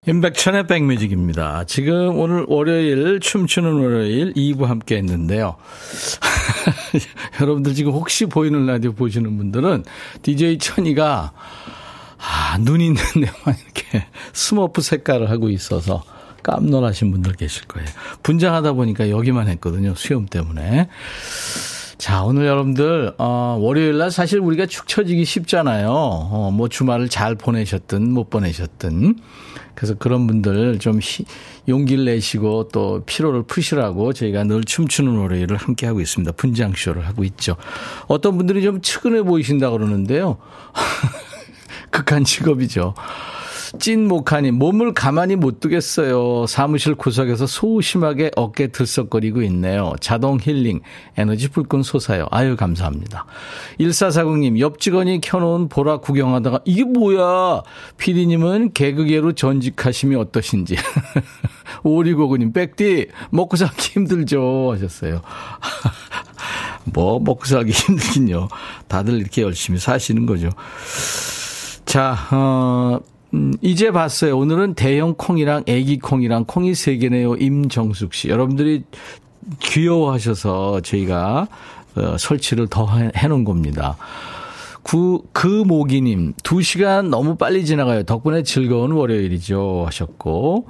임백천의 0.05 0.67
백뮤직입니다. 0.67 1.63
지금 1.63 2.19
오늘 2.19 2.45
월요일 2.49 3.21
춤추는 3.21 3.71
월요일 3.71 4.33
2부 4.33 4.65
함께 4.65 4.97
했는데요. 4.97 5.55
여러분들 7.39 7.73
지금 7.73 7.93
혹시 7.93 8.25
보이는 8.25 8.65
라디오 8.65 8.91
보시는 8.91 9.37
분들은 9.37 9.85
DJ 10.21 10.57
천이가 10.57 11.31
아, 12.17 12.57
눈 12.59 12.81
있는 12.81 13.01
데만 13.13 13.55
이렇게 13.63 14.05
스머프 14.33 14.81
색깔을 14.81 15.29
하고 15.29 15.49
있어서 15.49 16.03
깜놀하신 16.43 17.11
분들 17.11 17.33
계실 17.33 17.65
거예요. 17.65 17.87
분장하다 18.21 18.73
보니까 18.73 19.09
여기만 19.09 19.47
했거든요. 19.47 19.93
수염 19.95 20.25
때문에. 20.25 20.89
자, 21.97 22.23
오늘 22.23 22.45
여러분들, 22.47 23.13
어, 23.17 23.57
월요일 23.61 23.97
날 23.97 24.11
사실 24.11 24.39
우리가 24.39 24.65
축 24.65 24.87
처지기 24.87 25.23
쉽잖아요. 25.23 25.89
어, 25.89 26.51
뭐 26.51 26.67
주말을 26.67 27.07
잘 27.07 27.35
보내셨든 27.35 28.11
못 28.11 28.29
보내셨든. 28.29 29.15
그래서 29.73 29.95
그런 29.95 30.27
분들 30.27 30.79
좀 30.79 30.99
히, 31.01 31.25
용기를 31.67 32.05
내시고 32.05 32.69
또 32.73 33.03
피로를 33.05 33.43
푸시라고 33.43 34.13
저희가 34.13 34.43
늘 34.43 34.63
춤추는 34.63 35.17
월요일을 35.17 35.55
함께 35.57 35.87
하고 35.87 36.01
있습니다. 36.01 36.33
분장쇼를 36.33 37.07
하고 37.07 37.23
있죠. 37.23 37.55
어떤 38.07 38.37
분들이 38.37 38.63
좀 38.63 38.81
측은해 38.81 39.23
보이신다 39.23 39.69
그러는데요. 39.69 40.37
극한 41.89 42.23
직업이죠. 42.23 42.95
찐 43.79 44.07
목하니 44.07 44.51
몸을 44.51 44.93
가만히 44.93 45.35
못 45.35 45.59
두겠어요. 45.59 46.45
사무실 46.47 46.95
구석에서 46.95 47.47
소심하게 47.47 48.31
어깨 48.35 48.67
들썩거리고 48.67 49.41
있네요. 49.43 49.93
자동 49.99 50.39
힐링, 50.39 50.81
에너지 51.17 51.49
불끈 51.49 51.83
솟아요. 51.83 52.27
아유, 52.31 52.55
감사합니다. 52.55 53.25
1440님, 53.79 54.59
옆 54.59 54.79
직원이 54.79 55.21
켜놓은 55.21 55.69
보라 55.69 55.97
구경하다가, 55.97 56.61
이게 56.65 56.83
뭐야? 56.83 57.61
피디님은 57.97 58.73
개그계로 58.73 59.33
전직하시면 59.33 60.19
어떠신지. 60.19 60.75
오리고구님, 61.83 62.53
백디, 62.53 63.07
먹고 63.31 63.57
살기 63.57 63.93
힘들죠. 63.93 64.71
하셨어요. 64.73 65.21
뭐, 66.85 67.19
먹고 67.19 67.45
살기 67.45 67.71
힘들긴요. 67.71 68.49
다들 68.87 69.15
이렇게 69.19 69.41
열심히 69.41 69.79
사시는 69.79 70.25
거죠. 70.25 70.49
자, 71.85 72.17
어, 72.31 72.99
음, 73.33 73.53
이제 73.61 73.91
봤어요. 73.91 74.37
오늘은 74.37 74.75
대형 74.75 75.15
콩이랑 75.17 75.63
애기 75.67 75.97
콩이랑 75.99 76.45
콩이 76.45 76.75
세 76.75 76.97
개네요. 76.97 77.35
임정숙 77.35 78.13
씨. 78.13 78.29
여러분들이 78.29 78.83
귀여워하셔서 79.59 80.81
저희가 80.81 81.47
어, 81.95 82.15
설치를 82.17 82.67
더 82.67 82.87
해놓은 83.15 83.43
겁니다. 83.43 83.97
구, 84.83 85.23
그 85.31 85.47
모기님, 85.47 86.33
두 86.43 86.61
시간 86.61 87.09
너무 87.09 87.35
빨리 87.35 87.65
지나가요. 87.65 88.03
덕분에 88.03 88.43
즐거운 88.43 88.91
월요일이죠. 88.91 89.83
하셨고. 89.87 90.67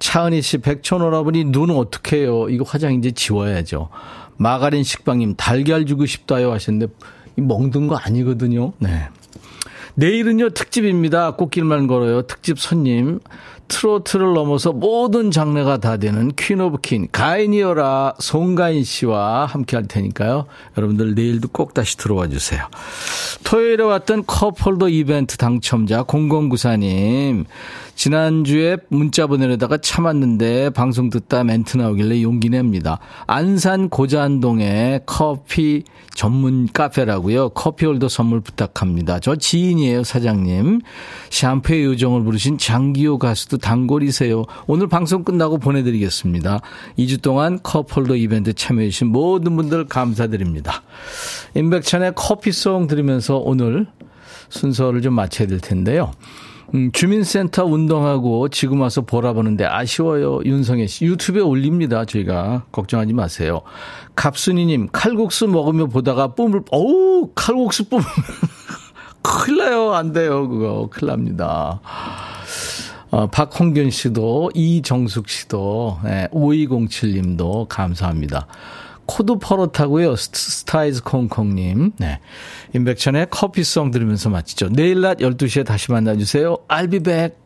차은희 0.00 0.42
씨, 0.42 0.58
백천오라버니 0.58 1.44
눈 1.44 1.70
어떡해요? 1.70 2.48
이거 2.48 2.64
화장 2.66 2.94
이제 2.94 3.12
지워야죠. 3.12 3.90
마가린 4.36 4.82
식빵님, 4.82 5.36
달걀 5.36 5.86
주고 5.86 6.04
싶다요. 6.04 6.52
하셨는데, 6.52 6.92
멍든 7.36 7.86
거 7.86 7.96
아니거든요. 7.96 8.72
네. 8.78 9.08
내일은요, 9.96 10.50
특집입니다. 10.50 11.32
꽃길만 11.32 11.86
걸어요. 11.86 12.22
특집 12.22 12.58
손님. 12.58 13.20
트로트를 13.68 14.34
넘어서 14.34 14.72
모든 14.72 15.30
장르가 15.30 15.78
다 15.78 15.96
되는 15.96 16.30
queen 16.36 16.60
of 16.60 16.78
queen, 16.82 17.08
가인이어라 17.10 18.14
송가인 18.18 18.84
씨와 18.84 19.46
함께 19.46 19.76
할 19.76 19.86
테니까요. 19.86 20.46
여러분들 20.76 21.14
내일도 21.14 21.48
꼭 21.48 21.72
다시 21.72 21.96
들어와 21.96 22.28
주세요. 22.28 22.62
토요일에 23.44 23.82
왔던 23.82 24.26
컵홀더 24.26 24.90
이벤트 24.90 25.36
당첨자 25.38 26.04
0094님. 26.04 27.46
지난주에 27.94 28.76
문자 28.88 29.26
보내려다가 29.26 29.78
참았는데 29.78 30.70
방송 30.70 31.10
듣다 31.10 31.44
멘트 31.44 31.76
나오길래 31.76 32.22
용기 32.22 32.50
냅니다. 32.50 32.98
안산 33.26 33.88
고자안동에 33.88 35.00
커피 35.06 35.84
전문 36.14 36.68
카페라고요. 36.72 37.50
커피홀더 37.50 38.08
선물 38.08 38.40
부탁합니다. 38.40 39.20
저 39.20 39.36
지인이에요, 39.36 40.04
사장님. 40.04 40.80
샴푸의 41.30 41.84
요정을 41.84 42.22
부르신 42.22 42.58
장기호 42.58 43.18
가수도 43.18 43.58
단골이세요. 43.58 44.44
오늘 44.66 44.88
방송 44.88 45.24
끝나고 45.24 45.58
보내드리겠습니다. 45.58 46.60
2주 46.98 47.22
동안 47.22 47.58
컵홀더 47.62 48.16
이벤트 48.16 48.52
참여해주신 48.52 49.08
모든 49.08 49.56
분들 49.56 49.86
감사드립니다. 49.86 50.82
임백천의 51.54 52.12
커피송 52.14 52.86
들으면서 52.86 53.36
오늘 53.38 53.86
순서를 54.48 55.02
좀 55.02 55.14
마쳐야 55.14 55.48
될 55.48 55.60
텐데요. 55.60 56.12
음, 56.74 56.90
주민센터 56.90 57.64
운동하고 57.64 58.48
지금 58.48 58.80
와서 58.80 59.00
보라보는데 59.02 59.64
아쉬워요. 59.64 60.40
윤성혜 60.44 60.88
씨. 60.88 61.04
유튜브에 61.04 61.40
올립니다. 61.40 62.04
저희가. 62.04 62.64
걱정하지 62.72 63.12
마세요. 63.12 63.62
갑순이님, 64.16 64.88
칼국수 64.90 65.46
먹으며 65.46 65.86
보다가 65.86 66.34
뿜을, 66.34 66.62
어우, 66.72 67.30
칼국수 67.34 67.88
뿜으면. 67.88 68.08
큰일 69.22 69.58
나요. 69.58 69.92
안 69.92 70.12
돼요. 70.12 70.48
그거. 70.48 70.88
큰일 70.90 71.10
납니다. 71.10 71.80
어, 73.10 73.28
박홍균 73.28 73.90
씨도, 73.90 74.50
이정숙 74.54 75.28
씨도, 75.28 76.00
네, 76.02 76.28
5207님도 76.32 77.68
감사합니다. 77.68 78.48
코도 79.06 79.36
퍼렇다고요. 79.36 80.16
스타이즈 80.16 81.02
콩콩님. 81.02 81.92
네. 81.98 82.20
임백천의 82.74 83.28
커피송 83.30 83.90
들으면서 83.90 84.30
마치죠. 84.30 84.70
내일 84.70 85.00
낮 85.00 85.18
12시에 85.18 85.64
다시 85.64 85.90
만나주세요. 85.92 86.56
I'll 86.68 86.90
be 86.90 87.00
back. 87.00 87.36